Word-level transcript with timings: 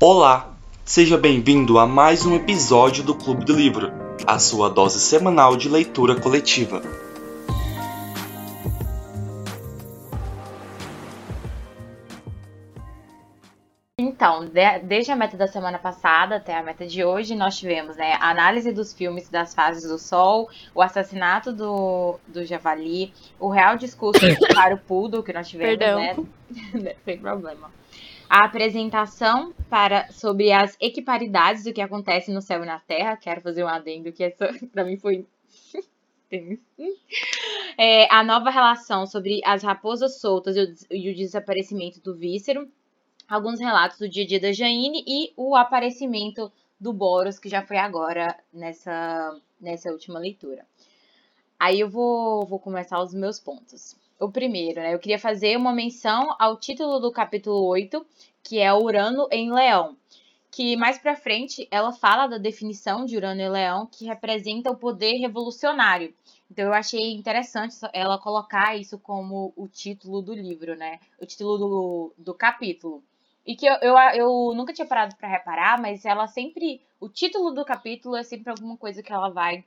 Olá, 0.00 0.54
seja 0.84 1.18
bem-vindo 1.18 1.78
a 1.78 1.86
mais 1.86 2.24
um 2.24 2.34
episódio 2.34 3.04
do 3.04 3.14
Clube 3.14 3.44
do 3.44 3.52
Livro, 3.54 3.92
a 4.26 4.38
sua 4.38 4.68
dose 4.70 4.98
semanal 4.98 5.56
de 5.56 5.68
leitura 5.68 6.18
coletiva. 6.18 6.80
Então, 13.98 14.46
de- 14.46 14.78
desde 14.78 15.12
a 15.12 15.16
meta 15.16 15.36
da 15.36 15.46
semana 15.46 15.78
passada 15.78 16.36
até 16.36 16.56
a 16.56 16.62
meta 16.62 16.86
de 16.86 17.04
hoje, 17.04 17.34
nós 17.34 17.58
tivemos 17.58 17.96
né, 17.96 18.14
a 18.18 18.30
análise 18.30 18.72
dos 18.72 18.94
filmes 18.94 19.28
das 19.28 19.54
fases 19.54 19.86
do 19.90 19.98
Sol, 19.98 20.48
o 20.74 20.80
assassinato 20.80 21.52
do, 21.52 22.18
do 22.26 22.42
Javali, 22.46 23.12
o 23.38 23.50
real 23.50 23.76
discurso 23.76 24.22
para 24.54 24.74
o 24.74 24.78
Poodle 24.78 25.22
que 25.22 25.34
nós 25.34 25.46
tivemos, 25.46 25.76
Perdão. 25.76 25.98
né? 26.00 26.94
Sem 27.04 27.18
problema. 27.18 27.70
A 28.30 28.44
apresentação 28.44 29.52
para, 29.68 30.10
sobre 30.12 30.52
as 30.52 30.76
equiparidades 30.80 31.64
do 31.64 31.72
que 31.72 31.80
acontece 31.80 32.30
no 32.30 32.40
céu 32.40 32.62
e 32.62 32.66
na 32.66 32.78
terra. 32.78 33.16
Quero 33.16 33.40
fazer 33.40 33.64
um 33.64 33.68
adendo 33.68 34.12
que 34.12 34.22
essa 34.22 34.48
para 34.72 34.84
mim 34.84 34.96
foi. 34.96 35.26
É, 37.76 38.06
a 38.14 38.22
nova 38.22 38.50
relação 38.50 39.04
sobre 39.04 39.40
as 39.44 39.64
raposas 39.64 40.20
soltas 40.20 40.54
e 40.54 40.60
o, 40.60 40.96
e 40.96 41.10
o 41.10 41.16
desaparecimento 41.16 42.00
do 42.00 42.14
Vícero 42.14 42.70
alguns 43.30 43.60
relatos 43.60 43.98
do 43.98 44.08
dia 44.08 44.24
a 44.24 44.26
dia 44.26 44.40
da 44.40 44.52
Jaine 44.52 45.04
e 45.06 45.32
o 45.36 45.54
aparecimento 45.54 46.50
do 46.78 46.92
Boros, 46.92 47.38
que 47.38 47.48
já 47.48 47.62
foi 47.62 47.76
agora 47.76 48.36
nessa, 48.52 49.40
nessa 49.60 49.92
última 49.92 50.18
leitura. 50.18 50.66
Aí 51.58 51.78
eu 51.78 51.88
vou, 51.88 52.44
vou 52.46 52.58
começar 52.58 53.00
os 53.00 53.14
meus 53.14 53.38
pontos. 53.38 53.96
O 54.18 54.30
primeiro, 54.30 54.80
né? 54.80 54.92
Eu 54.92 54.98
queria 54.98 55.18
fazer 55.18 55.56
uma 55.56 55.72
menção 55.72 56.34
ao 56.38 56.56
título 56.56 56.98
do 56.98 57.12
capítulo 57.12 57.64
8, 57.68 58.04
que 58.42 58.58
é 58.58 58.72
Urano 58.72 59.28
em 59.30 59.52
Leão. 59.52 59.96
Que 60.50 60.76
mais 60.76 60.98
pra 60.98 61.14
frente 61.14 61.68
ela 61.70 61.92
fala 61.92 62.26
da 62.26 62.38
definição 62.38 63.04
de 63.04 63.16
Urano 63.16 63.40
em 63.40 63.48
Leão, 63.48 63.86
que 63.86 64.06
representa 64.06 64.70
o 64.70 64.76
poder 64.76 65.18
revolucionário. 65.18 66.12
Então 66.50 66.64
eu 66.64 66.74
achei 66.74 67.12
interessante 67.12 67.76
ela 67.92 68.18
colocar 68.18 68.76
isso 68.76 68.98
como 68.98 69.52
o 69.56 69.68
título 69.68 70.20
do 70.20 70.34
livro, 70.34 70.74
né? 70.74 70.98
O 71.20 71.26
título 71.26 71.58
do, 71.58 72.14
do 72.18 72.34
capítulo. 72.34 73.02
E 73.46 73.54
que 73.54 73.66
eu, 73.66 73.74
eu, 73.80 73.96
eu 74.14 74.54
nunca 74.54 74.72
tinha 74.72 74.86
parado 74.86 75.14
pra 75.16 75.28
reparar, 75.28 75.80
mas 75.80 76.04
ela 76.04 76.26
sempre. 76.26 76.80
O 76.98 77.08
título 77.08 77.52
do 77.52 77.64
capítulo 77.64 78.16
é 78.16 78.22
sempre 78.22 78.50
alguma 78.50 78.76
coisa 78.76 79.02
que 79.02 79.12
ela 79.12 79.30
vai 79.30 79.64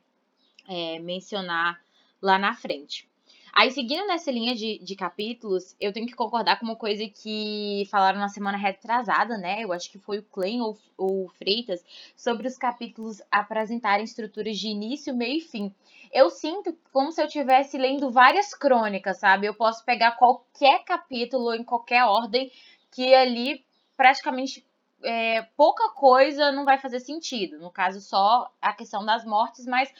é, 0.67 0.99
mencionar 0.99 1.81
lá 2.21 2.37
na 2.37 2.53
frente. 2.53 3.07
Aí, 3.55 3.69
seguindo 3.69 4.07
nessa 4.07 4.31
linha 4.31 4.55
de, 4.55 4.79
de 4.79 4.95
capítulos, 4.95 5.75
eu 5.79 5.93
tenho 5.93 6.07
que 6.07 6.15
concordar 6.15 6.59
com 6.59 6.65
uma 6.65 6.75
coisa 6.75 7.07
que 7.07 7.87
falaram 7.91 8.19
na 8.19 8.27
semana 8.27 8.57
retrasada, 8.57 9.37
né? 9.37 9.63
Eu 9.63 9.71
acho 9.71 9.91
que 9.91 9.99
foi 9.99 10.17
o 10.17 10.23
Klein 10.23 10.59
ou, 10.59 10.75
ou 10.97 11.25
o 11.25 11.29
Freitas, 11.29 11.85
sobre 12.17 12.47
os 12.47 12.57
capítulos 12.57 13.21
apresentarem 13.29 14.03
estruturas 14.03 14.57
de 14.57 14.69
início, 14.69 15.15
meio 15.15 15.37
e 15.37 15.41
fim. 15.41 15.71
Eu 16.11 16.31
sinto 16.31 16.75
como 16.91 17.11
se 17.11 17.21
eu 17.21 17.27
estivesse 17.27 17.77
lendo 17.77 18.09
várias 18.09 18.55
crônicas, 18.55 19.19
sabe? 19.19 19.45
Eu 19.45 19.53
posso 19.53 19.85
pegar 19.85 20.13
qualquer 20.13 20.83
capítulo 20.83 21.53
em 21.53 21.63
qualquer 21.63 22.05
ordem 22.05 22.51
que 22.89 23.13
ali 23.13 23.63
praticamente 23.95 24.65
é, 25.03 25.43
pouca 25.55 25.89
coisa 25.89 26.51
não 26.51 26.65
vai 26.65 26.79
fazer 26.79 26.99
sentido. 26.99 27.59
No 27.59 27.69
caso, 27.69 28.01
só 28.01 28.51
a 28.59 28.73
questão 28.73 29.05
das 29.05 29.23
mortes, 29.23 29.67
mas 29.67 29.93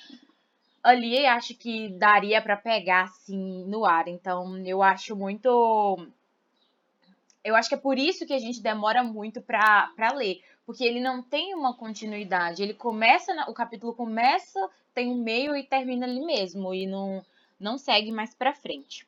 ali 0.84 1.26
acho 1.26 1.56
que 1.56 1.90
daria 1.90 2.42
pra 2.42 2.58
pegar 2.58 3.04
assim 3.04 3.64
no 3.66 3.86
ar. 3.86 4.08
Então, 4.08 4.58
eu 4.66 4.82
acho 4.84 5.16
muito. 5.16 5.50
Eu 7.44 7.56
acho 7.56 7.70
que 7.70 7.76
é 7.76 7.78
por 7.78 7.98
isso 7.98 8.26
que 8.26 8.34
a 8.34 8.40
gente 8.40 8.62
demora 8.62 9.04
muito 9.04 9.42
pra 9.42 9.92
ler. 10.16 10.42
Porque 10.66 10.84
ele 10.84 11.02
não 11.02 11.22
tem 11.22 11.54
uma 11.54 11.74
continuidade. 11.76 12.64
Ele 12.64 12.74
começa. 12.74 13.34
na- 13.34 13.50
o 13.50 13.54
capítulo 13.54 13.94
começa, 13.94 14.60
tem 14.94 15.10
um 15.10 15.16
meio 15.22 15.56
e 15.56 15.64
termina 15.64 16.06
ali 16.06 16.22
mesmo. 16.26 16.74
E 16.74 16.86
não, 16.88 17.24
não 17.60 17.78
segue 17.78 18.12
mais 18.12 18.34
pra 18.34 18.54
frente. 18.54 19.06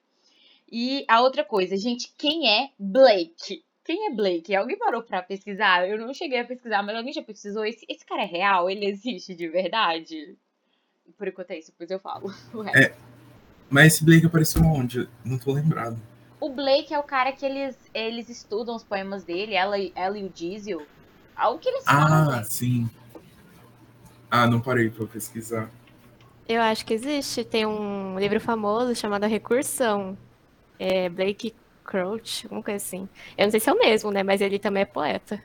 E 0.71 1.05
a 1.07 1.21
outra 1.21 1.43
coisa, 1.45 1.77
gente, 1.77 2.11
quem 2.17 2.49
é 2.49 2.71
Blake? 2.79 3.63
Quem 3.83 4.07
é 4.07 4.11
Blake? 4.11 4.55
Alguém 4.55 4.77
parou 4.77 5.03
pra 5.03 5.21
pesquisar? 5.21 5.87
Eu 5.87 5.97
não 5.99 6.13
cheguei 6.13 6.39
a 6.39 6.45
pesquisar, 6.45 6.81
mas 6.83 6.95
alguém 6.95 7.13
já 7.13 7.21
pesquisou? 7.23 7.63
Esse, 7.65 7.85
esse 7.87 8.05
cara 8.05 8.23
é 8.23 8.25
real? 8.25 8.69
Ele 8.69 8.85
existe 8.87 9.35
de 9.35 9.47
verdade? 9.47 10.35
Por 11.17 11.27
enquanto 11.27 11.51
é 11.51 11.59
isso, 11.59 11.71
depois 11.71 11.89
eu 11.91 11.99
falo. 11.99 12.33
o 12.53 12.61
resto. 12.61 12.77
É. 12.77 12.95
Mas 13.69 13.93
esse 13.93 14.05
Blake 14.05 14.25
apareceu 14.25 14.61
onde? 14.63 15.09
Não 15.23 15.37
tô 15.37 15.51
lembrado. 15.53 15.99
O 16.39 16.49
Blake 16.49 16.93
é 16.93 16.99
o 16.99 17.03
cara 17.03 17.31
que 17.31 17.45
eles, 17.45 17.75
eles 17.93 18.29
estudam 18.29 18.75
os 18.75 18.83
poemas 18.83 19.23
dele, 19.23 19.55
ela, 19.55 19.77
e- 19.79 19.91
ela 19.95 20.17
e 20.17 20.23
o 20.25 20.29
Diesel. 20.29 20.85
Algo 21.35 21.59
que 21.59 21.67
eles 21.69 21.83
Ah, 21.87 22.25
fazem. 22.27 22.43
sim. 22.45 22.89
Ah, 24.29 24.45
não 24.47 24.59
parei 24.59 24.89
pra 24.89 25.05
pesquisar. 25.07 25.69
Eu 26.47 26.61
acho 26.61 26.85
que 26.85 26.93
existe. 26.93 27.43
Tem 27.43 27.65
um 27.65 28.19
livro 28.19 28.39
famoso 28.39 28.93
chamado 28.95 29.25
Recursão. 29.25 30.17
É 30.77 31.09
Blake 31.09 31.55
Crouch, 31.83 32.45
alguma 32.45 32.61
coisa 32.61 32.77
assim. 32.83 33.07
Eu 33.37 33.45
não 33.45 33.51
sei 33.51 33.59
se 33.59 33.69
é 33.69 33.73
o 33.73 33.79
mesmo, 33.79 34.11
né? 34.11 34.21
Mas 34.23 34.41
ele 34.41 34.59
também 34.59 34.83
é 34.83 34.85
poeta. 34.85 35.41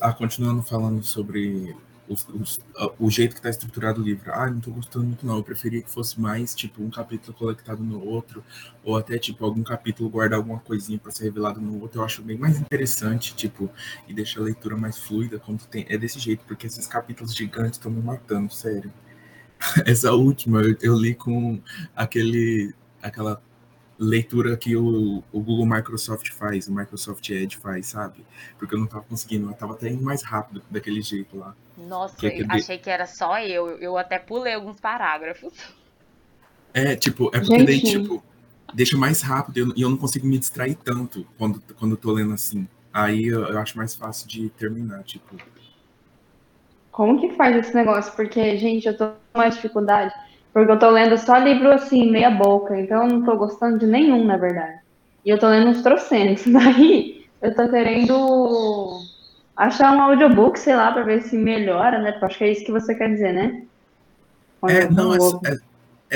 Ah, 0.00 0.12
continuando 0.12 0.62
falando 0.62 1.02
sobre 1.02 1.74
os- 2.08 2.26
os- 2.28 2.58
ah, 2.76 2.90
o 2.98 3.10
jeito 3.10 3.34
que 3.34 3.40
tá 3.42 3.48
estruturado 3.50 4.00
o 4.00 4.04
livro. 4.04 4.30
Ah, 4.32 4.50
não 4.50 4.60
tô 4.60 4.70
gostando 4.70 5.06
muito 5.06 5.26
não. 5.26 5.36
Eu 5.36 5.42
preferia 5.42 5.82
que 5.82 5.90
fosse 5.90 6.20
mais, 6.20 6.54
tipo, 6.54 6.82
um 6.82 6.90
capítulo 6.90 7.36
conectado 7.36 7.82
no 7.82 8.02
outro, 8.04 8.44
ou 8.82 8.96
até, 8.96 9.18
tipo, 9.18 9.44
algum 9.44 9.62
capítulo 9.62 10.10
guardar 10.10 10.38
alguma 10.38 10.60
coisinha 10.60 10.98
pra 10.98 11.10
ser 11.12 11.24
revelado 11.24 11.60
no 11.60 11.80
outro. 11.80 12.00
Eu 12.00 12.04
acho 12.04 12.22
bem 12.22 12.36
mais 12.38 12.58
interessante, 12.60 13.34
tipo, 13.34 13.70
e 14.08 14.14
deixa 14.14 14.40
a 14.40 14.42
leitura 14.44 14.76
mais 14.76 14.98
fluida 14.98 15.38
quando 15.38 15.64
tem. 15.66 15.86
É 15.88 15.96
desse 15.98 16.18
jeito, 16.18 16.44
porque 16.46 16.66
esses 16.66 16.86
capítulos 16.86 17.34
gigantes 17.34 17.78
estão 17.78 17.90
me 17.90 18.02
matando, 18.02 18.52
sério. 18.52 18.92
Essa 19.86 20.12
última 20.12 20.62
eu, 20.62 20.76
eu 20.82 20.98
li 20.98 21.14
com 21.14 21.60
aquele, 21.94 22.74
aquela 23.02 23.40
leitura 23.98 24.56
que 24.56 24.74
o, 24.76 25.22
o 25.32 25.40
Google 25.40 25.66
Microsoft 25.66 26.30
faz, 26.32 26.66
o 26.68 26.74
Microsoft 26.74 27.28
Edge 27.30 27.56
faz, 27.56 27.86
sabe? 27.86 28.24
Porque 28.58 28.74
eu 28.74 28.78
não 28.78 28.86
tava 28.86 29.04
conseguindo, 29.04 29.48
eu 29.50 29.54
tava 29.54 29.74
até 29.74 29.88
indo 29.88 30.02
mais 30.02 30.22
rápido 30.22 30.62
daquele 30.70 31.00
jeito 31.00 31.36
lá. 31.36 31.54
Nossa, 31.78 32.16
Que- 32.16 32.42
de- 32.42 32.46
achei 32.52 32.78
que 32.78 32.90
era 32.90 33.06
só 33.06 33.38
eu. 33.40 33.68
Eu 33.78 33.96
até 33.96 34.18
pulei 34.18 34.54
alguns 34.54 34.80
parágrafos. 34.80 35.52
É, 36.72 36.96
tipo, 36.96 37.28
é 37.34 37.38
porque 37.40 37.62
daí, 37.62 37.76
Gente. 37.76 38.00
tipo, 38.02 38.22
deixa 38.74 38.96
mais 38.96 39.20
rápido 39.22 39.56
e 39.56 39.60
eu, 39.60 39.72
eu 39.76 39.90
não 39.90 39.96
consigo 39.96 40.26
me 40.26 40.38
distrair 40.38 40.74
tanto 40.74 41.24
quando, 41.38 41.62
quando 41.78 41.92
eu 41.92 41.96
tô 41.96 42.10
lendo 42.12 42.34
assim. 42.34 42.66
Aí 42.92 43.26
eu, 43.26 43.44
eu 43.44 43.58
acho 43.58 43.76
mais 43.76 43.94
fácil 43.94 44.26
de 44.28 44.48
terminar, 44.50 45.02
tipo. 45.04 45.36
Como 46.90 47.20
que 47.20 47.34
faz 47.36 47.56
esse 47.56 47.74
negócio? 47.74 48.12
Porque, 48.14 48.56
gente, 48.56 48.86
eu 48.86 48.96
tô 48.96 49.08
com 49.08 49.38
mais 49.38 49.54
dificuldade. 49.56 50.14
Porque 50.54 50.72
eu 50.72 50.80
tô 50.80 50.90
lendo 50.90 51.18
só 51.18 51.38
livro 51.38 51.72
assim, 51.72 52.10
meia 52.12 52.30
boca. 52.32 52.78
Então 52.80 53.04
eu 53.04 53.10
não 53.10 53.24
tô 53.26 53.36
gostando 53.38 53.78
de 53.80 53.86
nenhum, 53.86 54.24
na 54.26 54.38
verdade. 54.38 54.78
E 55.24 55.30
eu 55.30 55.40
tô 55.40 55.48
lendo 55.48 55.70
uns 55.70 55.82
trocentos. 55.82 56.44
Daí 56.52 57.26
eu 57.42 57.54
tô 57.56 57.70
querendo 57.70 59.00
achar 59.56 59.92
um 59.96 60.02
audiobook, 60.02 60.58
sei 60.58 60.76
lá, 60.76 60.92
pra 60.92 61.02
ver 61.04 61.22
se 61.22 61.36
melhora, 61.38 62.00
né? 62.00 62.12
Porque 62.12 62.26
acho 62.26 62.38
que 62.38 62.44
é 62.44 62.52
isso 62.52 62.66
que 62.66 62.72
você 62.72 62.94
quer 62.96 63.10
dizer, 63.10 63.34
né? 63.34 63.62
É, 64.66 64.88
não, 64.88 65.14
é, 65.14 65.18
é, 65.44 65.56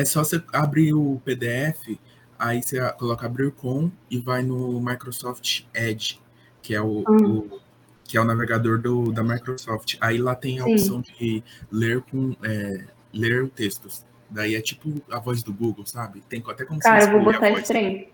é 0.03 0.05
só 0.05 0.25
você 0.25 0.43
abrir 0.53 0.95
o 0.95 1.21
PDF, 1.25 2.01
aí 2.39 2.63
você 2.63 2.81
coloca 2.93 3.27
abrir 3.27 3.51
com 3.53 3.91
e 4.11 4.19
vai 4.19 4.43
no 4.43 4.81
Microsoft 4.81 5.65
Edge, 5.75 6.21
que 6.63 6.75
é 6.75 6.81
o, 6.81 7.07
Hum. 7.09 7.43
o- 7.43 7.61
que 8.05 8.17
é 8.17 8.21
o 8.21 8.25
navegador 8.25 8.81
do, 8.81 9.13
da 9.13 9.23
Microsoft. 9.23 9.97
Aí 10.01 10.17
lá 10.19 10.35
tem 10.35 10.61
a 10.61 10.65
Sim. 10.65 10.67
opção 10.67 11.03
de 11.03 11.43
ler 11.71 12.01
com 12.03 12.35
é, 12.43 12.87
ler 13.13 13.51
textos. 13.51 14.05
Daí 14.31 14.55
é 14.55 14.61
tipo 14.61 15.01
a 15.11 15.19
voz 15.19 15.43
do 15.43 15.53
Google, 15.53 15.87
sabe? 15.87 16.23
Tem 16.29 16.43
até 16.47 16.65
como 16.65 16.81
Cara, 16.81 17.05
eu 17.05 17.11
vou 17.13 17.25
botar 17.25 17.63
trem. 17.63 18.09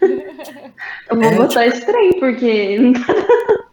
Eu 1.10 1.16
vou 1.16 1.24
É, 1.24 1.36
botar 1.36 1.66
esse 1.66 1.84
trem, 1.84 2.18
porque. 2.20 2.78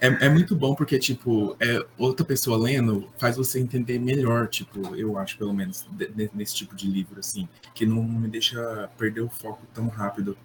É, 0.00 0.26
é 0.26 0.28
muito 0.28 0.54
bom 0.54 0.76
porque, 0.76 0.96
tipo, 0.96 1.56
é, 1.58 1.84
outra 1.98 2.24
pessoa 2.24 2.56
lendo 2.56 3.08
faz 3.18 3.36
você 3.36 3.58
entender 3.58 3.98
melhor, 3.98 4.46
tipo, 4.46 4.94
eu 4.94 5.18
acho, 5.18 5.36
pelo 5.36 5.52
menos, 5.52 5.88
de- 5.90 6.06
de- 6.06 6.30
nesse 6.34 6.54
tipo 6.54 6.76
de 6.76 6.86
livro, 6.86 7.18
assim, 7.18 7.48
que 7.74 7.84
não 7.84 8.00
me 8.04 8.28
deixa 8.28 8.88
perder 8.96 9.22
o 9.22 9.28
foco 9.28 9.60
tão 9.74 9.88
rápido. 9.88 10.38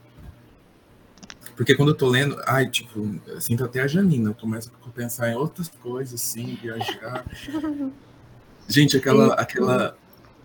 Porque 1.56 1.76
quando 1.76 1.90
eu 1.90 1.96
tô 1.96 2.08
lendo, 2.10 2.36
ai, 2.48 2.68
tipo, 2.68 3.20
eu 3.28 3.40
sinto 3.40 3.64
até 3.64 3.82
a 3.82 3.88
Janina, 3.88 4.32
eu 4.32 4.34
começo 4.34 4.72
a 4.84 4.90
pensar 4.90 5.30
em 5.30 5.36
outras 5.36 5.70
coisas, 5.70 6.20
assim, 6.20 6.58
viajar. 6.60 7.24
Gente, 8.68 8.98
aquela, 8.98 9.36
aquela, 9.36 9.96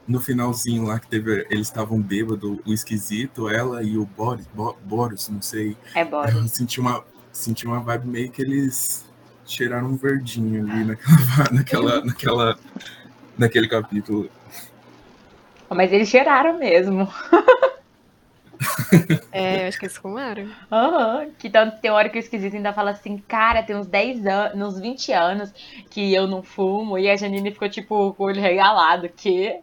no 0.09 0.21
finalzinho 0.21 0.85
lá 0.85 0.99
que 0.99 1.07
teve, 1.07 1.47
eles 1.51 1.67
estavam 1.69 2.01
bêbados, 2.01 2.59
o 2.67 2.73
esquisito, 2.73 3.49
ela 3.49 3.83
e 3.83 3.97
o 3.99 4.05
Boris, 4.07 4.47
Bo- 4.55 4.77
Boris, 4.83 5.29
não 5.29 5.43
sei, 5.43 5.77
É 5.95 6.05
bora. 6.05 6.31
eu 6.33 6.49
senti 6.49 6.81
uma, 6.81 7.05
senti 7.31 7.67
uma 7.67 7.79
vibe 7.81 8.09
meio 8.09 8.31
que 8.31 8.41
eles 8.43 9.05
cheiraram 9.47 9.89
um 9.89 9.97
verdinho 9.97 10.63
ali 10.67 10.85
naquela, 10.85 11.51
naquela, 11.53 12.01
naquela, 12.07 12.59
naquele 13.37 13.69
capítulo. 13.69 14.31
Mas 15.71 15.93
eles 15.93 16.09
cheiraram 16.09 16.59
mesmo. 16.59 17.07
É, 19.31 19.65
eu 19.65 19.69
acho 19.69 19.79
que 19.79 19.85
eles 19.87 19.97
fumaram. 19.97 20.49
Aham. 20.73 21.29
Que 21.39 21.49
tanto 21.49 21.79
tem 21.81 21.91
hora 21.91 22.09
que 22.09 22.19
o 22.19 22.21
esquisito 22.21 22.57
ainda 22.57 22.73
fala 22.73 22.91
assim, 22.91 23.19
cara, 23.19 23.63
tem 23.63 23.77
uns 23.77 23.87
10 23.87 24.27
anos, 24.27 24.75
uns 24.75 24.81
20 24.81 25.13
anos 25.13 25.53
que 25.91 26.13
eu 26.13 26.27
não 26.27 26.43
fumo. 26.43 26.99
E 26.99 27.09
a 27.09 27.17
Janine 27.17 27.53
ficou, 27.53 27.69
tipo, 27.69 28.13
com 28.15 28.25
o 28.25 28.27
olho 28.27 28.41
regalado. 28.41 29.09
Que. 29.09 29.61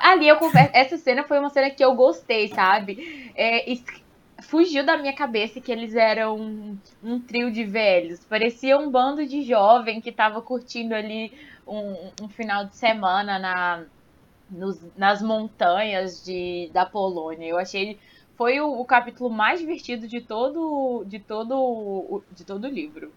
Ali 0.00 0.28
eu 0.28 0.38
confesso, 0.38 0.70
essa 0.74 0.96
cena 0.98 1.24
foi 1.24 1.38
uma 1.38 1.50
cena 1.50 1.70
que 1.70 1.84
eu 1.84 1.94
gostei, 1.94 2.48
sabe? 2.48 2.98
É, 3.36 3.64
fugiu 4.44 4.84
da 4.84 4.96
minha 4.98 5.14
cabeça 5.14 5.60
que 5.60 5.70
eles 5.72 5.94
eram 5.94 6.36
um, 6.38 6.80
um 7.02 7.24
trio 7.24 7.50
de 7.52 7.64
velhos. 7.64 8.24
Parecia 8.26 8.78
um 8.78 8.90
bando 8.90 9.26
de 9.26 9.42
jovem 9.42 10.00
que 10.00 10.12
tava 10.12 10.42
curtindo 10.42 10.94
ali 10.94 11.32
um, 11.66 12.12
um 12.24 12.28
final 12.28 12.66
de 12.66 12.76
semana 12.76 13.38
na, 13.38 13.86
nos- 14.48 14.94
nas 14.96 15.22
montanhas 15.22 16.22
de, 16.24 16.70
da 16.72 16.86
Polônia. 16.86 17.48
Eu 17.48 17.58
achei 17.58 18.00
foi 18.36 18.60
o, 18.60 18.68
o 18.80 18.86
capítulo 18.86 19.30
mais 19.30 19.60
divertido 19.60 20.08
de 20.08 20.22
todo 20.26 21.04
de 21.06 21.20
todo 21.20 22.24
de 22.30 22.44
todo 22.46 22.64
o 22.66 22.70
livro. 22.70 23.14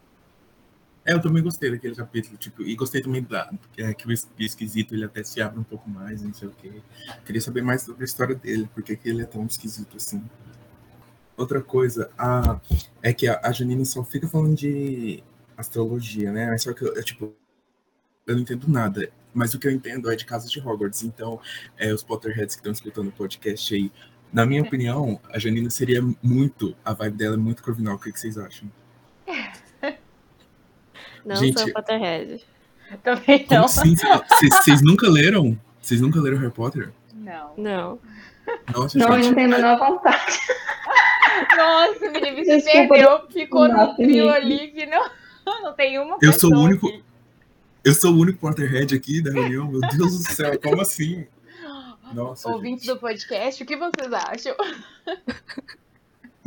É, 1.07 1.13
eu 1.13 1.21
também 1.21 1.41
gostei 1.41 1.71
daquele 1.71 1.95
capítulo, 1.95 2.37
tipo, 2.37 2.61
e 2.63 2.75
gostei 2.75 3.01
também 3.01 3.23
da, 3.23 3.49
é, 3.77 3.93
que 3.93 4.05
o 4.05 4.11
es- 4.11 4.29
esquisito 4.37 4.93
ele 4.93 5.05
até 5.05 5.23
se 5.23 5.41
abre 5.41 5.57
um 5.59 5.63
pouco 5.63 5.89
mais, 5.89 6.21
não 6.21 6.33
sei 6.33 6.49
o 6.49 6.51
quê. 6.51 6.81
Queria 7.25 7.41
saber 7.41 7.61
mais 7.63 7.81
sobre 7.83 8.03
a 8.03 8.05
história 8.05 8.35
dele, 8.35 8.69
porque 8.73 8.97
que 8.97 9.07
ele 9.09 9.21
é 9.21 9.25
tão 9.25 9.45
esquisito 9.45 9.95
assim. 9.95 10.21
Outra 11.35 11.61
coisa, 11.61 12.09
a, 12.17 12.59
é 13.01 13.13
que 13.13 13.27
a, 13.27 13.39
a 13.43 13.51
Janine 13.51 13.85
só 13.85 14.03
fica 14.03 14.27
falando 14.27 14.55
de 14.55 15.23
astrologia, 15.55 16.31
né? 16.31 16.47
Mas 16.47 16.63
só 16.63 16.73
que 16.73 16.81
eu, 16.83 16.95
eu, 16.95 17.03
tipo, 17.03 17.33
eu 18.27 18.35
não 18.35 18.41
entendo 18.43 18.67
nada. 18.69 19.09
Mas 19.33 19.53
o 19.53 19.59
que 19.59 19.67
eu 19.67 19.71
entendo 19.71 20.09
é 20.11 20.15
de 20.15 20.25
casas 20.25 20.51
de 20.51 20.59
Hogwarts. 20.59 21.03
Então, 21.03 21.39
é, 21.77 21.93
os 21.93 22.03
Potterheads 22.03 22.55
que 22.55 22.61
estão 22.61 22.71
escutando 22.73 23.09
o 23.09 23.11
podcast 23.11 23.75
aí, 23.75 23.91
na 24.33 24.45
minha 24.45 24.63
opinião, 24.63 25.21
a 25.29 25.39
Janine 25.39 25.71
seria 25.71 26.01
muito, 26.23 26.75
a 26.85 26.93
vibe 26.93 27.17
dela 27.17 27.35
é 27.35 27.39
muito 27.39 27.63
corvinal. 27.63 27.95
O 27.95 27.99
que, 27.99 28.11
que 28.11 28.19
vocês 28.19 28.37
acham? 28.37 28.71
Não 31.27 31.35
Gente- 31.35 31.59
sou 31.59 31.71
Potterhead. 31.73 32.43
Também 33.03 33.45
não. 33.51 33.65
assim? 33.65 33.95
Vocês 34.39 34.81
nunca 34.81 35.09
leram? 35.09 35.59
Vocês 35.81 35.99
nunca 36.01 36.19
leram 36.21 36.37
Harry 36.37 36.51
Potter? 36.51 36.91
Não. 37.13 37.53
Não. 37.57 37.99
Nossa, 38.73 38.97
Não, 38.97 39.13
gente. 39.15 39.27
não 39.27 39.33
tenho 39.35 39.53
a 39.53 39.57
menor 39.57 39.77
vontade. 39.77 40.39
Nossa, 41.57 41.99
Felipe 41.99 42.45
se 42.45 42.57
Desculpa, 42.57 42.93
perdeu, 42.93 43.27
ficou 43.29 43.67
não, 43.67 43.87
num 43.87 43.95
trio 43.95 44.29
ali 44.29 44.69
que 44.69 44.85
não, 44.85 45.09
não 45.63 45.73
tem 45.73 45.99
uma 45.99 46.17
Eu 46.21 46.31
sou 46.31 46.53
o 46.53 46.59
único- 46.59 46.87
aqui. 46.87 47.03
Eu 47.83 47.93
sou 47.93 48.13
o 48.13 48.17
único 48.19 48.39
Potterhead 48.39 48.95
aqui 48.95 49.21
da 49.21 49.31
reunião. 49.31 49.67
Meu 49.67 49.81
Deus 49.81 50.23
do 50.23 50.31
céu, 50.31 50.57
como 50.61 50.81
assim? 50.81 51.27
Nossa. 52.13 52.49
Ouvintes 52.49 52.85
gente. 52.85 52.95
do 52.95 52.99
podcast, 53.01 53.61
o 53.61 53.65
que 53.65 53.75
vocês 53.75 54.11
acham? 54.13 54.55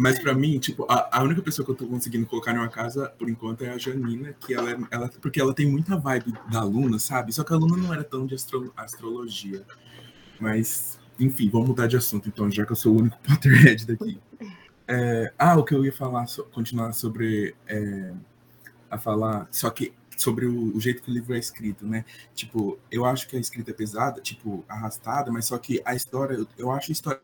Mas 0.00 0.18
pra 0.18 0.34
mim, 0.34 0.58
tipo, 0.58 0.86
a, 0.88 1.18
a 1.18 1.22
única 1.22 1.42
pessoa 1.42 1.64
que 1.66 1.72
eu 1.72 1.76
tô 1.76 1.86
conseguindo 1.86 2.26
colocar 2.26 2.54
numa 2.54 2.68
casa, 2.68 3.08
por 3.18 3.28
enquanto, 3.28 3.64
é 3.64 3.70
a 3.70 3.78
Janina, 3.78 4.32
que 4.34 4.54
ela, 4.54 4.70
é- 4.72 4.78
ela 4.90 5.08
porque 5.20 5.40
ela 5.40 5.54
tem 5.54 5.66
muita 5.70 5.96
vibe 5.96 6.32
da 6.50 6.62
Luna, 6.64 6.98
sabe? 6.98 7.32
Só 7.32 7.44
que 7.44 7.52
a 7.52 7.56
Luna 7.56 7.76
não 7.76 7.92
era 7.92 8.04
tão 8.04 8.26
de 8.26 8.34
astro- 8.34 8.72
astrologia. 8.76 9.64
Mas, 10.40 10.98
enfim, 11.18 11.50
vamos 11.50 11.68
mudar 11.68 11.86
de 11.86 11.96
assunto, 11.96 12.28
então, 12.28 12.50
já 12.50 12.66
que 12.66 12.72
eu 12.72 12.76
sou 12.76 12.94
o 12.94 12.98
único 13.00 13.18
Potterhead 13.24 13.86
daqui. 13.86 14.20
É, 14.88 15.32
ah, 15.38 15.56
o 15.58 15.64
que 15.64 15.74
eu 15.74 15.84
ia 15.84 15.92
falar, 15.92 16.26
so- 16.26 16.44
continuar 16.46 16.92
sobre. 16.92 17.54
é, 17.68 18.12
a 18.90 18.98
falar, 18.98 19.48
só 19.50 19.70
que 19.70 19.92
sobre 20.16 20.46
o, 20.46 20.76
o 20.76 20.80
jeito 20.80 21.02
que 21.02 21.10
o 21.10 21.14
livro 21.14 21.34
é 21.34 21.38
escrito, 21.38 21.86
né? 21.86 22.04
Tipo, 22.34 22.78
eu 22.90 23.04
acho 23.04 23.28
que 23.28 23.36
a 23.36 23.40
escrita 23.40 23.70
é 23.70 23.74
pesada, 23.74 24.20
tipo, 24.20 24.64
arrastada, 24.68 25.30
mas 25.32 25.46
só 25.46 25.58
que 25.58 25.80
a 25.84 25.94
história, 25.94 26.34
eu, 26.34 26.46
eu 26.58 26.70
acho 26.70 26.90
a 26.90 26.94
história. 26.94 27.20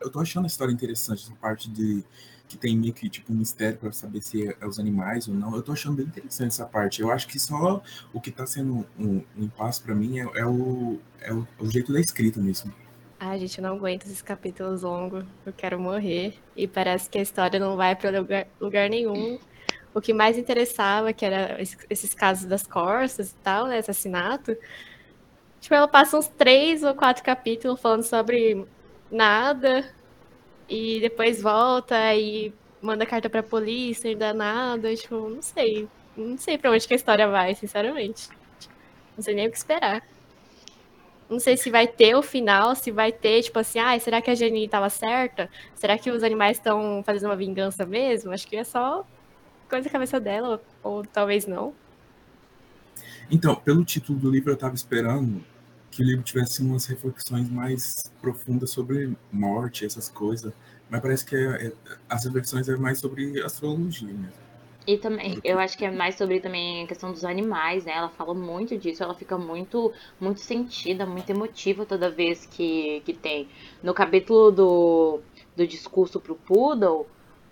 Eu 0.00 0.10
tô 0.10 0.20
achando 0.20 0.44
a 0.44 0.46
história 0.46 0.72
interessante, 0.72 1.24
essa 1.24 1.34
parte 1.36 1.68
de 1.70 2.04
que 2.48 2.56
tem 2.56 2.76
meio 2.78 2.94
que 2.94 3.10
tipo 3.10 3.32
um 3.32 3.36
mistério 3.36 3.78
para 3.78 3.92
saber 3.92 4.22
se 4.22 4.48
é, 4.48 4.56
é 4.60 4.66
os 4.66 4.78
animais 4.78 5.28
ou 5.28 5.34
não. 5.34 5.54
Eu 5.54 5.62
tô 5.62 5.72
achando 5.72 5.96
bem 5.96 6.06
interessante 6.06 6.48
essa 6.52 6.66
parte. 6.66 7.02
Eu 7.02 7.10
acho 7.10 7.26
que 7.28 7.38
só 7.38 7.82
o 8.12 8.20
que 8.20 8.30
tá 8.30 8.46
sendo 8.46 8.86
um, 8.98 9.16
um 9.36 9.44
impasse 9.44 9.82
para 9.82 9.94
mim 9.94 10.18
é, 10.20 10.22
é 10.40 10.46
o, 10.46 10.98
é 11.20 11.32
o, 11.32 11.46
o 11.58 11.70
jeito 11.70 11.92
da 11.92 12.00
escrita 12.00 12.40
mesmo. 12.40 12.72
Ai, 13.20 13.38
gente, 13.40 13.58
eu 13.58 13.62
não 13.62 13.76
aguento 13.76 14.04
esses 14.06 14.22
capítulos 14.22 14.82
longos. 14.82 15.24
Eu 15.44 15.52
quero 15.52 15.78
morrer. 15.80 16.40
E 16.54 16.68
parece 16.68 17.10
que 17.10 17.18
a 17.18 17.22
história 17.22 17.58
não 17.58 17.76
vai 17.76 17.96
pra 17.96 18.10
lugar, 18.10 18.46
lugar 18.60 18.88
nenhum. 18.88 19.38
O 19.94 20.00
que 20.00 20.12
mais 20.14 20.38
interessava, 20.38 21.12
que 21.12 21.24
era 21.24 21.60
es- 21.60 21.76
esses 21.90 22.14
casos 22.14 22.46
das 22.46 22.66
Corsas 22.66 23.32
e 23.32 23.36
tal, 23.36 23.66
né? 23.66 23.78
Assassinato. 23.78 24.56
Tipo, 25.60 25.74
ela 25.74 25.88
passa 25.88 26.16
uns 26.18 26.28
três 26.28 26.82
ou 26.82 26.94
quatro 26.94 27.22
capítulos 27.24 27.80
falando 27.80 28.04
sobre 28.04 28.66
nada. 29.10 29.88
E 30.68 31.00
depois 31.00 31.40
volta 31.40 32.14
e 32.14 32.52
manda 32.80 33.06
carta 33.06 33.30
pra 33.30 33.42
polícia, 33.42 34.10
ainda 34.10 34.32
nada. 34.32 34.94
Tipo, 34.94 35.28
não 35.28 35.42
sei. 35.42 35.88
Não 36.16 36.36
sei 36.36 36.58
pra 36.58 36.70
onde 36.70 36.86
que 36.86 36.94
a 36.94 36.96
história 36.96 37.28
vai, 37.28 37.54
sinceramente. 37.54 38.28
Não 39.16 39.22
sei 39.22 39.34
nem 39.34 39.46
o 39.48 39.50
que 39.50 39.56
esperar. 39.56 40.02
Não 41.28 41.38
sei 41.38 41.56
se 41.56 41.70
vai 41.70 41.86
ter 41.86 42.14
o 42.14 42.22
final, 42.22 42.74
se 42.74 42.90
vai 42.90 43.12
ter, 43.12 43.42
tipo 43.42 43.58
assim, 43.58 43.78
ah, 43.78 43.98
será 44.00 44.22
que 44.22 44.30
a 44.30 44.34
Jenny 44.34 44.64
estava 44.64 44.88
certa? 44.88 45.50
Será 45.74 45.98
que 45.98 46.10
os 46.10 46.22
animais 46.22 46.56
estão 46.56 47.02
fazendo 47.04 47.28
uma 47.28 47.36
vingança 47.36 47.84
mesmo? 47.84 48.32
Acho 48.32 48.46
que 48.48 48.56
é 48.56 48.64
só 48.64 49.06
coisa 49.68 49.84
da 49.84 49.90
cabeça 49.90 50.18
dela, 50.18 50.60
ou, 50.82 50.92
ou 50.96 51.04
talvez 51.04 51.46
não. 51.46 51.74
Então, 53.30 53.54
pelo 53.54 53.84
título 53.84 54.18
do 54.18 54.30
livro, 54.30 54.50
eu 54.50 54.56
tava 54.56 54.74
esperando 54.74 55.44
que 55.90 56.02
o 56.02 56.04
livro 56.06 56.22
tivesse 56.24 56.62
umas 56.62 56.86
reflexões 56.86 57.48
mais 57.50 58.10
profundas 58.20 58.70
sobre 58.70 59.16
morte, 59.32 59.84
essas 59.86 60.08
coisas. 60.08 60.52
Mas 60.88 61.00
parece 61.00 61.24
que 61.24 61.36
é- 61.36 61.68
é- 61.68 61.72
as 62.08 62.24
reflexões 62.24 62.68
é 62.68 62.76
mais 62.76 62.98
sobre 63.00 63.42
astrologia 63.42 64.08
mesmo. 64.14 64.32
E 64.86 64.96
também, 64.96 65.38
eu 65.44 65.58
acho 65.58 65.76
que 65.76 65.84
é 65.84 65.90
mais 65.90 66.14
sobre 66.16 66.40
também 66.40 66.84
a 66.84 66.86
questão 66.86 67.12
dos 67.12 67.22
animais, 67.24 67.84
né? 67.84 67.92
Ela 67.92 68.08
fala 68.08 68.32
muito 68.34 68.76
disso, 68.78 69.02
ela 69.02 69.14
fica 69.14 69.36
muito, 69.36 69.92
muito 70.18 70.40
sentida, 70.40 71.04
muito 71.04 71.28
emotiva 71.28 71.84
toda 71.84 72.10
vez 72.10 72.46
que, 72.46 73.02
que 73.02 73.12
tem. 73.12 73.48
No 73.82 73.92
capítulo 73.92 74.50
do, 74.50 75.20
do 75.54 75.66
discurso 75.66 76.18
pro 76.20 76.36
Poodle, 76.36 77.06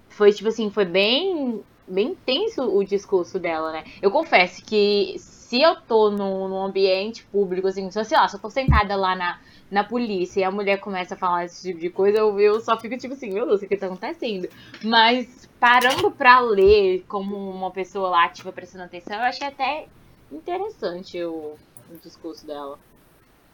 foi 0.09 0.33
tipo 0.33 0.49
assim, 0.49 0.71
foi 0.71 0.87
bem, 0.87 1.63
bem 1.87 2.09
intenso 2.09 2.63
o 2.63 2.85
discurso 2.85 3.39
dela, 3.39 3.73
né? 3.73 3.85
Eu 4.03 4.11
confesso 4.11 4.65
que 4.65 5.17
se 5.19 5.63
eu 5.63 5.77
tô 5.77 6.11
num, 6.11 6.49
num 6.49 6.63
ambiente 6.65 7.25
público, 7.25 7.69
assim, 7.69 7.91
se 7.91 7.99
eu, 7.99 8.05
sei 8.05 8.17
lá, 8.17 8.27
se 8.29 8.37
eu 8.37 8.41
tô 8.41 8.51
sentada 8.51 8.97
lá 8.97 9.15
na, 9.15 9.39
na 9.71 9.85
polícia 9.85 10.41
e 10.41 10.45
a 10.45 10.51
mulher 10.51 10.81
começa 10.81 11.15
a 11.15 11.17
falar 11.17 11.45
esse 11.45 11.69
tipo 11.69 11.81
de 11.81 11.89
coisa, 11.91 12.19
eu, 12.19 12.39
eu 12.41 12.61
só 12.61 12.79
fico 12.79 12.97
tipo 12.99 13.15
assim, 13.15 13.33
meu 13.33 13.47
Deus, 13.47 13.63
o 13.63 13.67
que 13.67 13.77
tá 13.77 13.87
acontecendo? 13.87 14.49
Mas 14.83 15.49
parando 15.61 16.11
pra 16.11 16.41
ler 16.41 17.05
como 17.07 17.37
uma 17.37 17.71
pessoa 17.71 18.09
lá 18.09 18.25
ativa 18.25 18.53
prestando 18.53 18.85
atenção, 18.85 19.17
eu 19.17 19.23
achei 19.23 19.47
até 19.47 19.87
interessante 20.33 21.23
o, 21.23 21.55
o 21.91 21.97
discurso 22.03 22.45
dela. 22.47 22.79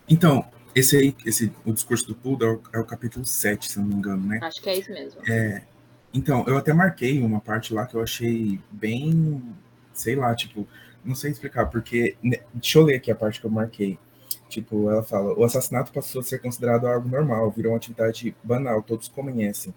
Então, 0.08 0.44
esse 0.74 0.96
aí, 0.96 1.14
esse, 1.26 1.52
o 1.64 1.72
discurso 1.72 2.06
do 2.08 2.14
Poodle 2.14 2.48
é 2.48 2.52
o, 2.52 2.62
é 2.72 2.80
o 2.80 2.84
capítulo 2.84 3.26
7, 3.26 3.70
se 3.70 3.78
eu 3.78 3.82
não 3.82 3.90
me 3.90 3.96
engano, 3.96 4.26
né? 4.26 4.40
Acho 4.42 4.62
que 4.62 4.70
é 4.70 4.78
isso 4.78 4.90
mesmo. 4.90 5.20
Então, 6.14 6.44
eu 6.46 6.56
até 6.56 6.72
marquei 6.72 7.22
uma 7.22 7.40
parte 7.40 7.72
lá 7.72 7.86
que 7.86 7.94
eu 7.94 8.02
achei 8.02 8.60
bem, 8.70 9.42
sei 9.94 10.14
lá, 10.14 10.34
tipo, 10.34 10.68
não 11.04 11.14
sei 11.14 11.30
explicar, 11.30 11.66
porque. 11.66 12.16
né, 12.22 12.38
Deixa 12.54 12.78
eu 12.78 12.84
ler 12.84 12.96
aqui 12.96 13.10
a 13.10 13.14
parte 13.16 13.40
que 13.40 13.46
eu 13.46 13.50
marquei. 13.50 13.98
Tipo, 14.48 14.90
ela 14.90 15.02
fala: 15.02 15.34
o 15.38 15.44
assassinato 15.44 15.92
passou 15.92 16.20
a 16.20 16.24
ser 16.24 16.38
considerado 16.40 16.86
algo 16.86 17.08
normal, 17.08 17.50
virou 17.50 17.72
uma 17.72 17.78
atividade 17.78 18.34
banal, 18.44 18.82
todos 18.82 19.08
conhecem. 19.08 19.74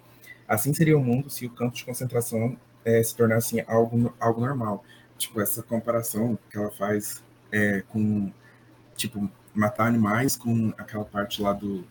Assim 0.48 0.74
seria 0.74 0.98
o 0.98 1.04
mundo 1.04 1.30
se 1.30 1.46
o 1.46 1.50
campo 1.50 1.76
de 1.76 1.86
concentração 1.86 2.58
eh, 2.84 3.02
se 3.04 3.16
tornasse 3.16 3.64
algo, 3.68 4.14
algo 4.20 4.42
normal. 4.42 4.84
Tipo, 5.18 5.42
essa 5.42 5.64
comparação 5.64 6.38
que 6.52 6.58
ela 6.58 6.72
faz 6.72 7.24
é, 7.52 7.82
com, 7.90 8.32
tipo, 8.96 9.30
matar 9.54 9.88
animais 9.88 10.36
com 10.36 10.74
aquela 10.78 11.06
parte 11.06 11.42
lá 11.42 11.54
do, 11.54 11.86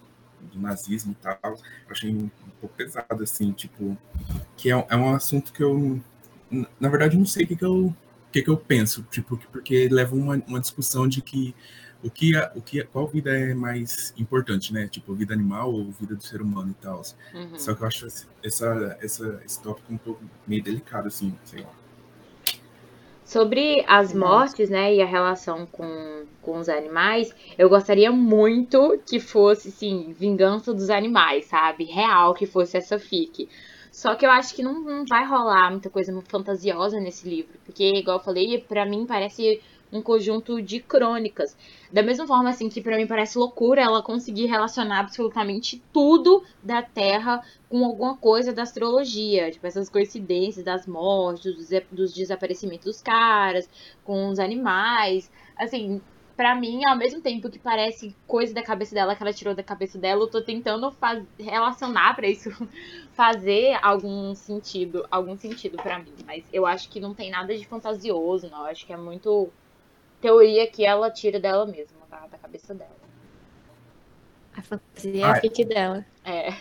do 0.52 0.58
nazismo 0.60 1.12
e 1.12 1.14
tal. 1.22 1.38
Eu 1.44 1.58
achei 1.90 2.10
um, 2.14 2.30
pouco 2.60 2.76
pesado, 2.76 3.22
assim, 3.22 3.52
tipo, 3.52 3.96
que 4.56 4.70
é, 4.70 4.76
um- 4.76 4.84
é 4.88 4.96
um 4.96 5.14
assunto 5.14 5.52
que 5.52 5.62
eu, 5.62 6.00
na 6.80 6.88
verdade, 6.88 7.16
não 7.16 7.26
sei 7.26 7.44
o 7.44 7.48
que, 7.48 7.56
que 7.56 7.64
eu 7.64 7.94
que, 8.32 8.42
que 8.42 8.50
eu 8.50 8.56
penso, 8.56 9.04
tipo, 9.12 9.36
que- 9.36 9.46
porque 9.46 9.88
leva 9.88 10.14
uma, 10.16 10.34
uma 10.48 10.58
discussão 10.60 11.06
de 11.06 11.22
que 11.22 11.54
o 12.02 12.10
que, 12.10 12.36
a- 12.36 12.50
o 12.56 12.60
que 12.60 12.82
qual 12.84 13.06
vida 13.06 13.30
é 13.30 13.54
mais 13.54 14.12
importante, 14.18 14.72
né? 14.72 14.88
Tipo, 14.88 15.14
vida 15.14 15.32
animal 15.32 15.72
ou 15.72 15.92
vida 15.92 16.16
do 16.16 16.22
ser 16.22 16.42
humano 16.42 16.70
e 16.72 16.82
tal. 16.82 17.00
Uhum. 17.32 17.56
Só 17.58 17.74
que 17.74 17.82
eu 17.82 17.86
acho 17.86 18.06
esse- 18.08 18.26
essa, 18.42 18.98
essa, 19.00 19.40
esse 19.46 19.62
tópico 19.62 19.92
um 19.92 19.96
pouco 19.96 20.20
meio 20.48 20.62
delicado, 20.64 21.06
assim, 21.06 21.32
sei 21.44 21.62
lá. 21.62 21.70
Sobre 23.24 23.82
as 23.88 24.12
mortes, 24.12 24.68
né, 24.68 24.94
e 24.94 25.00
a 25.00 25.06
relação 25.06 25.66
com, 25.66 26.26
com 26.42 26.58
os 26.58 26.68
animais, 26.68 27.34
eu 27.56 27.70
gostaria 27.70 28.12
muito 28.12 29.00
que 29.06 29.18
fosse, 29.18 29.70
sim, 29.70 30.12
vingança 30.12 30.74
dos 30.74 30.90
animais, 30.90 31.46
sabe? 31.46 31.84
Real 31.84 32.34
que 32.34 32.44
fosse 32.46 32.76
essa 32.76 32.98
fic. 32.98 33.48
Só 33.90 34.14
que 34.14 34.26
eu 34.26 34.30
acho 34.30 34.54
que 34.54 34.62
não, 34.62 34.80
não 34.80 35.04
vai 35.06 35.24
rolar 35.24 35.70
muita 35.70 35.88
coisa 35.88 36.12
fantasiosa 36.28 37.00
nesse 37.00 37.28
livro. 37.28 37.58
Porque, 37.64 37.84
igual 37.96 38.18
eu 38.18 38.24
falei, 38.24 38.60
pra 38.60 38.84
mim 38.84 39.06
parece 39.06 39.62
um 39.94 40.02
conjunto 40.02 40.60
de 40.60 40.80
crônicas. 40.80 41.56
Da 41.92 42.02
mesma 42.02 42.26
forma 42.26 42.50
assim 42.50 42.68
que 42.68 42.80
para 42.80 42.96
mim 42.96 43.06
parece 43.06 43.38
loucura 43.38 43.80
ela 43.80 44.02
conseguir 44.02 44.46
relacionar 44.46 44.98
absolutamente 44.98 45.80
tudo 45.92 46.42
da 46.60 46.82
Terra 46.82 47.42
com 47.68 47.84
alguma 47.84 48.16
coisa 48.16 48.52
da 48.52 48.62
astrologia, 48.62 49.50
tipo 49.52 49.66
essas 49.66 49.88
coincidências 49.88 50.64
das 50.64 50.86
mortes, 50.86 51.54
dos, 51.54 51.68
dos 51.92 52.12
desaparecimentos 52.12 52.84
dos 52.84 53.00
caras, 53.00 53.68
com 54.02 54.28
os 54.28 54.40
animais, 54.40 55.30
assim, 55.56 56.00
para 56.36 56.54
mim, 56.54 56.84
ao 56.84 56.96
mesmo 56.96 57.20
tempo 57.20 57.48
que 57.48 57.58
parece 57.58 58.14
coisa 58.26 58.52
da 58.52 58.62
cabeça 58.62 58.94
dela 58.94 59.14
que 59.14 59.22
ela 59.22 59.32
tirou 59.32 59.54
da 59.54 59.62
cabeça 59.62 59.98
dela, 59.98 60.22
eu 60.22 60.26
tô 60.26 60.42
tentando 60.42 60.90
faz... 60.90 61.24
relacionar 61.38 62.14
para 62.14 62.26
isso 62.26 62.50
fazer 63.14 63.78
algum 63.80 64.34
sentido, 64.34 65.06
algum 65.10 65.36
sentido 65.36 65.76
para 65.76 66.00
mim, 66.00 66.14
mas 66.26 66.44
eu 66.52 66.66
acho 66.66 66.88
que 66.88 66.98
não 66.98 67.14
tem 67.14 67.30
nada 67.30 67.56
de 67.56 67.64
fantasioso, 67.66 68.50
não, 68.50 68.60
eu 68.60 68.66
acho 68.66 68.84
que 68.84 68.92
é 68.92 68.96
muito 68.96 69.50
teoria 70.24 70.66
que 70.66 70.86
ela 70.86 71.10
tira 71.10 71.38
dela 71.38 71.66
mesma, 71.66 72.00
tá? 72.08 72.26
da 72.26 72.38
cabeça 72.38 72.74
dela. 72.74 72.96
A 74.56 74.62
fantasia 74.62 75.26
é 75.26 75.30
a 75.30 75.40
fique 75.40 75.62
dela. 75.66 76.06
É. 76.24 76.54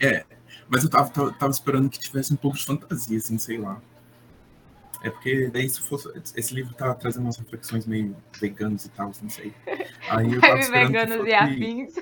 É, 0.00 0.24
mas 0.68 0.82
eu 0.82 0.90
tava, 0.90 1.08
tava, 1.10 1.32
tava 1.32 1.52
esperando 1.52 1.88
que 1.88 2.00
tivesse 2.00 2.32
um 2.32 2.36
pouco 2.36 2.56
de 2.56 2.64
fantasia, 2.64 3.16
assim, 3.16 3.38
sei 3.38 3.58
lá. 3.58 3.80
É 5.00 5.10
porque 5.10 5.48
daí 5.48 5.68
se 5.68 5.80
fosse. 5.80 6.10
Esse 6.34 6.54
livro 6.54 6.74
tá 6.74 6.92
trazendo 6.94 7.24
umas 7.24 7.36
reflexões 7.36 7.86
meio 7.86 8.16
veganas 8.40 8.84
e 8.86 8.88
tal, 8.88 9.12
não 9.22 9.30
sei. 9.30 9.54
Aí 10.10 10.32
eu 10.32 10.40
tava 10.40 10.70
veganos 10.70 11.16
fosse... 11.16 11.28
e 11.28 11.34
afins. 11.34 11.94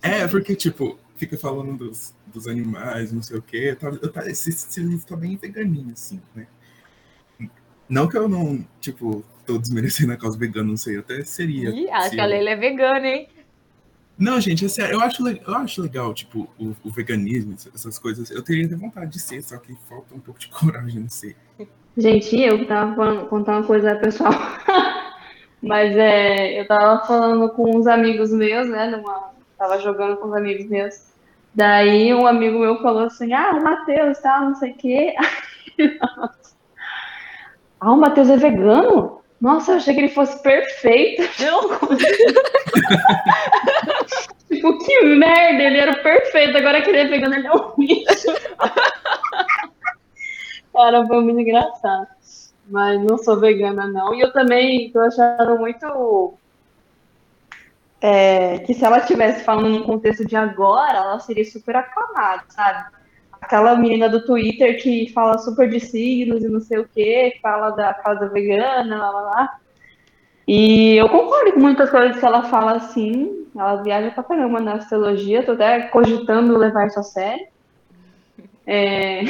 É, 0.00 0.26
porque, 0.28 0.56
tipo, 0.56 0.98
fica 1.16 1.36
falando 1.36 1.76
dos, 1.76 2.14
dos 2.26 2.46
animais, 2.46 3.12
não 3.12 3.20
sei 3.20 3.36
o 3.36 3.42
quê. 3.42 3.76
Eu 3.82 3.98
eu 4.00 4.22
esse, 4.30 4.48
esse, 4.48 4.80
livro 4.80 5.06
tá 5.06 5.16
bem 5.16 5.36
veganinho, 5.36 5.92
assim, 5.92 6.22
né? 6.34 6.46
Não 7.88 8.08
que 8.08 8.16
eu 8.16 8.28
não, 8.28 8.66
tipo, 8.80 9.24
tô 9.48 9.58
desmerecendo 9.58 10.12
a 10.12 10.16
causa 10.16 10.38
vegana, 10.38 10.68
não 10.68 10.76
sei, 10.76 10.98
até 10.98 11.24
seria. 11.24 11.70
Ih, 11.70 11.90
acho 11.90 12.10
que 12.10 12.20
a 12.20 12.26
Leila 12.26 12.50
é 12.50 12.56
vegana, 12.56 13.06
hein? 13.06 13.28
Não, 14.18 14.38
gente, 14.40 14.66
é 14.66 14.68
sério, 14.68 14.94
eu 14.94 15.00
acho, 15.00 15.26
eu 15.26 15.54
acho 15.54 15.80
legal, 15.80 16.12
tipo, 16.12 16.50
o, 16.58 16.76
o, 16.84 16.90
veganismo, 16.90 17.54
essas 17.74 17.98
coisas. 17.98 18.30
Eu 18.30 18.42
teria 18.42 18.68
vontade 18.76 19.12
de 19.12 19.18
ser, 19.18 19.42
só 19.42 19.56
que 19.56 19.74
falta 19.88 20.14
um 20.14 20.20
pouco 20.20 20.38
de 20.38 20.48
coragem, 20.52 21.00
não 21.00 21.08
sei. 21.08 21.34
Gente, 21.96 22.38
eu 22.38 22.66
tava 22.66 22.94
falando, 22.94 23.26
contar 23.28 23.58
uma 23.58 23.66
coisa 23.66 23.96
pessoal. 23.96 24.32
Mas 25.62 25.96
é, 25.96 26.60
eu 26.60 26.66
tava 26.68 27.04
falando 27.06 27.48
com 27.50 27.76
uns 27.76 27.86
amigos 27.86 28.30
meus, 28.30 28.68
né? 28.68 28.90
Numa, 28.90 29.32
tava 29.56 29.78
jogando 29.80 30.16
com 30.18 30.28
uns 30.28 30.34
amigos 30.34 30.66
meus. 30.66 31.08
Daí 31.54 32.12
um 32.12 32.26
amigo 32.26 32.58
meu 32.58 32.80
falou 32.82 33.04
assim, 33.04 33.32
ah, 33.32 33.52
o 33.52 33.62
Matheus, 33.64 34.18
tal, 34.18 34.42
não 34.42 34.54
sei 34.54 34.72
o 34.72 34.76
quê. 34.76 35.14
ah, 37.80 37.92
o 37.92 37.96
Matheus 37.96 38.28
é 38.28 38.36
vegano? 38.36 39.17
Nossa, 39.40 39.72
eu 39.72 39.76
achei 39.76 39.94
que 39.94 40.00
ele 40.00 40.08
fosse 40.08 40.42
perfeito. 40.42 41.22
Não. 41.40 41.70
tipo, 44.48 44.78
que 44.78 45.04
merda, 45.04 45.62
ele 45.62 45.78
era 45.78 45.96
perfeito, 46.02 46.58
agora 46.58 46.82
que 46.82 46.90
ele 46.90 46.98
é 46.98 47.06
vegano, 47.06 47.36
ele 47.36 47.46
é 47.46 47.52
um 47.52 47.72
bicho. 47.76 48.34
Cara, 50.72 51.06
foi 51.06 51.22
muito 51.22 51.40
engraçado. 51.40 52.08
Mas 52.68 53.00
não 53.02 53.16
sou 53.16 53.40
vegana, 53.40 53.86
não. 53.86 54.14
E 54.14 54.20
eu 54.20 54.32
também 54.32 54.90
tô 54.90 55.00
achando 55.00 55.58
muito. 55.58 56.34
É, 58.00 58.58
que 58.60 58.74
se 58.74 58.84
ela 58.84 58.98
estivesse 58.98 59.42
falando 59.42 59.68
num 59.70 59.82
contexto 59.82 60.24
de 60.24 60.36
agora, 60.36 60.98
ela 60.98 61.18
seria 61.18 61.44
super 61.44 61.74
aclamada, 61.76 62.44
sabe? 62.48 62.97
Aquela 63.48 63.76
menina 63.76 64.10
do 64.10 64.26
Twitter 64.26 64.78
que 64.78 65.10
fala 65.14 65.38
super 65.38 65.70
de 65.70 65.80
signos 65.80 66.44
e 66.44 66.48
não 66.48 66.60
sei 66.60 66.80
o 66.80 66.86
que, 66.86 67.38
fala 67.40 67.70
da 67.70 67.94
casa 67.94 68.28
vegana, 68.28 68.98
lá, 68.98 69.10
lá, 69.10 69.20
lá. 69.22 69.58
E 70.46 70.96
eu 70.96 71.08
concordo 71.08 71.54
com 71.54 71.60
muitas 71.60 71.88
coisas 71.88 72.18
que 72.18 72.26
ela 72.26 72.42
fala 72.42 72.72
assim. 72.72 73.46
Ela 73.56 73.82
viaja 73.82 74.10
pra 74.10 74.22
caramba 74.22 74.60
na 74.60 74.74
astrologia, 74.74 75.42
tô 75.42 75.52
até 75.52 75.80
cogitando 75.88 76.58
levar 76.58 76.88
isso 76.88 77.00
a 77.00 77.02
sério. 77.02 77.46
É... 78.66 79.22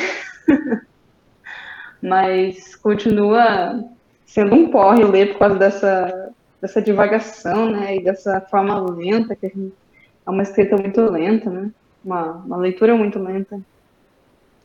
Mas 2.03 2.75
continua 2.75 3.85
sendo 4.27 4.57
um 4.57 4.69
porre 4.69 5.05
ler 5.05 5.35
por 5.35 5.39
causa 5.39 5.55
dessa, 5.55 6.33
dessa 6.61 6.83
divagação, 6.83 7.71
né? 7.71 7.99
E 7.99 8.03
dessa 8.03 8.41
forma 8.41 8.81
lenta, 8.81 9.37
que 9.37 9.47
é 9.47 10.29
uma 10.29 10.43
escrita 10.43 10.77
muito 10.77 11.01
lenta, 11.03 11.49
né? 11.49 11.71
Uma, 12.05 12.33
uma 12.33 12.57
leitura 12.57 12.97
muito 12.97 13.21
lenta. 13.21 13.61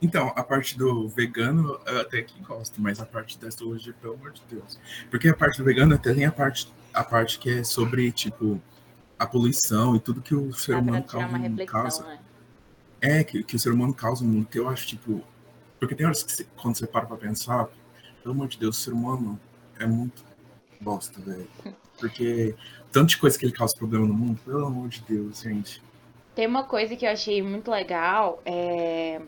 Então, 0.04 0.34
a 0.36 0.44
parte 0.44 0.78
do 0.78 1.08
vegano 1.08 1.80
eu 1.86 2.02
até 2.02 2.22
que 2.22 2.38
gosto, 2.42 2.82
mas 2.82 3.00
a 3.00 3.06
parte 3.06 3.40
da 3.40 3.48
astrologia, 3.48 3.94
pelo 4.02 4.16
amor 4.16 4.34
de 4.34 4.42
Deus. 4.52 4.78
Porque 5.10 5.30
a 5.30 5.34
parte 5.34 5.58
do 5.58 5.64
vegano 5.64 5.96
até 5.96 6.14
tem 6.14 6.26
a 6.26 6.32
parte, 6.32 6.70
a 6.94 7.06
parte 7.06 7.40
que 7.40 7.50
é 7.50 7.64
sobre, 7.64 8.12
tipo, 8.12 8.62
a 9.18 9.26
poluição 9.26 9.96
e 9.96 10.02
tudo 10.02 10.22
que 10.22 10.36
o 10.36 10.52
ser 10.52 10.76
humano 10.76 11.04
causa. 11.04 11.66
causa. 11.66 12.04
Né? 12.04 12.20
É, 13.00 13.24
que, 13.24 13.44
que 13.44 13.56
o 13.56 13.60
ser 13.60 13.72
humano 13.72 13.94
causa 13.94 14.26
no 14.26 14.32
mundo. 14.34 14.46
Que 14.46 14.60
eu 14.60 14.68
acho, 14.68 14.86
tipo, 14.88 15.24
porque 15.80 15.96
tem 15.96 16.06
horas 16.06 16.22
que 16.22 16.34
você, 16.34 16.46
quando 16.62 16.78
você 16.78 16.86
para 16.86 17.06
pra 17.06 17.16
pensar, 17.16 17.70
pelo 18.22 18.36
amor 18.36 18.50
de 18.50 18.60
Deus, 18.60 18.78
o 18.78 18.82
ser 18.82 18.92
humano 18.92 19.40
é 19.80 19.86
muito 19.86 20.22
bosta, 20.82 21.22
velho. 21.22 21.48
Porque 21.98 22.56
tanto 22.92 23.10
de 23.10 23.18
coisa 23.18 23.38
que 23.38 23.46
ele 23.46 23.54
causa 23.54 23.74
problema 23.78 24.06
no 24.06 24.14
mundo, 24.14 24.40
pelo 24.44 24.66
amor 24.66 24.90
de 24.90 25.02
Deus, 25.02 25.42
gente. 25.42 25.82
Tem 26.36 26.48
uma 26.48 26.64
coisa 26.64 26.96
que 26.96 27.06
eu 27.06 27.12
achei 27.12 27.42
muito 27.42 27.70
legal, 27.70 28.42
é... 28.44 29.22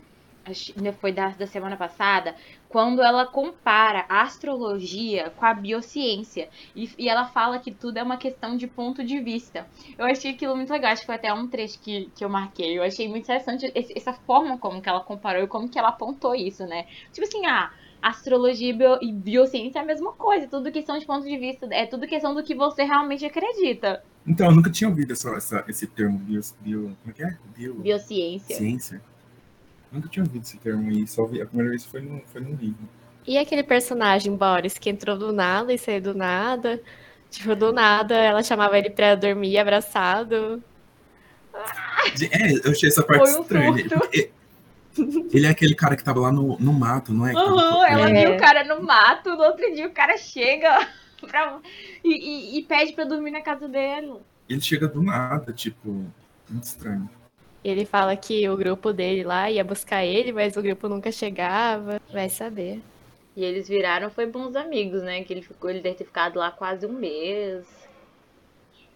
foi 1.00 1.12
da, 1.12 1.30
da 1.30 1.48
semana 1.48 1.76
passada, 1.78 2.36
quando 2.70 3.02
ela 3.02 3.26
compara 3.26 4.06
a 4.10 4.22
astrologia 4.22 5.30
com 5.32 5.46
a 5.46 5.54
biociência. 5.54 6.50
E, 6.76 6.90
e, 6.98 7.10
ela 7.10 7.26
fala 7.26 7.60
que 7.60 7.72
tudo 7.72 7.98
é 7.98 8.04
uma 8.04 8.18
questão 8.18 8.58
de 8.58 8.68
ponto 8.68 9.04
de 9.04 9.20
vista. 9.20 9.66
Eu 9.98 10.06
achei 10.06 10.32
aquilo 10.32 10.56
muito 10.56 10.72
legal, 10.72 10.92
acho 10.92 11.02
que 11.02 11.08
foi 11.08 11.16
até 11.16 11.34
um 11.34 11.48
trecho 11.48 11.80
que, 11.80 12.10
que 12.16 12.24
eu 12.24 12.30
marquei. 12.30 12.78
Eu 12.78 12.84
achei 12.84 13.08
muito 13.08 13.24
interessante 13.24 13.72
essa 13.74 14.14
forma 14.14 14.58
como 14.58 14.82
que 14.82 14.90
ela 14.90 15.00
comparou 15.00 15.44
e 15.44 15.48
como 15.48 15.70
que 15.70 15.80
ela 15.80 15.90
apontou 15.90 16.36
isso, 16.36 16.66
né? 16.66 16.86
Tipo 17.12 17.28
assim, 17.28 17.46
ah, 17.46 17.72
astrologia 18.02 18.70
e, 18.70 18.74
bio, 18.74 19.00
e 19.02 19.12
biociência 19.12 19.80
é 19.80 19.82
a 19.82 19.86
mesma 19.86 20.14
coisa, 20.14 20.48
tudo 20.48 20.72
questão 20.72 20.98
de 20.98 21.06
ponto 21.06 21.26
de 21.26 21.38
vista, 21.38 21.68
é 21.72 21.86
tudo 21.86 22.06
questão 22.08 22.36
do 22.36 22.44
que 22.44 22.54
você 22.54 22.84
realmente 22.84 23.26
acredita. 23.26 24.04
Então, 24.28 24.48
eu 24.48 24.56
nunca 24.56 24.72
tinha 24.72 24.90
ouvido 24.90 25.14
essa, 25.14 25.30
essa, 25.36 25.66
esse 25.68 25.88
termo 25.88 26.18
bio, 26.18 26.42
bio, 26.60 26.98
como 27.02 27.12
é 27.12 27.14
que 27.14 27.24
é? 27.24 27.38
Bio, 27.56 27.76
Biociência. 27.76 28.56
Ciência. 28.56 29.02
Nunca 29.96 30.10
tinha 30.10 30.26
ouvido 30.26 30.44
esse 30.44 30.58
termo 30.58 30.90
aí, 30.90 31.08
só 31.08 31.26
vi, 31.26 31.42
a 31.42 31.46
primeira 31.46 31.70
vez 31.70 31.86
foi 31.86 32.02
no, 32.02 32.22
foi 32.26 32.42
no 32.42 32.54
livro. 32.54 32.90
E 33.26 33.38
aquele 33.38 33.64
personagem, 33.64 34.36
Boris, 34.36 34.78
que 34.78 34.90
entrou 34.90 35.18
do 35.18 35.32
nada 35.32 35.72
e 35.74 35.78
saiu 35.78 36.02
do 36.02 36.14
nada? 36.14 36.82
Tipo, 37.32 37.56
do 37.56 37.72
nada, 37.72 38.14
ela 38.14 38.44
chamava 38.44 38.78
ele 38.78 38.90
pra 38.90 39.16
dormir 39.16 39.58
abraçado. 39.58 40.62
É, 42.30 42.68
eu 42.68 42.72
achei 42.72 42.90
essa 42.90 43.04
parte 43.04 43.30
um 43.30 43.42
estranha. 43.42 43.80
Ele, 44.12 44.32
ele, 45.34 45.46
é 45.46 45.50
aquele 45.50 45.74
cara 45.74 45.96
que 45.96 46.04
tava 46.04 46.20
lá 46.20 46.32
no, 46.32 46.60
no 46.60 46.74
mato, 46.74 47.14
não 47.14 47.26
é? 47.26 47.34
Uhum, 47.34 47.86
ela 47.86 48.10
é. 48.10 48.26
viu 48.26 48.36
o 48.36 48.40
cara 48.40 48.66
no 48.66 48.84
mato, 48.84 49.30
no 49.30 49.44
outro 49.44 49.74
dia 49.74 49.88
o 49.88 49.92
cara 49.92 50.18
chega 50.18 50.90
pra, 51.26 51.60
e, 52.04 52.58
e, 52.58 52.60
e 52.60 52.64
pede 52.64 52.92
pra 52.92 53.06
dormir 53.06 53.32
na 53.32 53.42
casa 53.42 53.70
dele. 53.70 54.16
Ele 54.50 54.62
chega 54.62 54.90
do 54.90 55.02
nada, 55.02 55.54
tipo, 55.54 56.06
muito 56.50 56.64
estranho. 56.64 57.10
Ele 57.66 57.84
fala 57.84 58.16
que 58.16 58.48
o 58.48 58.56
grupo 58.56 58.94
dele 58.94 59.24
lá 59.24 59.50
ia 59.50 59.64
buscar 59.64 60.06
ele, 60.06 60.32
mas 60.32 60.56
o 60.56 60.62
grupo 60.62 60.88
nunca 60.88 61.12
chegava. 61.12 62.00
Vai 62.14 62.30
saber. 62.30 62.80
E 63.36 63.44
eles 63.44 63.68
viraram, 63.68 64.12
foi 64.12 64.28
bons 64.28 64.56
amigos, 64.56 65.02
né? 65.02 65.24
Que 65.24 65.34
ele 65.34 65.42
ficou, 65.42 65.72
ele 65.72 65.80
deve 65.80 65.96
ter 65.96 66.06
ficado 66.06 66.38
lá 66.38 66.52
quase 66.52 66.86
um 66.86 66.94
mês. 66.94 67.66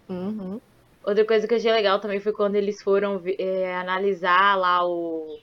Uhum. 0.08 0.62
Outra 1.04 1.26
coisa 1.26 1.48
que 1.48 1.54
eu 1.56 1.58
achei 1.58 1.72
legal 1.72 2.00
também 2.00 2.20
foi 2.20 2.32
quando 2.32 2.58
eles 2.58 2.80
foram 2.84 3.20
é, 3.40 3.76
analisar 3.76 4.56
lá 4.56 4.88
o, 4.88 5.40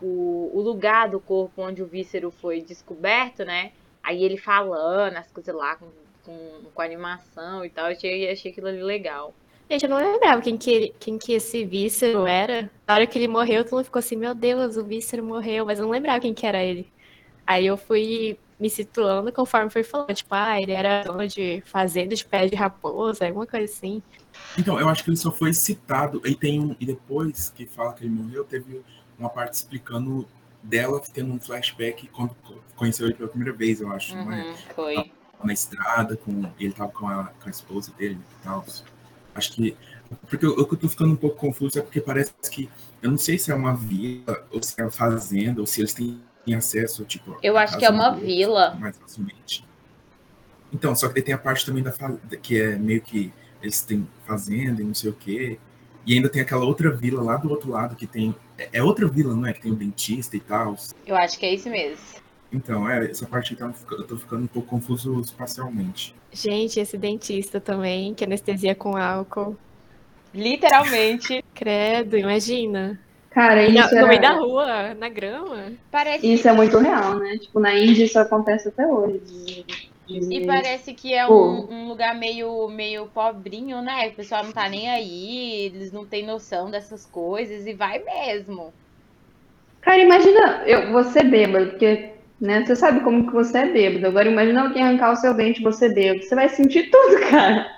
o, 0.00 0.50
o, 0.54 0.60
lugar 0.62 1.10
do 1.10 1.20
corpo 1.20 1.60
onde 1.60 1.82
o 1.82 1.86
víscero 1.86 2.30
foi 2.30 2.62
descoberto, 2.62 3.44
né? 3.44 3.72
Aí 4.02 4.24
ele 4.24 4.38
falando 4.38 5.18
as 5.18 5.30
coisas 5.30 5.54
lá 5.54 5.76
com, 5.76 5.88
com, 6.24 6.62
com 6.72 6.80
animação 6.80 7.62
e 7.62 7.68
tal. 7.68 7.90
Eu 7.90 7.92
achei, 7.92 8.30
achei 8.30 8.52
aquilo 8.52 8.68
ali 8.68 8.82
legal. 8.82 9.34
Gente, 9.70 9.84
eu 9.84 9.90
não 9.90 9.96
lembrava 9.96 10.42
quem 10.42 10.56
que, 10.56 10.94
quem 10.98 11.18
que 11.18 11.32
esse 11.32 11.64
Vícero 11.64 12.26
era. 12.26 12.70
Na 12.86 12.94
hora 12.94 13.06
que 13.06 13.18
ele 13.18 13.28
morreu, 13.28 13.64
todo 13.64 13.76
mundo 13.76 13.84
ficou 13.84 14.00
assim, 14.00 14.16
meu 14.16 14.34
Deus, 14.34 14.76
o 14.76 14.84
Vícero 14.84 15.24
morreu, 15.24 15.64
mas 15.64 15.78
eu 15.78 15.84
não 15.84 15.92
lembrava 15.92 16.20
quem 16.20 16.34
que 16.34 16.46
era 16.46 16.62
ele. 16.62 16.90
Aí 17.46 17.66
eu 17.66 17.76
fui 17.76 18.38
me 18.62 18.70
situando 18.70 19.32
conforme 19.32 19.68
foi 19.70 19.82
falando, 19.82 20.14
tipo, 20.14 20.32
ah, 20.32 20.60
ele 20.60 20.70
era 20.70 21.02
dono 21.02 21.26
de 21.26 21.60
fazenda 21.66 22.14
de 22.14 22.24
pé 22.24 22.46
de 22.46 22.54
raposa, 22.54 23.26
alguma 23.26 23.44
coisa 23.44 23.64
assim. 23.64 24.00
Então, 24.56 24.78
eu 24.78 24.88
acho 24.88 25.02
que 25.02 25.10
ele 25.10 25.16
só 25.16 25.32
foi 25.32 25.52
citado, 25.52 26.22
e 26.24 26.34
tem 26.34 26.60
um, 26.60 26.76
e 26.78 26.86
depois 26.86 27.50
que 27.50 27.66
fala 27.66 27.92
que 27.92 28.04
ele 28.04 28.14
morreu, 28.14 28.44
teve 28.44 28.80
uma 29.18 29.28
parte 29.28 29.54
explicando 29.54 30.28
dela 30.62 31.02
tendo 31.12 31.32
um 31.32 31.40
flashback 31.40 32.06
quando 32.08 32.36
conheceu 32.76 33.06
ele 33.06 33.14
pela 33.14 33.28
primeira 33.28 33.52
vez, 33.52 33.80
eu 33.80 33.90
acho, 33.90 34.14
uhum, 34.14 34.24
não 34.26 34.32
é? 34.32 34.54
Foi. 34.74 35.10
Na 35.42 35.52
estrada, 35.52 36.16
com, 36.16 36.48
ele 36.60 36.72
tava 36.72 36.92
com 36.92 37.08
a, 37.08 37.24
com 37.24 37.48
a 37.48 37.50
esposa 37.50 37.92
dele 37.98 38.16
e 38.16 38.44
tal. 38.44 38.64
Acho 39.34 39.52
que. 39.52 39.76
Porque 40.28 40.44
eu, 40.44 40.56
eu 40.56 40.64
tô 40.66 40.88
ficando 40.88 41.12
um 41.12 41.16
pouco 41.16 41.36
confuso, 41.36 41.78
é 41.78 41.82
porque 41.82 42.00
parece 42.00 42.32
que. 42.50 42.68
Eu 43.02 43.10
não 43.10 43.18
sei 43.18 43.38
se 43.38 43.50
é 43.50 43.54
uma 43.54 43.74
vila, 43.74 44.46
ou 44.50 44.62
se 44.62 44.74
é 44.78 44.84
uma 44.84 44.90
fazenda, 44.90 45.60
ou 45.60 45.66
se 45.66 45.80
eles 45.80 45.94
têm 45.94 46.20
acesso, 46.54 47.04
tipo. 47.04 47.36
Eu 47.42 47.56
acho 47.56 47.78
que 47.78 47.84
é 47.84 47.90
uma 47.90 48.10
vila. 48.10 48.74
Mais 48.74 48.96
facilmente. 48.96 49.64
Então, 50.72 50.94
só 50.94 51.08
que 51.08 51.20
tem 51.20 51.34
a 51.34 51.38
parte 51.38 51.66
também 51.66 51.82
da 51.82 51.92
fa- 51.92 52.16
que 52.42 52.60
é 52.60 52.76
meio 52.76 53.00
que 53.02 53.32
eles 53.62 53.80
têm 53.82 54.06
fazenda 54.26 54.80
e 54.80 54.84
não 54.84 54.94
sei 54.94 55.10
o 55.10 55.14
quê. 55.14 55.58
E 56.06 56.14
ainda 56.14 56.28
tem 56.28 56.42
aquela 56.42 56.64
outra 56.64 56.90
vila 56.90 57.22
lá 57.22 57.36
do 57.36 57.48
outro 57.50 57.70
lado 57.70 57.94
que 57.94 58.06
tem. 58.06 58.34
É 58.58 58.70
é 58.72 58.82
outra 58.82 59.06
vila, 59.06 59.34
não 59.34 59.46
é? 59.46 59.52
Que 59.52 59.62
tem 59.62 59.72
o 59.72 59.76
dentista 59.76 60.36
e 60.36 60.40
tal. 60.40 60.76
Eu 61.06 61.16
acho 61.16 61.38
que 61.38 61.46
é 61.46 61.54
isso 61.54 61.68
mesmo. 61.68 62.21
Então, 62.52 62.88
é, 62.88 63.10
essa 63.10 63.26
parte 63.26 63.54
então, 63.54 63.72
eu 63.90 64.06
tô 64.06 64.16
ficando 64.16 64.44
um 64.44 64.46
pouco 64.46 64.68
confuso 64.68 65.18
espacialmente. 65.20 66.14
Gente, 66.32 66.80
esse 66.80 66.96
dentista 66.96 67.60
também, 67.60 68.14
que 68.14 68.24
anestesia 68.24 68.74
com 68.74 68.96
álcool. 68.96 69.56
Literalmente. 70.32 71.42
Credo, 71.54 72.16
imagina. 72.16 72.98
Cara, 73.30 73.62
Na- 73.72 73.86
isso 73.86 73.94
no 73.94 74.06
meio 74.08 74.20
é, 74.20 74.22
da 74.22 74.32
rua, 74.32 74.94
na 74.94 75.08
grama. 75.08 75.76
Parece 75.90 76.26
isso 76.34 76.48
é 76.48 76.52
muito 76.52 76.78
real, 76.78 77.18
né? 77.18 77.36
Tipo, 77.38 77.60
na 77.60 77.74
Índia 77.78 78.04
isso 78.04 78.18
acontece 78.18 78.68
até 78.68 78.86
hoje. 78.86 79.18
de- 79.20 79.64
de- 80.06 80.34
E 80.36 80.40
parece 80.46 80.94
que 80.94 81.14
é 81.14 81.26
um, 81.28 81.70
um 81.70 81.88
lugar 81.88 82.14
meio, 82.14 82.68
meio 82.68 83.08
pobrinho, 83.10 83.80
né? 83.82 84.08
O 84.08 84.14
pessoal 84.16 84.44
não 84.44 84.52
tá 84.52 84.68
nem 84.68 84.88
aí, 84.90 85.66
eles 85.66 85.92
não 85.92 86.06
têm 86.06 86.24
noção 86.26 86.70
dessas 86.70 87.06
coisas 87.06 87.66
e 87.66 87.74
vai 87.74 87.98
mesmo. 88.00 88.74
Cara, 89.80 89.98
imagina 89.98 90.62
eu, 90.66 90.92
você 90.92 91.22
bêbado, 91.24 91.70
porque 91.70 92.21
né, 92.42 92.66
você 92.66 92.74
sabe 92.74 93.00
como 93.00 93.24
que 93.24 93.32
você 93.32 93.58
é 93.58 93.72
bêbado. 93.72 94.04
Agora 94.04 94.28
imagina 94.28 94.62
alguém 94.64 94.82
arrancar 94.82 95.12
o 95.12 95.16
seu 95.16 95.32
dente 95.32 95.62
você 95.62 95.88
bêbado. 95.88 96.24
Você 96.24 96.34
vai 96.34 96.48
sentir 96.48 96.90
tudo, 96.90 97.20
cara. 97.30 97.70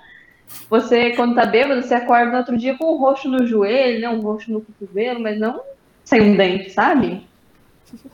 Você, 0.70 1.10
quando 1.10 1.34
tá 1.34 1.44
bêbado, 1.44 1.82
você 1.82 1.92
acorda 1.92 2.32
no 2.32 2.38
outro 2.38 2.56
dia 2.56 2.74
com 2.78 2.94
um 2.94 2.98
roxo 2.98 3.28
no 3.28 3.46
joelho, 3.46 4.00
né? 4.00 4.08
Um 4.08 4.22
roxo 4.22 4.50
no 4.50 4.62
cotovelo, 4.62 5.20
mas 5.20 5.38
não 5.38 5.60
sem 6.02 6.22
um 6.22 6.34
dente, 6.34 6.70
sabe? 6.70 7.26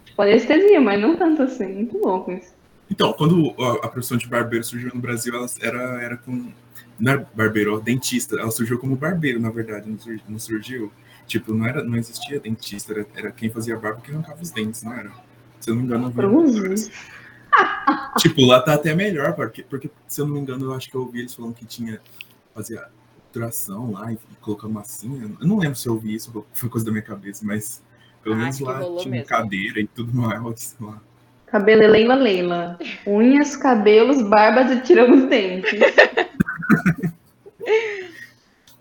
Tipo, 0.04 0.22
anestesia, 0.22 0.80
mas 0.80 1.00
não 1.00 1.14
tanto 1.16 1.42
assim. 1.42 1.72
Muito 1.72 1.96
louco 1.98 2.32
isso. 2.32 2.52
Então, 2.90 3.12
quando 3.12 3.54
a, 3.82 3.88
profissão 3.88 4.18
de 4.18 4.26
barbeiro 4.26 4.64
surgiu 4.64 4.90
no 4.92 5.00
Brasil, 5.00 5.32
ela 5.32 5.46
era, 5.60 6.02
era 6.02 6.16
com. 6.16 6.50
Não 6.98 7.12
era 7.12 7.26
barbeiro, 7.32 7.80
dentista. 7.80 8.36
Ela 8.40 8.50
surgiu 8.50 8.76
como 8.76 8.96
barbeiro, 8.96 9.38
na 9.40 9.50
verdade, 9.50 9.88
não 9.88 9.98
sur- 9.98 10.20
não 10.28 10.38
surgiu. 10.38 10.90
Tipo, 11.28 11.54
não, 11.54 11.64
era, 11.64 11.84
não 11.84 11.96
existia 11.96 12.40
dentista, 12.40 12.92
era, 12.92 13.06
era 13.14 13.30
quem 13.30 13.48
fazia 13.50 13.76
barba 13.76 14.00
que 14.00 14.10
arrancava 14.10 14.42
os 14.42 14.50
dentes, 14.50 14.82
não 14.82 14.92
era? 14.92 15.12
Se 15.60 15.70
eu 15.70 15.74
não 15.74 15.82
me 15.82 15.86
engano, 15.86 16.04
eu 16.06 16.10
vi. 16.10 16.60
Cruzes. 16.60 16.90
Tipo, 18.18 18.44
lá 18.46 18.60
tá 18.60 18.74
até 18.74 18.94
melhor, 18.94 19.34
porque, 19.34 19.62
porque 19.62 19.90
se 20.06 20.20
eu 20.20 20.26
não 20.26 20.34
me 20.34 20.40
engano, 20.40 20.66
eu 20.66 20.74
acho 20.74 20.88
que 20.90 20.94
eu 20.96 21.02
ouvi 21.02 21.20
eles 21.20 21.34
falando 21.34 21.54
que 21.54 21.64
tinha. 21.64 22.00
fazia 22.54 22.86
obturação 23.26 23.92
lá 23.92 24.12
e 24.12 24.18
colocar 24.40 24.68
massinha. 24.68 25.30
Eu 25.40 25.46
não 25.46 25.58
lembro 25.58 25.76
se 25.78 25.88
eu 25.88 25.94
ouvi 25.94 26.14
isso, 26.14 26.30
ou 26.34 26.46
foi 26.52 26.68
coisa 26.68 26.84
da 26.86 26.90
minha 26.92 27.02
cabeça, 27.02 27.44
mas 27.44 27.82
pelo 28.22 28.34
Ah, 28.34 28.38
menos 28.38 28.58
lá 28.60 28.80
tinha 28.98 29.10
mesmo. 29.10 29.26
cadeira 29.26 29.80
e 29.80 29.86
tudo 29.86 30.12
mais 30.16 30.76
lá. 30.80 31.00
Cabelo 31.46 31.82
é 31.82 31.88
Leila 31.88 32.14
Leila. 32.14 32.78
Unhas, 33.06 33.56
cabelos, 33.56 34.22
barbas 34.22 34.70
e 34.70 34.80
tiramos 34.82 35.24
dentes. 35.30 35.80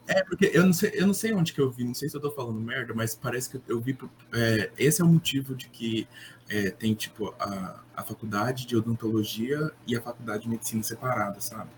É, 0.09 0.23
porque 0.23 0.49
eu 0.51 0.65
não 0.65 0.73
sei, 0.73 0.91
eu 0.95 1.05
não 1.05 1.13
sei 1.13 1.31
onde 1.33 1.53
que 1.53 1.61
eu 1.61 1.69
vi, 1.69 1.83
não 1.83 1.93
sei 1.93 2.09
se 2.09 2.17
eu 2.17 2.21
tô 2.21 2.31
falando 2.31 2.59
merda, 2.59 2.95
mas 2.95 3.13
parece 3.13 3.47
que 3.47 3.61
eu 3.67 3.79
vi. 3.79 3.95
é, 4.33 4.71
esse 4.75 5.03
é 5.03 5.05
o 5.05 5.07
motivo 5.07 5.53
de 5.53 5.69
que 5.69 6.07
é, 6.49 6.71
tem, 6.71 6.95
tipo, 6.95 7.31
a, 7.39 7.79
a 7.95 8.03
faculdade 8.03 8.65
de 8.65 8.75
odontologia 8.75 9.71
e 9.85 9.95
a 9.95 10.01
faculdade 10.01 10.43
de 10.43 10.49
medicina 10.49 10.81
separada, 10.81 11.39
sabe? 11.39 11.69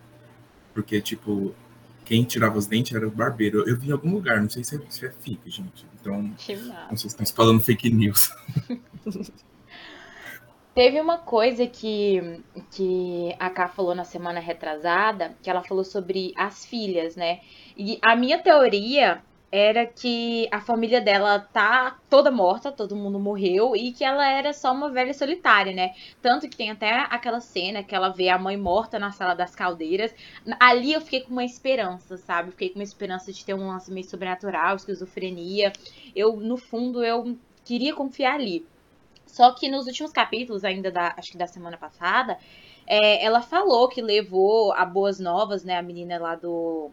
Porque, 0.74 1.02
tipo, 1.02 1.54
quem 2.06 2.24
tirava 2.24 2.58
os 2.58 2.68
dentes 2.68 2.96
era 2.96 3.06
o 3.06 3.12
barbeiro. 3.12 3.60
Eu, 3.60 3.68
eu 3.68 3.78
vi 3.78 3.90
em 3.90 3.92
algum 3.92 4.14
lugar, 4.14 4.42
não 4.42 4.50
sei 4.50 4.64
se 4.64 4.78
é, 4.78 4.82
se 4.88 5.06
é 5.06 5.12
gente. 5.46 5.86
Então, 6.00 6.22
não 6.24 6.38
sei 6.38 6.56
se 6.56 7.08
estão 7.08 7.26
falando 7.26 7.62
fake 7.62 7.90
news. 7.90 8.34
Teve 10.74 11.02
uma 11.02 11.18
coisa 11.18 11.68
que, 11.68 12.42
que 12.72 13.36
a 13.38 13.50
Ká 13.50 13.68
falou 13.68 13.94
na 13.94 14.06
semana 14.06 14.40
retrasada, 14.40 15.36
que 15.44 15.50
ela 15.50 15.62
falou 15.62 15.84
sobre 15.84 16.32
as 16.38 16.66
filhas, 16.66 17.18
né? 17.18 17.42
E 17.78 18.00
a 18.02 18.16
minha 18.16 18.40
teoria 18.40 19.22
era 19.52 19.86
que 19.86 20.48
a 20.50 20.62
família 20.62 21.02
dela 21.02 21.38
tá 21.38 21.98
toda 22.10 22.32
morta, 22.32 22.72
todo 22.72 22.96
mundo 22.96 23.20
morreu, 23.20 23.76
e 23.76 23.92
que 23.92 24.04
ela 24.04 24.26
era 24.26 24.54
só 24.54 24.72
uma 24.72 24.90
velha 24.90 25.14
solitária, 25.14 25.74
né? 25.74 25.94
Tanto 26.22 26.48
que 26.48 26.56
tem 26.56 26.72
até 26.72 26.90
aquela 27.10 27.42
cena 27.42 27.84
que 27.84 27.94
ela 27.94 28.10
vê 28.10 28.30
a 28.30 28.38
mãe 28.38 28.56
morta 28.56 28.98
na 28.98 29.12
sala 29.12 29.34
das 29.34 29.54
caldeiras. 29.54 30.16
Ali 30.58 30.94
eu 30.94 31.02
fiquei 31.02 31.22
com 31.22 31.32
uma 31.32 31.44
esperança, 31.44 32.16
sabe? 32.16 32.48
Eu 32.48 32.52
fiquei 32.54 32.70
com 32.70 32.80
uma 32.80 32.84
esperança 32.84 33.34
de 33.34 33.44
ter 33.44 33.54
um 33.54 33.68
lance 33.68 33.92
meio 33.92 34.06
sobrenatural, 34.06 34.78
esquizofrenia. 34.78 35.74
Eu, 36.16 36.38
no 36.38 36.56
fundo, 36.56 37.04
eu 37.04 37.38
queria 37.66 37.94
confiar 37.94 38.36
ali. 38.36 38.66
Só 39.26 39.52
que 39.52 39.70
nos 39.70 39.86
últimos 39.86 40.12
capítulos, 40.12 40.64
ainda 40.64 40.90
da, 40.90 41.14
acho 41.18 41.32
que 41.32 41.38
da 41.38 41.48
semana 41.48 41.78
passada, 41.78 42.38
é, 42.88 43.24
ela 43.24 43.42
falou 43.42 43.90
que 43.90 44.02
levou 44.02 44.72
a 44.74 44.86
Boas 44.86 45.20
Novas, 45.20 45.64
né, 45.64 45.78
a 45.78 45.82
menina 45.82 46.20
lá 46.20 46.36
do, 46.36 46.92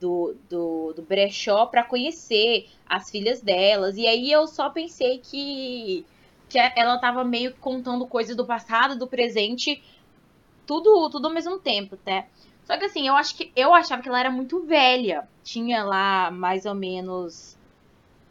do, 0.00 0.36
do, 0.48 0.92
do 0.94 1.02
brechó, 1.02 1.66
pra 1.66 1.84
conhecer 1.84 2.68
as 2.86 3.10
filhas 3.10 3.40
delas. 3.40 3.96
E 3.96 4.06
aí 4.06 4.30
eu 4.30 4.46
só 4.46 4.70
pensei 4.70 5.18
que, 5.18 6.04
que 6.48 6.58
ela 6.58 6.98
tava 6.98 7.24
meio 7.24 7.52
que 7.52 7.58
contando 7.58 8.06
coisas 8.06 8.36
do 8.36 8.44
passado, 8.44 8.98
do 8.98 9.06
presente, 9.06 9.82
tudo, 10.66 11.08
tudo 11.10 11.28
ao 11.28 11.34
mesmo 11.34 11.58
tempo, 11.58 11.98
né? 12.04 12.26
Só 12.64 12.78
que 12.78 12.86
assim, 12.86 13.06
eu 13.06 13.14
acho 13.14 13.36
que 13.36 13.52
eu 13.54 13.74
achava 13.74 14.02
que 14.02 14.08
ela 14.08 14.20
era 14.20 14.30
muito 14.30 14.64
velha. 14.64 15.28
Tinha 15.42 15.84
lá 15.84 16.30
mais 16.30 16.64
ou 16.64 16.74
menos 16.74 17.56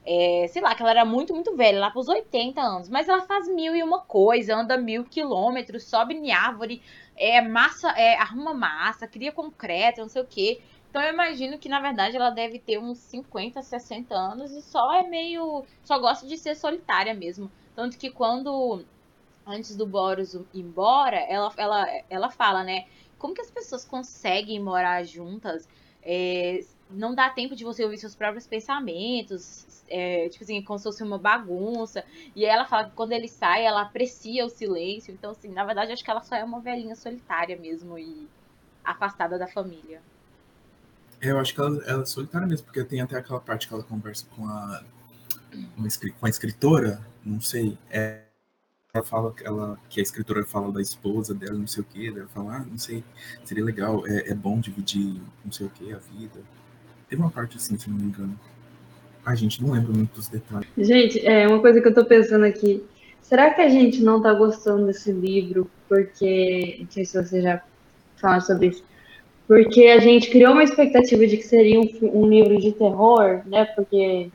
é, 0.05 0.47
sei 0.49 0.61
lá, 0.61 0.75
que 0.75 0.81
ela 0.81 0.91
era 0.91 1.05
muito, 1.05 1.33
muito 1.33 1.55
velha, 1.55 1.79
lá 1.79 1.91
pros 1.91 2.07
80 2.07 2.61
anos. 2.61 2.89
Mas 2.89 3.07
ela 3.07 3.21
faz 3.21 3.47
mil 3.47 3.75
e 3.75 3.83
uma 3.83 3.99
coisa, 3.99 4.55
anda 4.55 4.77
mil 4.77 5.05
quilômetros, 5.05 5.83
sobe 5.85 6.13
em 6.13 6.31
árvore, 6.31 6.81
é 7.15 7.41
massa, 7.41 7.89
é, 7.91 8.17
arruma 8.17 8.53
massa, 8.53 9.07
cria 9.07 9.31
concreto, 9.31 10.01
não 10.01 10.09
sei 10.09 10.21
o 10.21 10.27
quê. 10.27 10.61
Então 10.93 11.01
eu 11.01 11.11
imagino 11.11 11.57
que, 11.57 11.67
na 11.67 11.79
verdade, 11.81 12.15
ela 12.15 12.29
deve 12.29 12.59
ter 12.59 12.77
uns 12.77 12.99
50, 12.99 13.63
60 13.63 14.13
anos 14.13 14.51
e 14.51 14.61
só 14.61 14.93
é 14.93 15.01
meio. 15.09 15.65
só 15.83 15.97
gosta 15.97 16.27
de 16.27 16.37
ser 16.37 16.53
solitária 16.55 17.15
mesmo. 17.15 17.51
Tanto 17.73 17.97
que 17.97 18.11
quando. 18.11 18.85
Antes 19.45 19.75
do 19.75 19.87
Boros 19.87 20.35
ir 20.35 20.47
embora, 20.53 21.17
ela, 21.17 21.51
ela, 21.57 21.87
ela 22.09 22.29
fala, 22.31 22.63
né? 22.63 22.85
Como 23.17 23.33
que 23.33 23.41
as 23.41 23.51
pessoas 23.51 23.85
conseguem 23.85 24.61
morar 24.63 25.03
juntas? 25.03 25.67
É, 26.03 26.59
não 26.89 27.15
dá 27.15 27.29
tempo 27.31 27.55
de 27.55 27.63
você 27.63 27.83
ouvir 27.83 27.97
seus 27.97 28.15
próprios 28.15 28.47
pensamentos, 28.47 29.83
é, 29.89 30.29
tipo 30.29 30.43
assim, 30.43 30.63
como 30.63 30.77
se 30.79 30.83
fosse 30.85 31.03
uma 31.03 31.17
bagunça. 31.19 32.05
E 32.35 32.45
aí 32.45 32.51
ela 32.51 32.65
fala 32.65 32.89
que 32.89 32.95
quando 32.95 33.13
ele 33.13 33.27
sai, 33.27 33.65
ela 33.65 33.81
aprecia 33.81 34.45
o 34.45 34.49
silêncio. 34.49 35.13
Então, 35.13 35.31
assim, 35.31 35.51
na 35.51 35.65
verdade, 35.65 35.91
acho 35.91 36.03
que 36.03 36.11
ela 36.11 36.21
só 36.21 36.35
é 36.35 36.43
uma 36.43 36.61
velhinha 36.61 36.95
solitária 36.95 37.57
mesmo 37.57 37.97
e 37.97 38.29
afastada 38.83 39.39
da 39.39 39.47
família. 39.47 40.03
Eu 41.23 41.39
acho 41.39 41.53
que 41.53 41.61
ela, 41.61 41.81
ela 41.85 42.01
é 42.03 42.05
solitária 42.05 42.45
mesmo, 42.45 42.65
porque 42.65 42.83
tem 42.83 42.99
até 42.99 43.17
aquela 43.17 43.39
parte 43.39 43.67
que 43.67 43.73
ela 43.73 43.83
conversa 43.83 44.25
com 44.35 44.45
a, 44.45 44.83
com 46.19 46.25
a 46.25 46.29
escritora, 46.29 46.99
não 47.23 47.39
sei, 47.39 47.77
é, 47.89 48.23
ela 48.93 49.05
fala 49.05 49.33
que, 49.33 49.47
ela, 49.47 49.79
que 49.89 50.01
a 50.01 50.03
escritora 50.03 50.45
fala 50.45 50.71
da 50.71 50.81
esposa 50.81 51.33
dela, 51.33 51.57
não 51.57 51.65
sei 51.65 51.81
o 51.81 51.85
que, 51.85 52.07
ela 52.09 52.27
fala, 52.27 52.57
ah, 52.57 52.65
não 52.69 52.77
sei, 52.77 53.03
seria 53.45 53.63
legal, 53.63 54.05
é, 54.05 54.31
é 54.31 54.33
bom 54.35 54.59
dividir 54.59 55.21
não 55.45 55.51
sei 55.51 55.65
o 55.67 55.69
que, 55.69 55.93
a 55.93 55.97
vida. 55.97 56.41
Teve 57.07 57.21
uma 57.21 57.31
parte 57.31 57.55
assim, 57.55 57.77
se 57.77 57.89
não 57.89 57.97
me 57.97 58.03
engano. 58.03 58.37
A 59.25 59.35
gente 59.35 59.63
não 59.63 59.71
lembra 59.71 59.93
muito 59.93 60.15
dos 60.15 60.27
detalhes. 60.27 60.67
Gente, 60.77 61.25
é 61.25 61.47
uma 61.47 61.61
coisa 61.61 61.79
que 61.79 61.87
eu 61.87 61.93
tô 61.93 62.03
pensando 62.03 62.43
aqui. 62.43 62.83
Será 63.21 63.53
que 63.53 63.61
a 63.61 63.69
gente 63.69 64.03
não 64.03 64.21
tá 64.21 64.33
gostando 64.33 64.87
desse 64.87 65.11
livro 65.11 65.69
porque. 65.87 66.79
Não 66.81 66.91
sei 66.91 67.05
se 67.05 67.23
você 67.23 67.41
já 67.41 67.63
falaram 68.17 68.41
sobre 68.41 68.67
isso. 68.67 68.83
Porque 69.47 69.87
a 69.87 69.99
gente 69.99 70.29
criou 70.29 70.53
uma 70.53 70.63
expectativa 70.63 71.27
de 71.27 71.37
que 71.37 71.43
seria 71.43 71.79
um, 71.79 71.89
um 72.01 72.27
livro 72.27 72.57
de 72.57 72.71
terror, 72.71 73.41
né? 73.45 73.65
Porque 73.65 74.29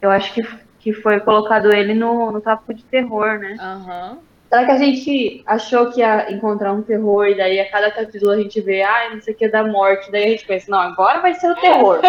eu 0.00 0.10
acho 0.10 0.34
que, 0.34 0.46
que 0.78 0.92
foi 0.92 1.20
colocado 1.20 1.72
ele 1.72 1.94
no, 1.94 2.30
no 2.30 2.40
tópico 2.40 2.74
de 2.74 2.84
terror, 2.84 3.38
né? 3.38 3.56
Aham. 3.58 4.18
Será 4.50 4.64
que 4.64 4.70
a 4.72 4.78
gente 4.78 5.42
achou 5.46 5.92
que 5.92 6.00
ia 6.00 6.32
encontrar 6.32 6.72
um 6.72 6.82
terror 6.82 7.28
e 7.28 7.36
daí 7.36 7.60
a 7.60 7.70
cada 7.70 7.88
capítulo 7.88 8.32
a 8.32 8.36
gente 8.36 8.60
vê, 8.60 8.82
ah, 8.82 9.10
não 9.12 9.20
sei 9.20 9.32
o 9.32 9.36
que 9.36 9.46
da 9.46 9.62
morte, 9.64 10.10
daí 10.10 10.24
a 10.24 10.28
gente 10.30 10.44
pensa, 10.44 10.68
não, 10.68 10.80
agora 10.80 11.20
vai 11.20 11.34
ser 11.34 11.52
o 11.52 11.54
terror, 11.54 12.00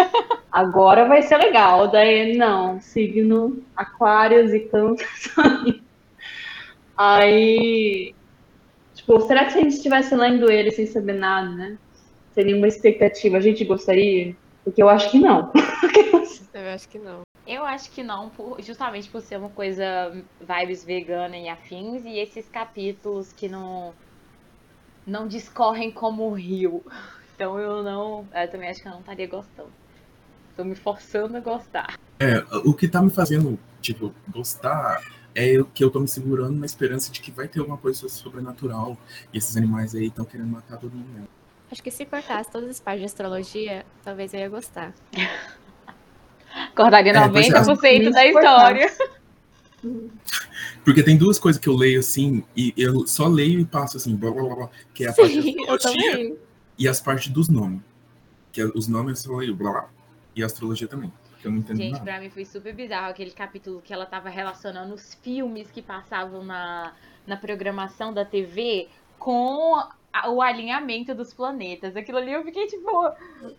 agora 0.50 1.06
vai 1.06 1.22
ser 1.22 1.36
legal, 1.36 1.86
daí 1.86 2.36
não, 2.36 2.80
signo, 2.80 3.62
aquários 3.76 4.52
e 4.52 4.58
câncer. 4.58 5.06
Aí, 6.94 8.14
tipo, 8.94 9.20
será 9.22 9.44
que 9.44 9.52
se 9.52 9.58
a 9.58 9.62
gente 9.62 9.74
estivesse 9.74 10.14
lendo 10.14 10.50
ele 10.50 10.70
sem 10.70 10.86
saber 10.86 11.14
nada, 11.14 11.48
né? 11.48 11.78
Sem 12.34 12.44
nenhuma 12.46 12.68
expectativa, 12.68 13.36
a 13.36 13.40
gente 13.40 13.64
gostaria? 13.64 14.34
Porque 14.64 14.82
eu 14.82 14.88
acho 14.88 15.10
que 15.10 15.18
não. 15.18 15.52
Eu 16.54 16.68
acho 16.68 16.88
que 16.88 16.98
não. 16.98 17.22
Eu 17.46 17.64
acho 17.64 17.90
que 17.90 18.02
não, 18.02 18.28
por- 18.28 18.60
justamente 18.62 19.08
por 19.08 19.22
ser 19.22 19.38
uma 19.38 19.48
coisa 19.48 20.12
vibes 20.40 20.84
vegana 20.84 21.36
e 21.36 21.48
afins, 21.48 22.04
e 22.04 22.18
esses 22.18 22.46
capítulos 22.48 23.32
que 23.32 23.48
não 23.48 23.94
não 25.06 25.26
discorrem 25.26 25.90
como 25.90 26.24
o 26.28 26.34
rio. 26.34 26.84
Então 27.34 27.58
eu 27.58 27.82
não. 27.82 28.26
Eu 28.34 28.50
também 28.50 28.68
acho 28.68 28.82
que 28.82 28.86
eu 28.88 28.92
não 28.92 29.00
estaria 29.00 29.26
gostando. 29.26 29.72
Tô 30.56 30.64
me 30.64 30.74
forçando 30.74 31.36
a 31.36 31.40
gostar. 31.40 31.98
É, 32.20 32.38
o 32.64 32.74
que 32.74 32.86
tá 32.86 33.02
me 33.02 33.10
fazendo, 33.10 33.58
tipo, 33.80 34.14
gostar 34.28 35.02
é 35.34 35.58
o 35.58 35.64
que 35.64 35.82
eu 35.82 35.90
tô 35.90 35.98
me 35.98 36.06
segurando 36.06 36.58
na 36.58 36.66
esperança 36.66 37.10
de 37.10 37.20
que 37.20 37.30
vai 37.30 37.48
ter 37.48 37.60
alguma 37.60 37.78
coisa 37.78 38.08
sobrenatural. 38.08 38.96
E 39.32 39.38
esses 39.38 39.56
animais 39.56 39.94
aí 39.94 40.06
estão 40.06 40.24
querendo 40.24 40.50
matar 40.50 40.78
todo 40.78 40.92
mundo 40.94 41.08
mesmo. 41.08 41.41
Acho 41.72 41.82
que 41.82 41.90
se 41.90 42.04
cortasse 42.04 42.50
todas 42.50 42.68
as 42.68 42.80
partes 42.80 43.00
de 43.00 43.06
astrologia, 43.06 43.86
talvez 44.04 44.34
eu 44.34 44.40
ia 44.40 44.48
gostar. 44.50 44.92
É, 45.14 45.26
pois 47.32 47.48
é. 47.48 47.50
90% 47.50 48.10
da 48.12 48.26
história. 48.26 48.92
Porque 50.84 51.02
tem 51.02 51.16
duas 51.16 51.38
coisas 51.38 51.60
que 51.60 51.68
eu 51.68 51.74
leio 51.74 51.98
assim, 52.00 52.44
e 52.56 52.74
eu 52.76 53.06
só 53.06 53.26
leio 53.26 53.58
e 53.60 53.64
passo 53.64 53.96
assim, 53.96 54.14
blá 54.14 54.30
blá 54.30 54.42
blá, 54.42 54.54
blá 54.54 54.70
que 54.92 55.04
é 55.04 55.08
a 55.08 55.12
parte 55.14 55.42
Sim, 55.42 55.56
da 55.56 55.62
eu 55.62 55.74
astrologia 55.74 56.10
também. 56.12 56.38
e 56.78 56.88
as 56.88 57.00
partes 57.00 57.28
dos 57.32 57.48
nomes. 57.48 57.80
Que 58.52 58.60
é- 58.60 58.66
os 58.66 58.86
nomes 58.86 59.24
eu 59.24 59.32
só 59.32 59.38
leio, 59.38 59.56
blá 59.56 59.70
blá. 59.72 59.88
E 60.36 60.42
a 60.42 60.46
astrologia 60.46 60.86
também. 60.86 61.10
Que 61.40 61.46
eu 61.46 61.50
não 61.52 61.58
entendo 61.58 61.76
Gente, 61.78 61.92
nada. 61.92 62.04
pra 62.04 62.20
mim 62.20 62.28
foi 62.30 62.44
super 62.44 62.74
bizarro 62.74 63.10
aquele 63.10 63.30
capítulo 63.30 63.80
que 63.82 63.92
ela 63.94 64.04
tava 64.06 64.28
relacionando 64.28 64.92
os 64.94 65.14
filmes 65.22 65.70
que 65.70 65.80
passavam 65.82 66.44
na, 66.44 66.92
na 67.26 67.36
programação 67.36 68.12
da 68.12 68.24
TV 68.24 68.88
com 69.18 69.82
o 70.28 70.42
alinhamento 70.42 71.14
dos 71.14 71.32
planetas. 71.32 71.96
Aquilo 71.96 72.18
ali 72.18 72.32
eu 72.32 72.44
fiquei 72.44 72.66
tipo, 72.66 73.10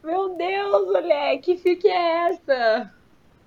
meu 0.04 0.36
Deus, 0.36 0.86
mulher, 0.88 1.38
que 1.40 1.58
fique 1.58 1.88
é 1.88 2.30
essa? 2.30 2.92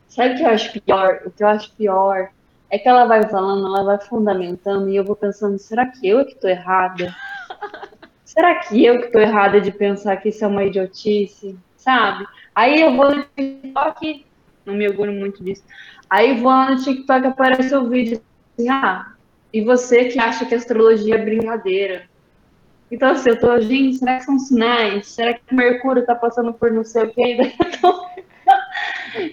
Sabe 0.08 0.34
o 0.34 0.36
que 0.36 0.42
eu 0.42 0.48
acho 0.48 0.80
pior? 0.80 1.22
O 1.26 1.30
que 1.30 1.42
eu 1.42 1.48
acho 1.48 1.72
pior 1.72 2.30
é 2.70 2.78
que 2.78 2.88
ela 2.88 3.04
vai 3.04 3.22
falando, 3.28 3.66
ela 3.66 3.84
vai 3.84 3.98
fundamentando, 3.98 4.88
e 4.88 4.96
eu 4.96 5.04
vou 5.04 5.16
pensando, 5.16 5.58
será 5.58 5.86
que 5.86 6.06
eu 6.06 6.20
é 6.20 6.24
que 6.24 6.34
tô 6.34 6.48
errada? 6.48 7.14
Será 8.24 8.56
que 8.56 8.84
eu 8.84 9.00
que 9.00 9.08
tô 9.08 9.18
errada 9.18 9.62
de 9.62 9.70
pensar 9.70 10.16
que 10.18 10.28
isso 10.28 10.44
é 10.44 10.48
uma 10.48 10.64
idiotice? 10.64 11.56
Sabe? 11.78 12.26
Aí 12.54 12.82
eu 12.82 12.94
vou 12.94 13.14
no 13.14 13.22
TikTok, 13.22 14.26
não 14.66 14.74
me 14.74 14.86
orgulho 14.86 15.12
muito 15.12 15.42
disso. 15.42 15.62
Aí 16.10 16.38
vou 16.38 16.50
lá 16.50 16.70
no 16.70 16.82
TikTok 16.82 17.28
aparece 17.28 17.74
o 17.74 17.88
vídeo 17.88 18.20
assim, 18.52 18.68
ah, 18.68 19.14
e 19.52 19.62
você 19.62 20.06
que 20.06 20.18
acha 20.18 20.44
que 20.44 20.54
astrologia 20.54 21.14
é 21.14 21.24
brincadeira? 21.24 22.10
Então, 22.90 23.10
assim, 23.10 23.30
eu 23.30 23.40
tô, 23.40 23.60
gente, 23.60 23.96
será 23.98 24.16
que 24.18 24.24
são 24.24 24.38
sinais? 24.38 25.08
Será 25.08 25.34
que 25.34 25.54
Mercúrio 25.54 26.04
tá 26.06 26.14
passando 26.14 26.52
por 26.52 26.70
não 26.70 26.84
sei 26.84 27.04
o 27.04 27.10
quê? 27.12 27.36
E 27.36 27.40
eu 27.42 27.80
tô- 27.80 28.06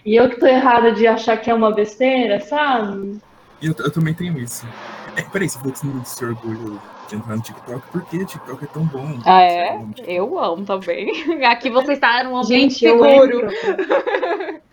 E 0.06 0.16
eu 0.16 0.30
que 0.30 0.40
tô 0.40 0.48
errada 0.48 0.92
de 0.92 1.06
achar 1.06 1.38
que 1.38 1.50
é 1.50 1.54
uma 1.54 1.72
besteira, 1.74 2.40
sabe? 2.40 3.20
Eu, 3.62 3.74
eu 3.78 3.92
também 3.92 4.14
tenho 4.14 4.38
isso. 4.40 4.66
É, 5.16 5.22
peraí, 5.22 5.48
você 5.50 5.58
falou 5.60 5.74
que 5.74 5.80
você 5.80 5.88
não 5.88 6.04
se 6.06 6.26
orgulha 6.26 6.80
de 7.08 7.16
entrar 7.16 7.36
no 7.36 7.42
TikTok, 7.42 7.82
por 7.92 8.06
que 8.06 8.18
o 8.18 8.26
TikTok 8.26 8.64
é 8.64 8.68
tão 8.68 8.84
bom? 8.86 9.08
Ah, 9.26 9.42
é? 9.42 9.78
Eu 10.08 10.40
amo 10.40 10.66
também. 10.66 11.12
Aqui 11.46 11.70
você 11.70 11.94
está 11.94 12.24
num 12.24 12.38
ambiente 12.38 12.74
Gente, 12.74 12.86
eu 12.86 12.98
seguro. 13.04 13.52
entro. 13.52 14.64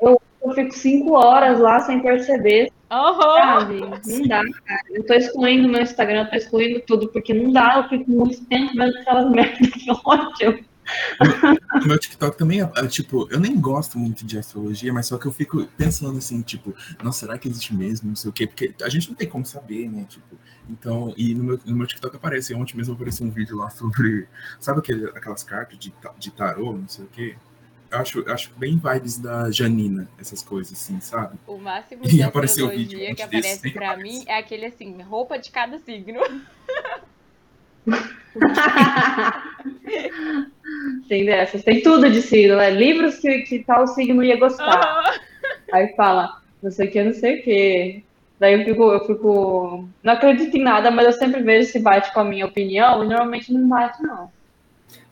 Eu, 0.00 0.20
eu 0.42 0.52
fico 0.54 0.72
cinco 0.72 1.12
horas 1.12 1.58
lá 1.60 1.80
sem 1.80 2.00
perceber, 2.00 2.72
Não 4.06 4.28
dá, 4.28 4.42
cara. 4.66 4.82
Eu 4.90 5.06
tô 5.06 5.14
excluindo 5.14 5.68
meu 5.68 5.80
Instagram, 5.80 6.26
tô 6.26 6.36
excluindo 6.36 6.80
tudo, 6.86 7.08
porque 7.08 7.32
não 7.32 7.50
dá, 7.50 7.78
eu 7.78 7.88
fico 7.88 8.10
muito 8.10 8.44
tempo 8.44 8.72
vendo 8.76 8.98
aquelas 8.98 9.30
merdas 9.32 9.70
que 9.70 9.90
ódio. 10.04 10.64
O 11.82 11.86
meu 11.86 11.98
TikTok 11.98 12.36
também 12.36 12.60
é, 12.60 12.70
é, 12.76 12.86
tipo, 12.86 13.26
eu 13.30 13.40
nem 13.40 13.58
gosto 13.58 13.98
muito 13.98 14.26
de 14.26 14.38
astrologia, 14.38 14.92
mas 14.92 15.06
só 15.06 15.16
que 15.16 15.26
eu 15.26 15.32
fico 15.32 15.64
pensando 15.78 16.18
assim, 16.18 16.42
tipo, 16.42 16.74
nossa, 17.02 17.20
será 17.20 17.38
que 17.38 17.48
existe 17.48 17.74
mesmo? 17.74 18.08
Não 18.08 18.16
sei 18.16 18.28
o 18.28 18.32
quê, 18.32 18.46
porque 18.46 18.74
a 18.82 18.88
gente 18.90 19.08
não 19.08 19.16
tem 19.16 19.28
como 19.28 19.46
saber, 19.46 19.88
né? 19.88 20.04
Tipo, 20.08 20.36
então, 20.68 21.14
e 21.16 21.34
no 21.34 21.44
meu, 21.44 21.60
no 21.64 21.76
meu 21.76 21.86
TikTok 21.86 22.16
aparece, 22.16 22.52
ontem 22.54 22.76
mesmo 22.76 22.94
apareceu 22.94 23.26
um 23.26 23.30
vídeo 23.30 23.56
lá 23.56 23.70
sobre, 23.70 24.28
sabe 24.60 24.80
aquele, 24.80 25.06
aquelas 25.10 25.42
cartas 25.42 25.78
de, 25.78 25.94
de 26.18 26.30
tarô, 26.30 26.72
não 26.72 26.88
sei 26.88 27.04
o 27.04 27.08
quê? 27.08 27.36
Eu 27.92 27.98
acho, 27.98 28.30
acho 28.30 28.50
bem 28.56 28.78
vibes 28.82 29.18
da 29.18 29.50
Janina, 29.50 30.08
essas 30.18 30.42
coisas 30.42 30.72
assim, 30.72 30.98
sabe? 30.98 31.36
O 31.46 31.58
máximo 31.58 32.04
E 32.06 32.08
de 32.08 32.22
apareceu 32.22 32.66
o 32.66 32.70
vídeo 32.70 32.98
que 32.98 33.06
desse, 33.06 33.22
aparece 33.22 33.70
pra 33.70 33.90
aparece. 33.90 34.02
mim 34.18 34.24
é 34.26 34.38
aquele 34.38 34.64
assim, 34.64 35.02
roupa 35.02 35.38
de 35.38 35.50
cada 35.50 35.78
signo. 35.78 36.20
Tem 41.08 41.26
dessas, 41.26 41.62
tem 41.62 41.82
tudo 41.82 42.10
de 42.10 42.22
signo, 42.22 42.56
né? 42.56 42.70
Livros 42.70 43.18
que, 43.18 43.42
que 43.42 43.58
tal 43.58 43.86
signo 43.88 44.24
ia 44.24 44.38
gostar. 44.38 44.80
Aham. 44.80 45.20
Aí 45.72 45.88
fala, 45.94 46.40
não 46.62 46.70
sei 46.70 46.88
o 46.88 46.90
que, 46.90 47.02
não 47.02 47.12
sei 47.12 47.40
o 47.40 47.42
que. 47.42 48.04
Daí 48.38 48.54
eu 48.54 48.64
fico, 48.64 48.82
eu 48.90 49.06
fico. 49.06 49.88
Não 50.02 50.14
acredito 50.14 50.56
em 50.56 50.62
nada, 50.62 50.90
mas 50.90 51.06
eu 51.06 51.12
sempre 51.12 51.42
vejo 51.42 51.70
se 51.70 51.78
bate 51.78 52.12
com 52.14 52.20
a 52.20 52.24
minha 52.24 52.46
opinião, 52.46 53.04
e 53.04 53.08
normalmente 53.08 53.52
não 53.52 53.68
bate, 53.68 54.02
não. 54.02 54.30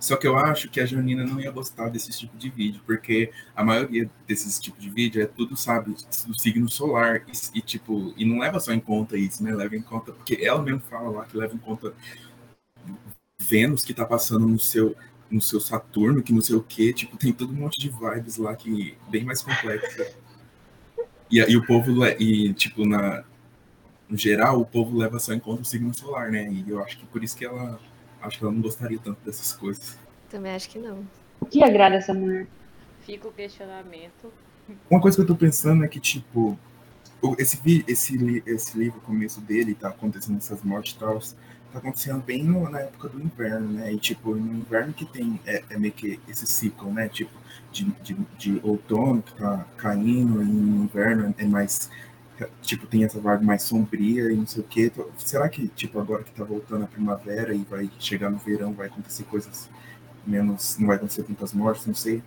Só 0.00 0.16
que 0.16 0.26
eu 0.26 0.36
acho 0.38 0.70
que 0.70 0.80
a 0.80 0.86
Janina 0.86 1.24
não 1.24 1.38
ia 1.38 1.50
gostar 1.50 1.90
desse 1.90 2.10
tipo 2.10 2.34
de 2.38 2.48
vídeo, 2.48 2.80
porque 2.86 3.30
a 3.54 3.62
maioria 3.62 4.10
desses 4.26 4.58
tipos 4.58 4.82
de 4.82 4.88
vídeo 4.88 5.22
é 5.22 5.26
tudo, 5.26 5.54
sabe, 5.58 5.94
do 6.26 6.40
signo 6.40 6.70
solar. 6.70 7.22
E, 7.28 7.58
e, 7.58 7.60
tipo, 7.60 8.14
e 8.16 8.24
não 8.24 8.38
leva 8.38 8.58
só 8.58 8.72
em 8.72 8.80
conta 8.80 9.18
isso, 9.18 9.44
né? 9.44 9.54
Leva 9.54 9.76
em 9.76 9.82
conta, 9.82 10.12
porque 10.12 10.38
ela 10.42 10.62
mesmo 10.62 10.80
fala 10.80 11.10
lá 11.10 11.26
que 11.26 11.36
leva 11.36 11.54
em 11.54 11.58
conta 11.58 11.92
Vênus 13.38 13.84
que 13.84 13.92
tá 13.92 14.06
passando 14.06 14.48
no 14.48 14.58
seu 14.58 14.96
no 15.30 15.40
seu 15.40 15.60
Saturno, 15.60 16.22
que 16.22 16.32
não 16.32 16.40
sei 16.40 16.56
o 16.56 16.62
que, 16.62 16.92
tipo, 16.92 17.16
tem 17.16 17.32
todo 17.32 17.52
um 17.52 17.56
monte 17.56 17.78
de 17.78 17.88
vibes 17.88 18.36
lá 18.36 18.56
que 18.56 18.96
bem 19.08 19.24
mais 19.24 19.40
complexa. 19.40 20.12
E, 21.30 21.38
e 21.38 21.56
o 21.56 21.64
povo, 21.64 22.04
e 22.18 22.52
tipo, 22.54 22.84
na, 22.84 23.22
no 24.08 24.18
geral, 24.18 24.60
o 24.60 24.66
povo 24.66 24.98
leva 24.98 25.20
só 25.20 25.32
em 25.32 25.38
conta 25.38 25.62
o 25.62 25.64
signo 25.64 25.96
solar, 25.96 26.32
né? 26.32 26.50
E 26.50 26.68
eu 26.68 26.82
acho 26.82 26.98
que 26.98 27.06
por 27.06 27.22
isso 27.22 27.36
que 27.36 27.44
ela, 27.44 27.78
acho 28.22 28.38
que 28.38 28.44
ela 28.44 28.52
não 28.52 28.60
gostaria 28.60 28.98
tanto 28.98 29.18
dessas 29.24 29.52
coisas. 29.52 29.98
Também 30.28 30.52
acho 30.54 30.68
que 30.70 30.78
não. 30.78 31.04
O 31.40 31.46
que 31.46 31.62
agrada 31.62 31.96
essa 31.96 32.12
mulher? 32.14 32.46
Fica 33.00 33.28
o 33.28 33.32
questionamento. 33.32 34.32
Uma 34.88 35.00
coisa 35.00 35.16
que 35.16 35.22
eu 35.22 35.26
tô 35.26 35.34
pensando 35.34 35.84
é 35.84 35.88
que, 35.88 35.98
tipo, 35.98 36.58
esse, 37.38 37.58
esse, 37.88 38.42
esse 38.46 38.78
livro, 38.78 38.98
o 38.98 39.02
começo 39.02 39.40
dele, 39.40 39.74
tá 39.74 39.88
acontecendo 39.88 40.36
essas 40.38 40.62
mortes 40.62 40.94
e 40.94 40.98
tal, 40.98 41.18
tá 41.72 41.78
acontecendo 41.78 42.22
bem 42.22 42.44
no- 42.44 42.68
na 42.70 42.80
época 42.80 43.08
do 43.08 43.20
inverno, 43.20 43.72
né? 43.72 43.92
E, 43.92 43.98
tipo, 43.98 44.34
no 44.34 44.54
inverno 44.58 44.92
que 44.92 45.04
tem, 45.04 45.40
é, 45.46 45.62
é 45.70 45.78
meio 45.78 45.92
que 45.92 46.20
esse 46.28 46.46
ciclo, 46.46 46.92
né? 46.92 47.08
Tipo, 47.08 47.32
de, 47.72 47.84
de, 48.02 48.14
de 48.38 48.60
outono 48.62 49.22
que 49.22 49.34
tá 49.34 49.66
caindo, 49.76 50.42
e 50.42 50.44
no 50.46 50.84
inverno 50.84 51.34
é 51.36 51.44
mais, 51.44 51.90
tipo, 52.62 52.86
tem 52.86 53.04
essa 53.04 53.20
vibe 53.20 53.44
mais 53.44 53.62
sombria 53.62 54.30
e 54.32 54.36
não 54.36 54.46
sei 54.46 54.62
o 54.62 54.66
quê. 54.66 54.92
Será 55.18 55.48
que, 55.48 55.68
tipo, 55.68 55.98
agora 55.98 56.22
que 56.22 56.32
tá 56.32 56.44
voltando 56.44 56.84
a 56.84 56.88
primavera 56.88 57.54
e 57.54 57.58
vai 57.58 57.90
chegar 57.98 58.30
no 58.30 58.38
verão, 58.38 58.72
vai 58.72 58.86
acontecer 58.86 59.24
coisas 59.24 59.68
menos, 60.26 60.78
não 60.78 60.86
vai 60.86 60.96
acontecer 60.96 61.24
tantas 61.24 61.52
mortes, 61.52 61.86
não 61.86 61.94
sei. 61.94 62.22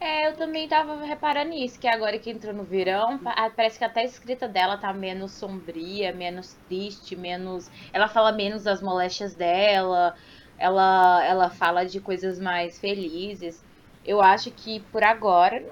É, 0.00 0.28
eu 0.28 0.34
também 0.34 0.66
tava 0.66 1.04
reparando 1.04 1.50
nisso, 1.50 1.78
que 1.78 1.86
agora 1.86 2.18
que 2.18 2.30
entrou 2.30 2.54
no 2.54 2.64
verão, 2.64 3.20
ah, 3.24 3.50
parece 3.54 3.78
que 3.78 3.84
até 3.84 4.00
a 4.00 4.04
escrita 4.04 4.48
dela 4.48 4.78
tá 4.78 4.94
menos 4.94 5.32
sombria, 5.32 6.10
menos 6.10 6.56
triste, 6.66 7.14
menos. 7.14 7.70
Ela 7.92 8.08
fala 8.08 8.32
menos 8.32 8.62
das 8.62 8.80
moléstias 8.80 9.34
dela, 9.34 10.14
ela, 10.56 11.24
ela 11.26 11.50
fala 11.50 11.84
de 11.84 12.00
coisas 12.00 12.38
mais 12.40 12.78
felizes. 12.78 13.62
Eu 14.02 14.22
acho 14.22 14.50
que 14.50 14.80
por 14.90 15.04
agora 15.04 15.62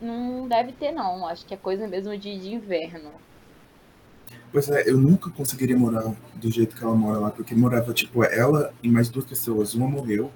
não 0.00 0.48
deve 0.48 0.72
ter, 0.72 0.92
não. 0.92 1.26
Acho 1.26 1.44
que 1.46 1.54
é 1.54 1.56
coisa 1.56 1.86
mesmo 1.86 2.16
de, 2.16 2.38
de 2.38 2.54
inverno. 2.54 3.10
Pois 4.52 4.68
é, 4.70 4.88
eu 4.88 4.96
nunca 4.96 5.30
conseguiria 5.30 5.76
morar 5.76 6.14
do 6.34 6.50
jeito 6.50 6.76
que 6.76 6.82
ela 6.82 6.94
mora 6.94 7.18
lá, 7.18 7.30
porque 7.30 7.54
morava, 7.54 7.92
tipo, 7.92 8.24
ela 8.24 8.72
e 8.82 8.88
mais 8.88 9.08
duas 9.08 9.24
pessoas. 9.24 9.74
Uma 9.74 9.88
morreu 9.88 10.30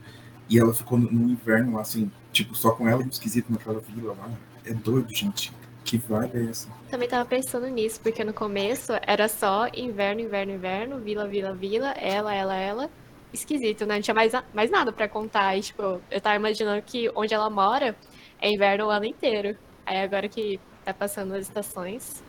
e 0.48 0.58
ela 0.58 0.74
ficou 0.74 0.98
no, 0.98 1.10
no 1.10 1.30
inverno 1.30 1.74
lá, 1.76 1.82
assim, 1.82 2.10
tipo, 2.32 2.54
só 2.54 2.72
com 2.72 2.88
ela 2.88 3.02
e 3.02 3.06
um 3.06 3.08
esquisito 3.08 3.50
naquela 3.50 3.80
vila 3.80 4.14
lá. 4.18 4.30
É 4.64 4.74
doido, 4.74 5.12
gente. 5.14 5.52
Que 5.84 5.96
vibe 5.96 6.36
é 6.38 6.50
essa? 6.50 6.68
Também 6.90 7.08
tava 7.08 7.24
pensando 7.24 7.66
nisso, 7.68 8.00
porque 8.00 8.22
no 8.22 8.34
começo 8.34 8.92
era 9.06 9.26
só 9.28 9.66
inverno, 9.74 10.20
inverno, 10.20 10.52
inverno, 10.52 10.98
vila, 10.98 11.26
vila, 11.26 11.54
vila, 11.54 11.90
ela, 11.92 12.34
ela, 12.34 12.54
ela. 12.54 12.90
Esquisito, 13.32 13.86
né? 13.86 13.94
Não 13.94 14.02
tinha 14.02 14.14
mais, 14.14 14.32
mais 14.52 14.70
nada 14.70 14.92
pra 14.92 15.08
contar. 15.08 15.56
E, 15.56 15.62
tipo, 15.62 16.00
eu 16.10 16.20
tava 16.20 16.36
imaginando 16.36 16.82
que 16.82 17.10
onde 17.14 17.32
ela 17.32 17.48
mora 17.48 17.96
é 18.40 18.50
inverno 18.50 18.86
o 18.86 18.90
ano 18.90 19.04
inteiro. 19.04 19.56
Aí 19.86 20.00
agora 20.00 20.28
que 20.28 20.60
tá 20.84 20.92
passando 20.94 21.34
as 21.34 21.42
estações, 21.42 22.22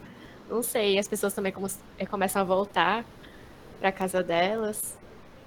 não 0.50 0.62
sei, 0.64 0.98
as 0.98 1.08
pessoas 1.08 1.34
também 1.34 1.52
como- 1.52 1.68
eh, 1.98 2.06
começam 2.06 2.42
a 2.42 2.46
voltar 2.46 3.06
pra 3.80 3.92
casa 3.92 4.22
delas. 4.24 4.98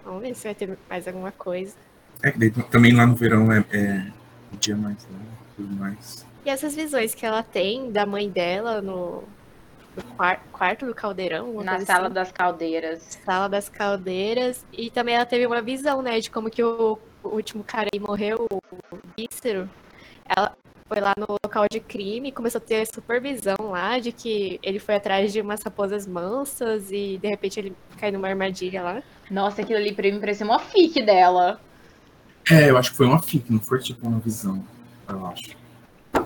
Vamos 0.05 0.23
ver 0.23 0.35
se 0.35 0.45
vai 0.45 0.55
ter 0.55 0.79
mais 0.89 1.07
alguma 1.09 1.33
coisa. 1.33 1.75
É 2.23 2.31
que 2.31 2.39
daí 2.39 2.51
também 2.51 2.93
lá 2.95 3.07
no 3.07 3.15
verão 3.15 3.51
é, 3.53 3.65
é 3.73 4.07
o 4.53 4.57
dia 4.57 4.77
mais 4.77 5.07
longo, 5.11 5.25
tudo 5.57 5.75
mais. 5.77 6.25
E 6.45 6.51
essas 6.51 6.75
visões 6.75 7.15
que 7.15 7.25
ela 7.25 7.43
tem 7.43 7.91
da 7.91 8.05
mãe 8.07 8.29
dela 8.29 8.81
no, 8.83 9.25
no 9.97 10.03
quar- 10.17 10.43
quarto 10.53 10.85
do 10.87 10.95
caldeirão, 10.95 11.53
Na 11.63 11.81
sala 11.81 12.07
assim. 12.07 12.15
das 12.15 12.33
caldeiras. 12.33 13.19
Sala 13.25 13.49
das 13.49 13.69
Caldeiras. 13.69 14.65
E 14.73 14.91
também 14.91 15.15
ela 15.17 15.25
teve 15.27 15.47
uma 15.47 15.63
visão, 15.63 16.03
né, 16.03 16.21
de 16.21 16.31
como 16.31 16.51
que 16.51 16.63
o, 16.63 16.99
o 17.23 17.29
último 17.29 17.65
cara 17.65 17.89
aí 17.93 17.99
morreu, 18.01 18.47
o 18.51 18.61
Cícero. 19.19 19.69
Ela 20.25 20.57
foi 20.87 21.01
lá 21.01 21.15
no 21.17 21.27
local 21.43 21.67
de 21.71 21.81
crime 21.81 22.29
e 22.29 22.33
começou 22.33 22.59
a 22.59 22.63
ter 22.63 22.87
supervisão 22.87 23.57
lá 23.71 23.99
de 23.99 24.13
que 24.13 24.59
ele 24.63 24.79
foi 24.79 24.97
atrás 24.97 25.33
de 25.33 25.41
umas 25.41 25.63
raposas 25.63 26.07
mansas 26.07 26.91
e 26.91 27.19
de 27.19 27.29
repente 27.29 27.59
ele 27.59 27.77
caiu 27.99 28.13
numa 28.13 28.29
armadilha 28.29 28.83
lá. 28.83 29.03
Nossa, 29.31 29.63
aquilo 29.63 29.79
ali 29.79 29.93
pra 29.95 30.11
mim 30.11 30.21
parecia 30.21 30.45
uma 30.45 30.59
fic 30.59 31.03
dela. 31.03 31.61
É, 32.51 32.71
eu 32.71 32.77
acho 32.77 32.91
que 32.91 32.97
foi 32.97 33.07
uma 33.07 33.23
fic, 33.23 33.51
não 33.51 33.61
foi 33.61 33.81
tipo 33.81 34.07
uma 34.07 34.19
visão, 34.19 34.63
eu 35.09 35.27
acho. 35.27 35.57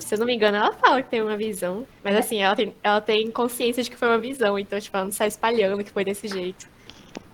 Se 0.00 0.14
eu 0.14 0.18
não 0.18 0.26
me 0.26 0.34
engano, 0.34 0.56
ela 0.56 0.72
fala 0.72 1.02
que 1.02 1.08
tem 1.08 1.22
uma 1.22 1.36
visão. 1.36 1.86
Mas 2.04 2.16
assim, 2.16 2.42
ela 2.42 2.54
tem, 2.54 2.74
ela 2.82 3.00
tem 3.00 3.30
consciência 3.30 3.82
de 3.82 3.90
que 3.90 3.96
foi 3.96 4.08
uma 4.08 4.18
visão, 4.18 4.58
então, 4.58 4.78
tipo, 4.78 4.96
ela 4.96 5.06
não 5.06 5.12
sai 5.12 5.28
espalhando 5.28 5.82
que 5.82 5.90
foi 5.90 6.04
desse 6.04 6.28
jeito. 6.28 6.68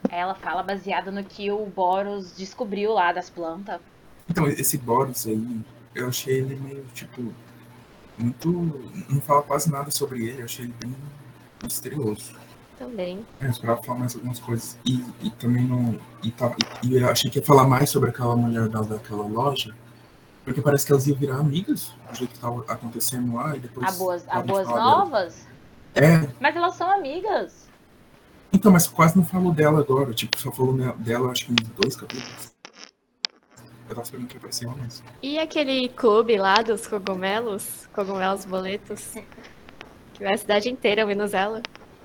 Ela 0.09 0.35
fala 0.35 0.62
baseado 0.62 1.11
no 1.11 1.24
que 1.24 1.50
o 1.50 1.64
Boros 1.66 2.37
descobriu 2.37 2.92
lá 2.92 3.12
das 3.12 3.29
plantas. 3.29 3.81
Então, 4.29 4.46
esse 4.46 4.79
Boris 4.79 5.27
aí, 5.27 5.61
eu 5.95 6.09
achei 6.09 6.39
ele 6.39 6.57
meio, 6.57 6.85
tipo, 6.95 7.23
muito. 8.19 8.51
Não 9.09 9.21
fala 9.21 9.43
quase 9.43 9.71
nada 9.71 9.91
sobre 9.91 10.27
ele, 10.27 10.41
eu 10.41 10.45
achei 10.45 10.65
ele 10.67 10.75
bem 10.81 10.95
misterioso. 11.63 12.35
Também. 12.79 13.25
Eu 13.41 13.51
esperava 13.51 13.83
falar 13.83 14.01
mais 14.01 14.15
algumas 14.15 14.41
coisas. 14.41 14.77
E, 14.85 15.05
e 15.23 15.31
também 15.31 15.65
não. 15.65 15.99
E, 16.23 16.31
tava, 16.31 16.57
e 16.83 16.97
eu 16.97 17.09
achei 17.09 17.31
que 17.31 17.39
ia 17.39 17.45
falar 17.45 17.65
mais 17.67 17.89
sobre 17.91 18.11
aquela 18.11 18.35
mulher 18.37 18.69
da, 18.69 18.83
daquela 18.83 19.25
loja. 19.27 19.75
Porque 20.45 20.61
parece 20.61 20.85
que 20.85 20.93
elas 20.93 21.07
iam 21.07 21.17
virar 21.17 21.37
amigas, 21.37 21.95
do 22.11 22.17
jeito 22.19 22.35
que 22.35 22.39
tava 22.39 22.65
acontecendo 22.69 23.35
lá, 23.35 23.57
e 23.57 23.61
depois. 23.61 23.87
A 23.89 23.93
Boas, 23.93 24.25
a 24.29 24.43
boas 24.43 24.67
falar 24.67 24.81
dela. 24.81 24.99
Novas? 25.05 25.47
É, 25.95 26.29
Mas 26.41 26.57
elas 26.57 26.75
são 26.75 26.91
amigas. 26.91 27.69
então, 28.53 28.73
mas 28.73 28.87
quase 28.89 29.17
não 29.17 29.25
falou 29.25 29.53
dela 29.53 29.79
agora. 29.81 30.13
Tipo, 30.13 30.39
só 30.39 30.51
falou 30.51 30.75
dela, 30.97 31.31
acho 31.31 31.47
que 31.47 31.53
uns 31.53 31.69
dois 31.81 31.97
capítulos. 31.97 32.53
Esperando 34.03 34.27
que 34.29 34.37
aparecesse 34.37 34.67
mais. 34.67 35.03
E 35.23 35.39
aquele 35.39 35.89
clube 35.89 36.37
lá 36.37 36.57
dos 36.57 36.87
cogumelos, 36.87 37.89
cogumelos 37.95 38.45
boletos, 38.45 39.15
que 40.15 40.23
vai 40.25 40.35
a 40.35 40.39
cidade 40.39 40.71
inteira, 40.71 41.05
menos 41.07 41.35
ela. 41.35 41.63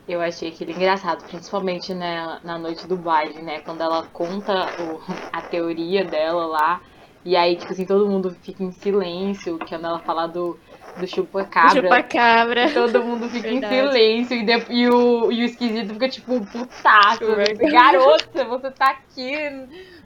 Eu 0.08 0.22
achei 0.22 0.50
aquele 0.50 0.72
engraçado, 0.74 1.24
principalmente 1.26 1.94
né, 1.94 2.40
na 2.44 2.58
noite 2.58 2.88
do 2.88 2.98
baile, 2.98 3.42
né? 3.44 3.60
Quando 3.60 3.82
ela 3.82 4.04
conta 4.12 4.68
o- 4.82 5.00
a 5.32 5.42
teoria 5.42 6.04
dela 6.04 6.46
lá. 6.48 6.82
E 7.24 7.36
aí, 7.36 7.58
tipo 7.58 7.72
assim, 7.72 7.86
todo 7.86 8.08
mundo 8.10 8.36
fica 8.42 8.64
em 8.64 8.72
silêncio, 8.72 9.60
quando 9.68 9.86
ela 9.86 10.00
fala 10.00 10.26
do, 10.26 10.58
do 10.98 11.06
chupa-cabra. 11.06 11.82
Chupa-cabra. 11.82 12.72
Todo 12.74 13.04
mundo 13.04 13.30
fica 13.30 13.50
Verdade. 13.50 13.76
em 13.76 13.78
silêncio 13.92 14.38
e, 14.38 14.46
de- 14.46 14.66
e 14.74 14.90
o, 14.90 15.32
e 15.32 15.42
o 15.42 15.46
esquisito 15.46 15.94
fica 15.94 16.08
tipo 16.10 16.44
putaço. 16.48 17.26
né? 17.36 17.44
Garota, 17.70 18.46
você 18.46 18.72
tá 18.72 18.92
aqui 18.92 19.34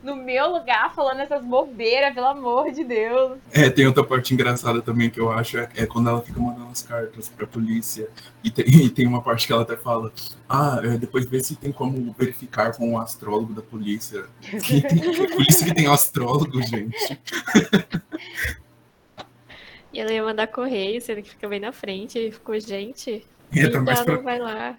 no 0.04 0.16
meu 0.16 0.52
lugar 0.52 0.94
falando 0.94 1.22
essas 1.22 1.44
bobeiras, 1.44 2.14
pelo 2.14 2.28
amor 2.28 2.72
de 2.72 2.84
Deus. 2.84 3.38
É, 3.52 3.70
tem 3.70 3.88
outra 3.88 4.04
parte 4.04 4.34
engraçada 4.34 4.82
também 4.82 5.10
que 5.10 5.20
eu 5.20 5.32
acho, 5.32 5.58
é, 5.58 5.70
é 5.76 5.86
quando 5.86 6.10
ela 6.10 6.22
fica 6.22 6.40
mandando 6.40 6.70
as 6.70 6.82
cartas 6.82 7.30
pra 7.30 7.48
polícia. 7.48 8.10
E 8.44 8.52
tem, 8.52 8.66
e 8.86 8.90
tem 8.90 9.08
uma 9.08 9.22
parte 9.22 9.48
que 9.48 9.54
ela 9.54 9.62
até 9.62 9.78
fala, 9.78 10.12
ah, 10.48 10.82
é, 10.84 10.98
depois 10.98 11.26
vê 11.26 11.40
se 11.40 11.56
tem 11.56 11.72
como 11.72 12.14
verificar 12.18 12.76
com 12.76 12.94
o 12.94 13.00
astrólogo 13.00 13.54
da 13.54 13.62
polícia. 13.62 14.26
Que 14.42 14.82
tem, 14.82 15.00
que 15.00 15.28
polícia 15.28 15.66
que 15.66 15.74
tem 15.74 15.88
astrólogo, 15.88 16.62
gente. 16.62 17.20
E 19.94 20.00
ela 20.00 20.12
ia 20.12 20.24
mandar 20.24 20.48
correio, 20.48 21.00
sendo 21.00 21.22
que 21.22 21.30
fica 21.30 21.48
bem 21.48 21.60
na 21.60 21.72
frente. 21.72 22.18
E 22.18 22.32
ficou, 22.32 22.60
gente. 22.60 23.26
E 23.52 23.60
é, 23.60 23.64
tá 23.64 23.70
então 23.70 23.84
mais 23.84 24.00
ela 24.00 24.06
pra, 24.06 24.16
não 24.16 24.24
vai 24.24 24.40
lá. 24.40 24.78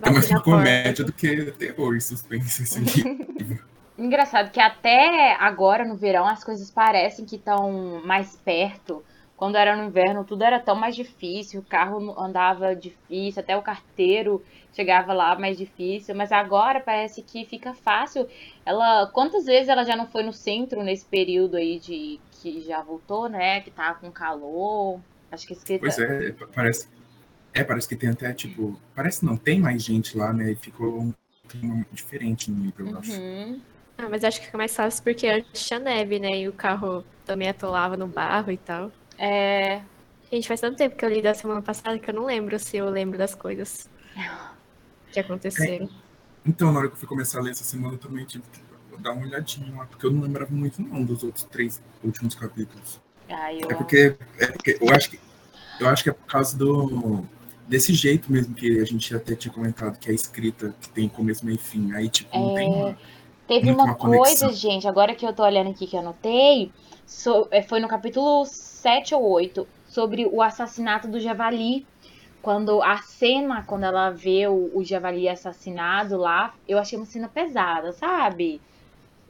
tá 0.00 0.10
mais 0.12 0.28
porta. 0.28 0.44
comédia 0.44 1.04
do 1.04 1.12
que 1.12 1.50
terror 1.52 1.96
e 1.96 2.00
suspense. 2.00 2.62
Assim. 2.62 3.58
Engraçado 4.02 4.50
que 4.50 4.60
até 4.60 5.34
agora 5.34 5.84
no 5.84 5.94
verão 5.94 6.26
as 6.26 6.42
coisas 6.42 6.70
parecem 6.70 7.24
que 7.24 7.36
estão 7.36 8.02
mais 8.04 8.34
perto. 8.34 9.04
Quando 9.36 9.56
era 9.56 9.76
no 9.76 9.84
inverno 9.84 10.24
tudo 10.24 10.42
era 10.42 10.58
tão 10.58 10.74
mais 10.74 10.96
difícil, 10.96 11.60
o 11.60 11.64
carro 11.64 12.18
andava 12.18 12.74
difícil, 12.74 13.40
até 13.40 13.56
o 13.56 13.62
carteiro 13.62 14.44
chegava 14.72 15.12
lá 15.12 15.38
mais 15.38 15.56
difícil, 15.56 16.16
mas 16.16 16.32
agora 16.32 16.80
parece 16.80 17.22
que 17.22 17.44
fica 17.44 17.74
fácil. 17.74 18.26
Ela, 18.66 19.06
quantas 19.06 19.44
vezes 19.44 19.68
ela 19.68 19.84
já 19.84 19.94
não 19.94 20.06
foi 20.08 20.24
no 20.24 20.32
centro 20.32 20.82
nesse 20.82 21.04
período 21.04 21.56
aí 21.56 21.78
de 21.78 22.18
que 22.32 22.60
já 22.60 22.82
voltou, 22.82 23.28
né, 23.28 23.60
que 23.60 23.70
tá 23.70 23.94
com 23.94 24.10
calor? 24.10 25.00
Acho 25.30 25.46
que 25.46 25.52
escrita 25.52 25.80
Pois 25.80 25.98
é, 25.98 26.28
é, 26.28 26.32
parece. 26.52 26.88
É, 27.54 27.62
parece 27.62 27.88
que 27.88 27.96
tem 27.96 28.10
até, 28.10 28.32
tipo. 28.32 28.78
Parece 28.94 29.24
não, 29.24 29.36
tem 29.36 29.60
mais 29.60 29.82
gente 29.82 30.16
lá, 30.16 30.32
né? 30.32 30.52
E 30.52 30.54
ficou 30.54 31.00
um 31.00 31.14
clima 31.48 31.86
diferente 31.92 32.50
no 32.50 32.58
nível, 32.58 32.88
eu 32.88 32.98
acho. 32.98 33.12
Ah, 33.98 34.08
mas 34.08 34.24
acho 34.24 34.40
que 34.40 34.46
fica 34.46 34.58
mais 34.58 34.74
fácil 34.74 35.02
porque 35.02 35.26
antes 35.26 35.66
tinha 35.66 35.78
neve, 35.78 36.18
né? 36.18 36.38
E 36.38 36.48
o 36.48 36.52
carro 36.52 37.04
também 37.24 37.48
atolava 37.48 37.96
no 37.96 38.06
barro 38.06 38.50
e 38.50 38.56
tal. 38.56 38.90
É, 39.18 39.82
Gente, 40.32 40.48
faz 40.48 40.62
tanto 40.62 40.78
tempo 40.78 40.96
que 40.96 41.04
eu 41.04 41.10
li 41.10 41.20
da 41.20 41.34
semana 41.34 41.60
passada 41.60 41.98
que 41.98 42.08
eu 42.08 42.14
não 42.14 42.24
lembro 42.24 42.58
se 42.58 42.78
eu 42.78 42.88
lembro 42.88 43.18
das 43.18 43.34
coisas 43.34 43.86
que 45.12 45.20
aconteceram. 45.20 45.90
Então, 46.44 46.72
na 46.72 46.78
hora 46.78 46.88
que 46.88 46.94
eu 46.94 46.98
fui 46.98 47.06
começar 47.06 47.38
a 47.38 47.42
ler 47.42 47.50
essa 47.50 47.62
semana, 47.62 47.96
eu 47.96 47.98
também 47.98 48.24
tive 48.24 48.42
que 48.50 48.62
dar 48.98 49.12
uma 49.12 49.26
olhadinha 49.26 49.70
lá, 49.76 49.84
porque 49.84 50.06
eu 50.06 50.10
não 50.10 50.22
lembrava 50.22 50.50
muito 50.50 50.80
não 50.80 51.04
dos 51.04 51.22
outros 51.22 51.44
três 51.44 51.82
últimos 52.02 52.34
capítulos. 52.34 52.98
ai, 53.28 53.58
eu 53.62 53.70
É 53.70 53.74
porque, 53.74 54.16
é 54.38 54.46
porque 54.46 54.78
eu 54.80 54.88
acho 54.88 55.10
que 55.10 55.20
eu 55.78 55.88
acho 55.88 56.02
que 56.02 56.08
é 56.08 56.12
por 56.12 56.26
causa 56.26 56.56
do 56.56 57.24
desse 57.68 57.92
jeito 57.92 58.32
mesmo 58.32 58.54
que 58.54 58.80
a 58.80 58.84
gente 58.84 59.14
até 59.14 59.34
tinha 59.34 59.52
comentado 59.52 59.98
que 59.98 60.10
é 60.10 60.14
escrita 60.14 60.74
que 60.80 60.88
tem 60.88 61.10
começo, 61.10 61.44
meio 61.44 61.56
e 61.56 61.58
fim. 61.58 61.92
Aí 61.92 62.08
tipo 62.08 62.34
não 62.38 62.54
tem 62.54 62.68
uma, 62.68 62.98
Teve 63.46 63.70
uma 63.70 63.88
uma 63.88 63.96
conexão. 63.96 64.48
coisa, 64.48 64.52
gente, 64.52 64.86
agora 64.88 65.14
que 65.14 65.26
eu 65.26 65.34
tô 65.34 65.42
olhando 65.44 65.70
aqui 65.70 65.86
que 65.86 65.96
eu 65.96 66.00
anotei, 66.00 66.72
so- 67.06 67.48
é, 67.50 67.62
foi 67.62 67.80
no 67.80 67.88
capítulo 67.88 68.44
7 68.46 69.14
ou 69.14 69.22
8, 69.30 69.68
sobre 69.84 70.26
o 70.26 70.40
assassinato 70.42 71.08
do 71.08 71.20
Javali. 71.20 71.86
Quando 72.40 72.82
a 72.82 72.98
cena, 72.98 73.64
quando 73.64 73.84
ela 73.84 74.10
vê 74.10 74.48
o, 74.48 74.70
o 74.76 74.84
Javali 74.84 75.28
assassinado 75.28 76.16
lá, 76.16 76.54
eu 76.66 76.78
achei 76.78 76.98
uma 76.98 77.06
cena 77.06 77.28
pesada, 77.28 77.92
sabe? 77.92 78.60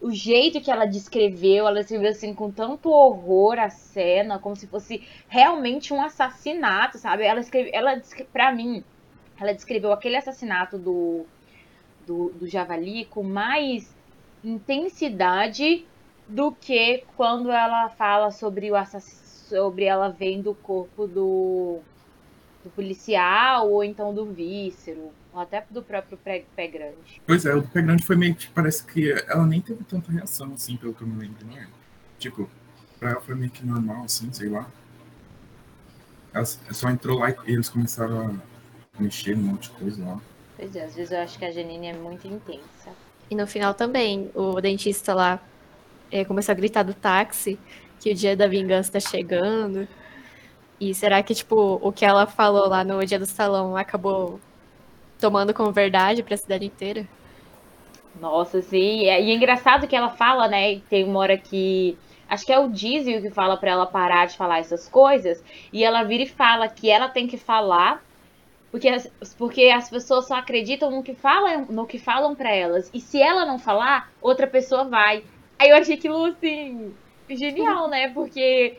O 0.01 0.11
jeito 0.13 0.61
que 0.61 0.71
ela 0.71 0.87
descreveu, 0.87 1.67
ela 1.69 1.81
descreveu 1.81 2.11
assim 2.11 2.35
com 2.35 2.51
tanto 2.53 2.91
horror 2.91 3.59
a 3.61 3.71
cena, 3.71 4.39
como 4.39 4.57
se 4.57 4.67
fosse 4.69 5.07
realmente 5.29 5.95
um 5.95 6.03
assassinato, 6.03 6.99
sabe? 6.99 7.25
Ela 7.25 7.41
escreveu, 7.41 7.73
ela 7.75 8.01
pra 8.33 8.53
mim, 8.53 8.85
ela 9.41 9.55
descreveu 9.55 9.93
aquele 9.93 10.17
assassinato 10.17 10.79
do 10.79 11.27
do, 12.01 12.31
do 12.35 12.47
javali 12.49 13.05
com 13.07 13.23
mais 13.23 13.97
intensidade 14.45 15.87
do 16.29 16.53
que 16.53 17.05
quando 17.17 17.51
ela 17.51 17.89
fala 17.91 18.31
sobre 18.31 18.71
o 18.71 18.77
assass... 18.77 19.47
sobre 19.49 19.85
ela 19.85 20.09
vendo 20.09 20.51
o 20.51 20.55
corpo 20.55 21.07
do, 21.07 21.81
do 22.65 22.71
policial 22.71 23.71
ou 23.71 23.85
então 23.85 24.15
do 24.15 24.27
víscero 24.27 25.11
ou 25.33 25.41
até 25.41 25.65
do 25.71 25.83
próprio 25.83 26.17
pé, 26.19 26.45
pé 26.55 26.67
grande. 26.67 27.21
Pois 27.27 27.45
é, 27.45 27.55
o 27.55 27.63
do 27.63 27.69
Pé 27.69 27.83
Grande 27.83 28.05
foi 28.05 28.17
meio 28.17 28.35
que 28.35 28.49
parece 28.49 28.85
que 28.85 29.11
ela 29.29 29.47
nem 29.47 29.61
teve 29.61 29.83
tanta 29.85 30.13
reação 30.13 30.53
assim, 30.53 30.77
pelo 30.77 30.95
que 30.95 31.03
eu 31.03 31.09
me 31.09 31.19
lembro, 31.19 31.47
não 31.47 31.57
é? 31.57 31.67
Tipo, 32.19 32.49
pra 32.99 33.11
ela 33.13 33.21
foi 33.21 33.35
meio 33.35 33.51
que 33.51 33.65
normal 33.65 34.05
assim, 34.05 34.33
sei 34.33 34.49
lá. 34.49 34.69
Ela 36.35 36.45
só 36.45 36.89
entrou 36.91 37.19
lá 37.19 37.31
e 37.31 37.53
eles 37.53 37.69
começaram 37.69 38.39
a 38.95 39.01
mexer 39.01 39.37
num 39.37 39.45
monte 39.45 39.71
de 39.71 39.77
coisa 39.77 40.05
lá. 40.05 40.21
Pois 40.57 40.77
é, 40.77 40.85
às 40.85 40.95
vezes 40.95 41.13
eu 41.13 41.21
acho 41.21 41.39
que 41.39 41.45
a 41.45 41.51
Janine 41.51 41.89
é 41.89 41.93
muito 41.95 42.27
intensa. 42.29 42.91
E 43.33 43.35
no 43.35 43.47
final 43.47 43.73
também, 43.73 44.31
o 44.35 44.61
dentista 44.61 45.15
lá 45.15 45.41
eh, 46.11 46.23
começou 46.23 46.53
a 46.53 46.55
gritar 46.55 46.83
do 46.83 46.93
táxi 46.93 47.59
que 47.99 48.11
o 48.11 48.15
dia 48.15 48.37
da 48.37 48.47
vingança 48.47 48.93
tá 48.93 49.01
chegando. 49.01 49.89
E 50.79 50.95
será 50.95 51.23
que, 51.23 51.35
tipo, 51.35 51.79
o 51.81 51.91
que 51.91 52.05
ela 52.05 52.27
falou 52.27 52.69
lá 52.69 52.85
no 52.85 53.03
dia 53.07 53.19
do 53.19 53.25
salão 53.25 53.75
acabou 53.75 54.39
tomando 55.19 55.55
como 55.55 55.73
verdade 55.73 56.23
pra 56.23 56.37
cidade 56.37 56.67
inteira? 56.67 57.09
Nossa, 58.21 58.61
sim. 58.61 59.01
E 59.01 59.09
é, 59.09 59.23
e 59.23 59.31
é 59.31 59.35
engraçado 59.35 59.89
que 59.89 59.97
ela 59.97 60.11
fala, 60.11 60.47
né? 60.47 60.81
Tem 60.91 61.03
uma 61.03 61.21
hora 61.21 61.39
que. 61.39 61.97
Acho 62.29 62.45
que 62.45 62.53
é 62.53 62.59
o 62.59 62.69
Diesel 62.69 63.23
que 63.23 63.31
fala 63.31 63.57
pra 63.57 63.71
ela 63.71 63.87
parar 63.87 64.27
de 64.27 64.37
falar 64.37 64.59
essas 64.59 64.87
coisas. 64.87 65.43
E 65.73 65.83
ela 65.83 66.03
vira 66.03 66.25
e 66.25 66.29
fala 66.29 66.69
que 66.69 66.91
ela 66.91 67.09
tem 67.09 67.27
que 67.27 67.39
falar. 67.39 68.05
Porque 68.73 68.89
as, 68.89 69.09
porque 69.37 69.67
as 69.67 69.89
pessoas 69.89 70.27
só 70.27 70.35
acreditam 70.35 70.91
no 70.91 71.03
que 71.03 71.15
falam, 71.15 71.67
no 71.67 71.87
que 71.87 71.99
falam 71.99 72.35
para 72.35 72.51
elas. 72.51 72.91
E 72.93 73.01
se 73.01 73.23
ela 73.23 73.47
não 73.47 73.59
falar, 73.59 74.11
outra 74.21 74.47
pessoa 74.47 74.85
vai. 74.85 75.23
Aí 75.59 75.69
eu 75.69 75.77
achei 75.77 75.95
aquilo 75.95 76.25
assim 76.25 76.93
genial, 77.29 77.89
né? 77.89 78.09
Porque 78.09 78.79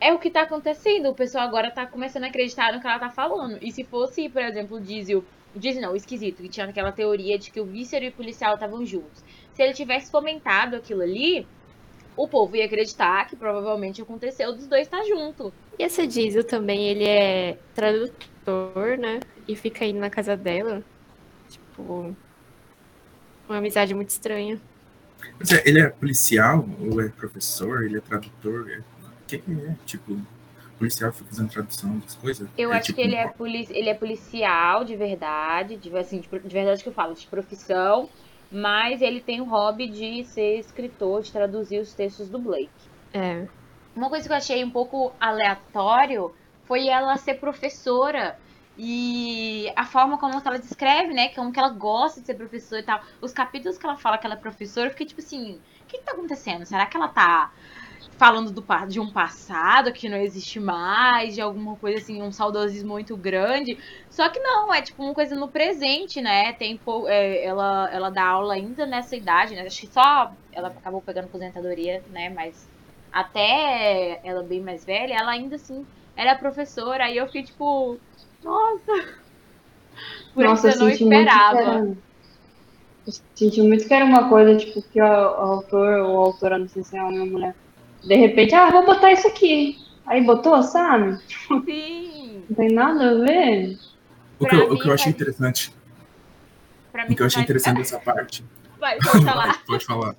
é 0.00 0.12
o 0.12 0.18
que 0.18 0.30
tá 0.30 0.40
acontecendo. 0.42 1.10
O 1.10 1.14
pessoal 1.14 1.44
agora 1.44 1.70
tá 1.70 1.86
começando 1.86 2.24
a 2.24 2.28
acreditar 2.28 2.72
no 2.72 2.80
que 2.80 2.86
ela 2.86 2.98
tá 2.98 3.10
falando. 3.10 3.58
E 3.60 3.70
se 3.70 3.84
fosse, 3.84 4.28
por 4.28 4.42
exemplo, 4.42 4.78
o 4.78 4.80
Diesel 4.80 5.22
o 5.56 5.58
Diesel 5.58 5.80
não, 5.80 5.92
o 5.92 5.96
esquisito, 5.96 6.42
que 6.42 6.50
tinha 6.50 6.66
aquela 6.66 6.92
teoria 6.92 7.38
de 7.38 7.50
que 7.50 7.58
o 7.58 7.64
víscero 7.64 8.04
e 8.04 8.08
o 8.08 8.12
policial 8.12 8.54
estavam 8.54 8.84
juntos. 8.84 9.24
Se 9.54 9.62
ele 9.62 9.72
tivesse 9.72 10.12
comentado 10.12 10.76
aquilo 10.76 11.00
ali, 11.00 11.46
o 12.14 12.28
povo 12.28 12.56
ia 12.56 12.66
acreditar 12.66 13.26
que 13.26 13.34
provavelmente 13.34 14.02
aconteceu 14.02 14.52
dos 14.52 14.66
dois 14.66 14.82
estar 14.82 15.02
junto. 15.04 15.52
E 15.78 15.82
esse 15.82 16.06
Diesel 16.06 16.44
também, 16.44 16.88
ele 16.88 17.04
é 17.04 17.56
tradutor, 17.74 18.14
né? 18.98 19.20
E 19.46 19.56
fica 19.56 19.84
indo 19.84 19.98
na 19.98 20.10
casa 20.10 20.36
dela. 20.36 20.82
Tipo, 21.48 22.14
uma 23.48 23.58
amizade 23.58 23.94
muito 23.94 24.10
estranha. 24.10 24.60
Mas 25.38 25.52
é, 25.52 25.62
ele 25.66 25.80
é 25.80 25.88
policial 25.88 26.68
ou 26.80 27.00
é 27.00 27.08
professor? 27.08 27.84
Ele 27.84 27.98
é 27.98 28.00
tradutor? 28.00 28.70
É... 28.70 28.78
O 28.78 29.26
que, 29.26 29.38
que 29.38 29.52
é? 29.52 29.74
Tipo, 29.84 30.20
policial 30.78 31.12
fica 31.12 31.30
fazendo 31.30 31.50
tradução 31.50 31.98
das 31.98 32.14
coisas? 32.14 32.48
Eu 32.56 32.72
é, 32.72 32.76
acho 32.76 32.86
tipo, 32.86 32.96
que 32.96 33.02
ele 33.02 33.16
é, 33.16 33.28
poli 33.28 33.66
ele 33.70 33.88
é 33.88 33.94
policial 33.94 34.84
de 34.84 34.94
verdade, 34.94 35.76
de, 35.76 35.96
assim, 35.96 36.20
de, 36.20 36.28
de 36.28 36.48
verdade 36.48 36.82
que 36.82 36.88
eu 36.88 36.92
falo, 36.92 37.14
de 37.14 37.26
profissão, 37.26 38.08
mas 38.50 39.02
ele 39.02 39.20
tem 39.20 39.40
o 39.40 39.44
hobby 39.44 39.88
de 39.88 40.24
ser 40.24 40.58
escritor, 40.58 41.22
de 41.22 41.32
traduzir 41.32 41.80
os 41.80 41.92
textos 41.92 42.28
do 42.28 42.38
Blake. 42.38 42.70
É. 43.12 43.46
Uma 43.94 44.08
coisa 44.08 44.26
que 44.26 44.32
eu 44.32 44.36
achei 44.36 44.62
um 44.62 44.70
pouco 44.70 45.12
aleatório 45.18 46.32
foi 46.66 46.88
ela 46.88 47.16
ser 47.16 47.34
professora. 47.34 48.38
E 48.78 49.72
a 49.74 49.86
forma 49.86 50.18
como 50.18 50.34
ela 50.44 50.58
descreve, 50.58 51.14
né? 51.14 51.28
Como 51.30 51.50
que 51.50 51.58
ela 51.58 51.70
gosta 51.70 52.20
de 52.20 52.26
ser 52.26 52.34
professora 52.34 52.80
e 52.80 52.84
tal. 52.84 53.00
Os 53.22 53.32
capítulos 53.32 53.78
que 53.78 53.86
ela 53.86 53.96
fala 53.96 54.18
que 54.18 54.26
ela 54.26 54.34
é 54.34 54.38
professora, 54.38 54.88
eu 54.88 54.90
fiquei 54.90 55.06
tipo 55.06 55.20
assim, 55.20 55.54
o 55.82 55.86
que, 55.86 55.98
que 55.98 56.04
tá 56.04 56.12
acontecendo? 56.12 56.66
Será 56.66 56.84
que 56.84 56.96
ela 56.96 57.08
tá 57.08 57.50
falando 58.16 58.50
do, 58.50 58.64
de 58.88 58.98
um 59.00 59.10
passado 59.10 59.92
que 59.92 60.08
não 60.08 60.18
existe 60.18 60.58
mais, 60.58 61.34
de 61.34 61.40
alguma 61.40 61.76
coisa 61.76 61.98
assim, 61.98 62.22
um 62.22 62.32
saudosismo 62.32 62.90
muito 62.90 63.16
grande. 63.16 63.78
Só 64.10 64.28
que 64.28 64.38
não, 64.38 64.72
é 64.72 64.82
tipo 64.82 65.02
uma 65.02 65.14
coisa 65.14 65.34
no 65.34 65.48
presente, 65.48 66.20
né? 66.20 66.52
Tem, 66.54 66.80
é, 67.08 67.44
ela, 67.44 67.90
ela 67.92 68.10
dá 68.10 68.24
aula 68.24 68.54
ainda 68.54 68.86
nessa 68.86 69.16
idade, 69.16 69.54
né? 69.54 69.62
Acho 69.62 69.80
que 69.80 69.86
só 69.86 70.32
ela 70.52 70.68
acabou 70.68 71.02
pegando 71.02 71.26
aposentadoria, 71.26 72.02
né? 72.10 72.30
Mas 72.30 72.68
até 73.12 74.20
ela 74.24 74.42
bem 74.42 74.60
mais 74.60 74.84
velha, 74.84 75.14
ela 75.14 75.32
ainda 75.32 75.56
assim 75.56 75.86
era 76.16 76.34
professora. 76.34 77.04
Aí 77.04 77.16
eu 77.16 77.26
fiquei 77.26 77.44
tipo, 77.44 77.98
nossa! 78.42 79.14
Por 80.34 80.44
Nossa, 80.44 80.68
isso 80.68 80.78
eu 80.78 80.84
não 80.84 80.90
senti 80.90 81.04
muito 81.04 81.24
que 81.26 81.32
esperava. 81.32 81.60
era- 81.60 81.96
Eu 83.06 83.12
senti 83.34 83.62
muito 83.62 83.86
que 83.86 83.94
era 83.94 84.04
uma 84.04 84.28
coisa, 84.28 84.56
tipo, 84.56 84.82
que 84.82 85.00
o, 85.00 85.04
o 85.04 85.08
autor 85.08 86.00
ou 86.00 86.22
a 86.22 86.26
autora, 86.26 86.58
não 86.58 86.68
sei 86.68 86.82
se 86.82 86.96
é 86.96 87.02
homem 87.02 87.20
ou 87.20 87.26
mulher, 87.26 87.54
de 88.04 88.14
repente, 88.14 88.54
ah, 88.54 88.70
vou 88.70 88.84
botar 88.84 89.12
isso 89.12 89.26
aqui. 89.28 89.78
Aí 90.06 90.22
botou, 90.22 90.62
sabe? 90.62 91.18
Sim! 91.64 92.44
Não 92.48 92.56
tem 92.56 92.72
nada 92.72 93.10
a 93.10 93.14
ver. 93.14 93.78
O 94.38 94.46
que, 94.46 94.54
eu, 94.54 94.72
o 94.72 94.78
que 94.78 94.88
eu 94.88 94.92
achei 94.92 95.10
interessante, 95.10 95.72
Pra 96.92 97.04
mim, 97.06 97.12
o 97.12 97.16
que 97.16 97.22
eu 97.22 97.26
achei 97.26 97.42
interessante 97.42 97.78
dessa 97.78 97.98
parte 98.04 98.44
Vai, 98.78 98.98
pode 98.98 99.24
falar. 99.24 99.64
Pode 99.64 99.84
falar. 99.86 100.16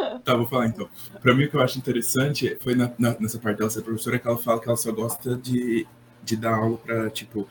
Tá, 0.24 0.36
vou 0.36 0.46
falar 0.46 0.66
então. 0.66 0.88
Pra 1.22 1.34
mim, 1.34 1.44
o 1.44 1.50
que 1.50 1.56
eu 1.56 1.60
acho 1.62 1.78
interessante 1.78 2.56
foi 2.60 2.74
na- 2.74 2.92
na- 2.98 3.16
nessa 3.18 3.38
parte 3.38 3.58
dela 3.58 3.70
ser 3.70 3.82
professora 3.82 4.18
que 4.18 4.26
ela 4.28 4.36
fala 4.36 4.60
que 4.60 4.68
ela 4.68 4.76
só 4.76 4.92
gosta 4.92 5.36
de, 5.36 5.86
de 6.22 6.36
dar 6.36 6.54
aula 6.56 6.76
pra, 6.78 7.10
tipo, 7.10 7.48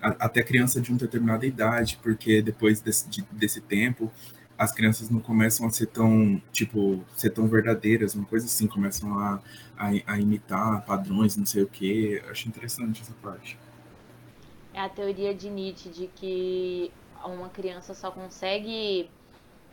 a- 0.00 0.16
até 0.26 0.42
criança 0.42 0.80
de 0.80 0.90
uma 0.90 0.98
determinada 0.98 1.44
idade, 1.46 1.98
porque 2.02 2.40
depois 2.42 2.80
desse, 2.80 3.08
de- 3.08 3.24
desse 3.32 3.60
tempo, 3.60 4.12
as 4.56 4.72
crianças 4.72 5.10
não 5.10 5.18
começam 5.20 5.66
a 5.66 5.70
ser 5.70 5.86
tão, 5.86 6.40
tipo, 6.52 7.04
ser 7.16 7.30
tão 7.30 7.48
verdadeiras, 7.48 8.14
uma 8.14 8.24
coisa 8.26 8.46
assim, 8.46 8.66
começam 8.68 9.18
a, 9.18 9.40
a, 9.76 9.88
a 10.06 10.20
imitar 10.20 10.84
padrões, 10.86 11.36
não 11.36 11.44
sei 11.46 11.64
o 11.64 11.66
quê. 11.66 12.22
Eu 12.24 12.30
acho 12.30 12.48
interessante 12.48 13.02
essa 13.02 13.12
parte. 13.22 13.58
É 14.72 14.80
a 14.80 14.88
teoria 14.88 15.34
de 15.34 15.48
Nietzsche 15.48 15.88
de 15.88 16.06
que 16.08 16.92
uma 17.24 17.48
criança 17.48 17.94
só 17.94 18.10
consegue. 18.10 19.08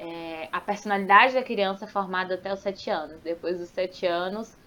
É, 0.02 0.50
a 0.52 0.60
personalidade 0.60 1.36
da 1.36 1.44
criança 1.44 1.86
é 1.86 1.88
formada 1.88 2.34
até 2.34 2.52
os 2.52 2.60
sete 2.60 2.90
anos. 2.90 3.22
Depois 3.22 3.60
dos 3.60 3.70
sete 3.70 4.08
anos, 4.08 4.58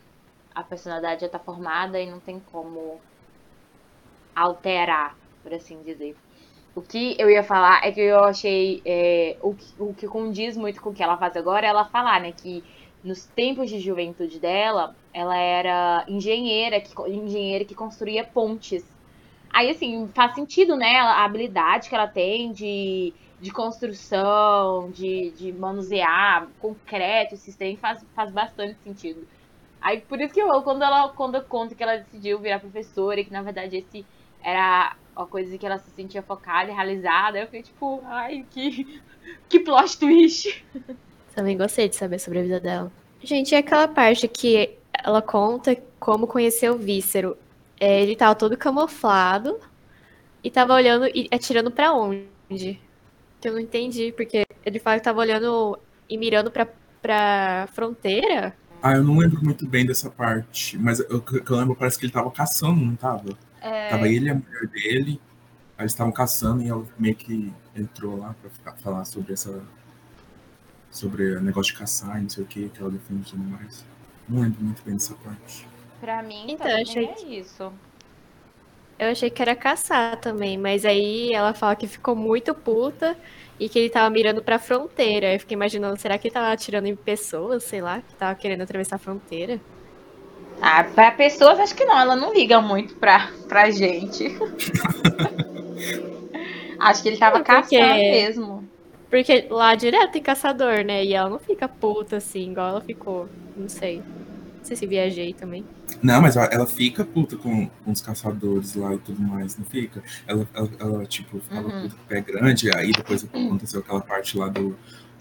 a 0.54 0.62
personalidade 0.62 1.22
já 1.22 1.26
está 1.26 1.40
formada 1.40 2.00
e 2.00 2.08
não 2.08 2.20
tem 2.20 2.38
como 2.52 3.00
alterar, 4.34 5.16
por 5.42 5.52
assim 5.52 5.82
dizer. 5.82 6.16
O 6.72 6.80
que 6.80 7.16
eu 7.18 7.28
ia 7.28 7.42
falar 7.42 7.84
é 7.84 7.90
que 7.90 8.00
eu 8.00 8.22
achei. 8.22 8.80
é, 8.84 9.36
o, 9.42 9.54
que, 9.54 9.74
o 9.76 9.92
que 9.92 10.06
condiz 10.06 10.56
muito 10.56 10.80
com 10.80 10.90
o 10.90 10.94
que 10.94 11.02
ela 11.02 11.16
faz 11.16 11.36
agora 11.36 11.66
é 11.66 11.68
ela 11.68 11.84
falar, 11.84 12.20
né? 12.20 12.30
Que 12.30 12.62
nos 13.02 13.26
tempos 13.26 13.68
de 13.68 13.80
juventude 13.80 14.38
dela, 14.38 14.94
ela 15.12 15.36
era 15.36 16.04
engenheira, 16.06 16.80
que, 16.80 16.94
engenheira 17.10 17.64
que 17.64 17.74
construía 17.74 18.24
pontes. 18.24 18.84
Aí, 19.52 19.70
assim, 19.70 20.08
faz 20.14 20.34
sentido, 20.34 20.76
né? 20.76 20.96
A 20.96 21.24
habilidade 21.24 21.88
que 21.88 21.94
ela 21.94 22.08
tem 22.08 22.52
de, 22.52 23.12
de 23.44 23.50
construção, 23.50 24.90
de, 24.90 25.30
de 25.32 25.52
manusear 25.52 26.48
concreto, 26.58 27.34
esses 27.34 27.54
trem, 27.54 27.76
faz, 27.76 28.02
faz 28.14 28.32
bastante 28.32 28.74
sentido. 28.82 29.28
Aí, 29.82 30.00
por 30.00 30.18
isso 30.18 30.32
que 30.32 30.40
eu, 30.40 30.62
quando 30.62 30.82
ela 30.82 31.10
quando 31.10 31.34
eu 31.34 31.42
conto 31.42 31.74
que 31.74 31.82
ela 31.82 31.98
decidiu 31.98 32.38
virar 32.38 32.58
professora 32.58 33.20
e 33.20 33.24
que, 33.26 33.30
na 33.30 33.42
verdade, 33.42 33.76
esse 33.76 34.06
era 34.42 34.96
a 35.14 35.26
coisa 35.26 35.58
que 35.58 35.66
ela 35.66 35.76
se 35.76 35.90
sentia 35.90 36.22
focada 36.22 36.70
e 36.70 36.74
realizada, 36.74 37.38
eu 37.38 37.44
fiquei 37.44 37.62
tipo, 37.62 38.00
ai, 38.06 38.46
que, 38.50 39.02
que 39.46 39.60
plot 39.60 39.98
twist. 39.98 40.64
Também 41.34 41.58
gostei 41.58 41.86
de 41.86 41.96
saber 41.96 42.18
sobre 42.20 42.38
a 42.38 42.42
vida 42.42 42.60
dela. 42.60 42.90
Gente, 43.22 43.52
e 43.52 43.56
aquela 43.56 43.86
parte 43.86 44.26
que 44.26 44.74
ela 44.90 45.20
conta 45.20 45.76
como 46.00 46.26
conheceu 46.26 46.76
o 46.76 46.78
Vícero. 46.78 47.36
É, 47.78 48.00
ele 48.00 48.16
tava 48.16 48.34
todo 48.34 48.56
camuflado 48.56 49.60
e 50.42 50.50
tava 50.50 50.72
olhando 50.72 51.06
e 51.14 51.28
atirando 51.30 51.70
pra 51.70 51.92
onde? 51.92 52.80
Que 53.44 53.48
eu 53.50 53.52
não 53.52 53.60
entendi, 53.60 54.10
porque 54.10 54.46
ele 54.64 54.78
fala 54.78 54.96
que 54.96 55.04
tava 55.04 55.20
olhando 55.20 55.78
e 56.08 56.16
mirando 56.16 56.50
pra, 56.50 56.66
pra 57.02 57.68
fronteira. 57.74 58.56
Ah, 58.82 58.92
eu 58.92 59.04
não 59.04 59.18
lembro 59.18 59.44
muito 59.44 59.66
bem 59.68 59.84
dessa 59.84 60.08
parte, 60.08 60.78
mas 60.78 60.98
o 61.00 61.20
que 61.20 61.42
que 61.42 61.50
eu 61.50 61.56
lembro 61.58 61.76
parece 61.76 61.98
que 61.98 62.06
ele 62.06 62.12
tava 62.14 62.30
caçando, 62.30 62.80
não 62.80 62.96
tava? 62.96 63.36
É, 63.60 63.90
Tava 63.90 64.08
ele 64.08 64.28
e 64.28 64.30
a 64.30 64.34
mulher 64.34 64.66
dele, 64.68 65.20
aí 65.76 65.82
eles 65.82 65.92
estavam 65.92 66.10
caçando 66.10 66.62
e 66.62 66.70
ela 66.70 66.86
meio 66.98 67.14
que 67.14 67.52
entrou 67.76 68.16
lá 68.18 68.34
pra 68.40 68.48
ficar- 68.48 68.76
falar 68.78 69.04
sobre 69.04 69.34
essa. 69.34 69.62
sobre 70.90 71.36
o 71.36 71.42
negócio 71.42 71.74
de 71.74 71.78
caçar 71.78 72.18
e 72.18 72.22
não 72.22 72.28
sei 72.30 72.44
o 72.44 72.46
que, 72.46 72.70
que 72.70 72.80
ela 72.80 72.90
defende 72.90 73.28
e 73.28 73.30
tudo 73.32 73.44
mais. 73.44 73.84
Não 74.26 74.40
lembro 74.40 74.64
muito 74.64 74.82
bem 74.82 74.94
dessa 74.94 75.12
parte. 75.16 75.68
pra 76.00 76.22
mim, 76.22 76.46
Então, 76.48 76.66
achei 76.80 77.04
é 77.08 77.24
isso. 77.40 77.70
Eu 78.98 79.10
achei 79.10 79.28
que 79.30 79.42
era 79.42 79.56
caçar 79.56 80.16
também, 80.20 80.56
mas 80.56 80.84
aí 80.84 81.32
ela 81.32 81.52
fala 81.52 81.74
que 81.74 81.86
ficou 81.86 82.14
muito 82.14 82.54
puta 82.54 83.16
e 83.58 83.68
que 83.68 83.78
ele 83.78 83.90
tava 83.90 84.08
mirando 84.10 84.42
pra 84.42 84.58
fronteira. 84.58 85.32
Eu 85.34 85.40
fiquei 85.40 85.54
imaginando, 85.56 85.98
será 86.00 86.16
que 86.16 86.28
ele 86.28 86.34
tava 86.34 86.52
atirando 86.52 86.86
em 86.86 86.94
pessoas, 86.96 87.64
sei 87.64 87.80
lá, 87.80 88.00
que 88.00 88.14
tava 88.14 88.34
querendo 88.36 88.62
atravessar 88.62 88.96
a 88.96 88.98
fronteira? 88.98 89.60
Ah, 90.62 90.84
pra 90.84 91.10
pessoas, 91.10 91.58
acho 91.58 91.74
que 91.74 91.84
não. 91.84 91.98
Ela 91.98 92.14
não 92.14 92.32
liga 92.32 92.60
muito 92.60 92.94
pra, 92.94 93.28
pra 93.48 93.70
gente. 93.70 94.28
acho 96.78 97.02
que 97.02 97.08
ele 97.08 97.16
tava 97.18 97.38
Não, 97.38 97.44
porque- 97.44 97.78
caçando 97.78 97.94
mesmo. 97.94 98.68
Porque 99.10 99.46
lá 99.50 99.74
direto 99.74 100.12
tem 100.12 100.22
caçador, 100.22 100.84
né? 100.84 101.04
E 101.04 101.14
ela 101.14 101.30
não 101.30 101.38
fica 101.38 101.68
puta 101.68 102.16
assim, 102.16 102.50
igual 102.50 102.68
ela 102.68 102.80
ficou. 102.80 103.28
Não 103.56 103.68
sei. 103.68 103.98
Não 103.98 104.64
sei 104.64 104.76
se 104.76 104.86
viajei 104.86 105.32
também. 105.32 105.64
Não, 106.02 106.20
mas 106.20 106.36
ela, 106.36 106.66
fica 106.66 107.04
puta 107.04 107.36
com, 107.36 107.66
com 107.68 107.90
os 107.92 108.00
caçadores 108.00 108.74
lá 108.74 108.94
e 108.94 108.98
tudo 108.98 109.20
mais, 109.22 109.56
não 109.56 109.64
fica? 109.64 110.02
Ela, 110.26 110.46
ela, 110.54 110.70
ela, 110.78 111.06
tipo, 111.06 111.38
ficava 111.40 111.68
Uhum. 111.68 111.82
puta 111.82 111.94
com 111.96 112.02
o 112.02 112.06
pé 112.06 112.20
grande, 112.20 112.76
aí 112.76 112.92
depois 112.92 113.24
aconteceu 113.24 113.80
aquela 113.80 114.00
parte 114.00 114.36
lá 114.36 114.48
do, 114.48 114.76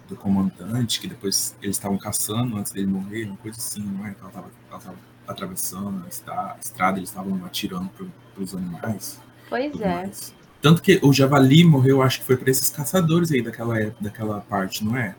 do 0.07 0.15
comandante, 0.15 0.99
que 0.99 1.07
depois 1.07 1.55
eles 1.62 1.75
estavam 1.77 1.97
caçando 1.97 2.57
antes 2.57 2.71
dele 2.71 2.88
morrer, 2.88 3.25
uma 3.25 3.38
coisa 3.38 3.57
assim, 3.57 3.81
não 3.83 4.05
é? 4.05 4.15
Ela 4.19 4.29
tava, 4.31 4.47
ela 4.69 4.79
tava 4.79 4.95
atravessando 5.27 6.03
a 6.05 6.07
estra- 6.09 6.33
a 6.53 6.57
estrada, 6.62 6.97
eles 6.99 7.09
estavam 7.09 7.43
atirando 7.45 7.89
pro, 7.89 8.12
pros 8.36 8.53
animais. 8.55 9.19
Pois 9.49 9.79
é. 9.79 9.88
mais. 9.95 10.33
Tanto 10.62 10.81
que 10.81 10.99
o 11.03 11.12
javali 11.12 11.63
morreu, 11.65 12.01
acho 12.01 12.19
que 12.21 12.25
foi 12.25 12.38
pra 12.38 12.49
esses 12.49 12.69
caçadores 12.69 13.31
aí 13.31 13.41
daquela, 13.41 13.77
época- 13.79 13.97
daquela 14.01 14.39
parte, 14.41 14.83
não 14.83 14.95
é? 14.95 15.13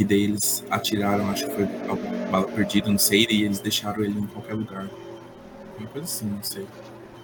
Que 0.00 0.04
daí 0.06 0.24
eles 0.24 0.64
atiraram, 0.70 1.30
acho 1.30 1.46
que 1.46 1.54
foi 1.56 1.68
alguma 1.86 2.26
bala 2.30 2.46
perdida, 2.46 2.88
não 2.88 2.96
sei, 2.96 3.26
e 3.28 3.44
eles 3.44 3.60
deixaram 3.60 4.02
ele 4.02 4.18
em 4.18 4.26
qualquer 4.28 4.54
lugar. 4.54 4.88
Uma 5.78 5.88
coisa 5.88 6.06
assim, 6.06 6.24
não 6.24 6.42
sei. 6.42 6.66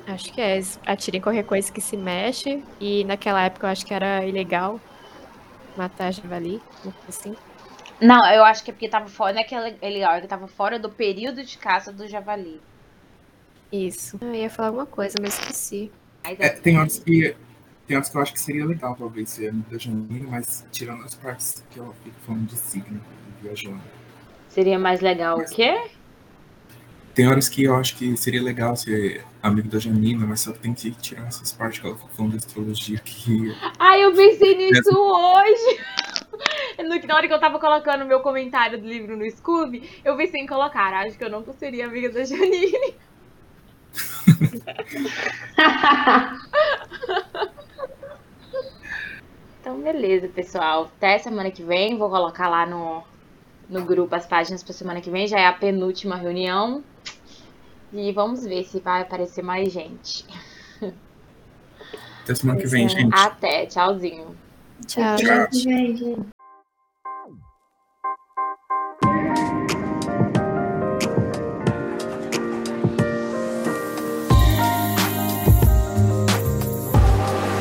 Acho 0.06 0.30
que 0.30 0.42
é. 0.42 0.56
Eles 0.56 0.78
atiram 0.84 1.16
em 1.16 1.22
qualquer 1.22 1.44
coisa 1.44 1.72
que 1.72 1.80
se 1.80 1.96
mexe. 1.96 2.62
E 2.78 3.02
naquela 3.04 3.42
época 3.42 3.66
eu 3.66 3.70
acho 3.70 3.86
que 3.86 3.94
era 3.94 4.26
ilegal 4.26 4.78
matar 5.74 6.12
javali, 6.12 6.60
assim. 7.08 7.34
Não, 7.98 8.30
eu 8.30 8.44
acho 8.44 8.62
que 8.62 8.70
é 8.70 8.74
porque 8.74 8.90
tava 8.90 9.08
fora. 9.08 9.32
Não 9.32 9.40
é 9.40 9.44
que 9.44 9.54
é 9.54 9.74
é 9.80 9.88
legal, 9.88 10.12
é 10.12 10.20
que 10.20 10.26
tava 10.26 10.46
fora 10.46 10.78
do 10.78 10.90
período 10.90 11.42
de 11.42 11.56
caça 11.56 11.90
do 11.90 12.06
javali. 12.06 12.60
Isso. 13.72 14.18
Eu 14.20 14.34
ia 14.34 14.50
falar 14.50 14.68
alguma 14.68 14.84
coisa, 14.84 15.16
mas 15.18 15.32
esqueci. 15.38 15.90
Mas 16.22 16.38
É, 16.40 16.50
tem 16.50 16.76
horas 16.76 16.98
que. 16.98 17.34
Tem 17.86 17.96
horas 17.96 18.08
que 18.08 18.16
eu 18.16 18.20
acho 18.22 18.32
que 18.32 18.40
seria 18.40 18.66
legal, 18.66 18.96
talvez, 18.98 19.30
ser 19.30 19.48
amigo 19.50 19.70
da 19.70 19.78
Janine, 19.78 20.26
mas 20.28 20.66
tirando 20.72 21.04
as 21.04 21.14
partes 21.14 21.62
que 21.70 21.78
ela 21.78 21.92
fica 22.02 22.16
falando 22.26 22.46
de 22.46 22.56
signo, 22.56 23.00
viajando. 23.40 23.80
Seria 24.48 24.78
mais 24.78 25.00
legal 25.00 25.38
o 25.38 25.44
quê? 25.44 25.90
Tem 27.14 27.28
horas 27.28 27.48
que 27.48 27.62
eu 27.64 27.74
acho 27.76 27.96
que 27.96 28.16
seria 28.16 28.42
legal 28.42 28.76
ser 28.76 29.24
amigo 29.42 29.68
da 29.68 29.78
Janina, 29.78 30.26
mas 30.26 30.40
só 30.40 30.52
tem 30.52 30.74
que 30.74 30.90
tirar 30.90 31.26
essas 31.28 31.52
partes 31.52 31.78
que 31.78 31.86
ela 31.86 31.96
fica 31.96 32.08
falando 32.14 32.32
de 32.32 32.36
astrologia 32.38 32.98
que. 32.98 33.54
Ai, 33.78 34.04
eu 34.04 34.12
pensei 34.12 34.56
nisso 34.58 34.90
hoje. 34.92 35.80
No- 36.78 37.06
Na 37.06 37.14
hora 37.14 37.26
que 37.28 37.32
eu 37.32 37.40
tava 37.40 37.58
colocando 37.58 38.04
o 38.04 38.06
meu 38.06 38.20
comentário 38.20 38.78
do 38.80 38.86
livro 38.86 39.16
no 39.16 39.30
Scooby, 39.30 39.88
eu 40.04 40.14
pensei 40.16 40.42
em 40.42 40.46
colocar. 40.46 40.92
Acho 40.92 41.16
que 41.16 41.24
eu 41.24 41.30
nunca 41.30 41.52
seria 41.54 41.86
amiga 41.86 42.10
da 42.10 42.24
Janine. 42.24 42.94
Então, 49.66 49.80
beleza, 49.80 50.28
pessoal. 50.28 50.84
Até 50.96 51.18
semana 51.18 51.50
que 51.50 51.60
vem. 51.60 51.98
Vou 51.98 52.08
colocar 52.08 52.48
lá 52.48 52.64
no, 52.64 53.02
no 53.68 53.84
grupo 53.84 54.14
as 54.14 54.24
páginas 54.24 54.62
pra 54.62 54.72
semana 54.72 55.00
que 55.00 55.10
vem. 55.10 55.26
Já 55.26 55.40
é 55.40 55.46
a 55.46 55.52
penúltima 55.52 56.14
reunião. 56.14 56.84
E 57.92 58.12
vamos 58.12 58.44
ver 58.44 58.62
se 58.62 58.78
vai 58.78 59.02
aparecer 59.02 59.42
mais 59.42 59.72
gente. 59.72 60.24
Até 62.22 62.36
semana 62.36 62.60
que 62.60 62.68
vem, 62.68 62.86
é. 62.86 62.88
gente. 62.88 63.12
Até, 63.12 63.66
tchauzinho. 63.66 64.36
Tchau. 64.86 65.16
Tchau. 65.16 65.48
Gente, 65.50 65.96
gente. 65.96 66.36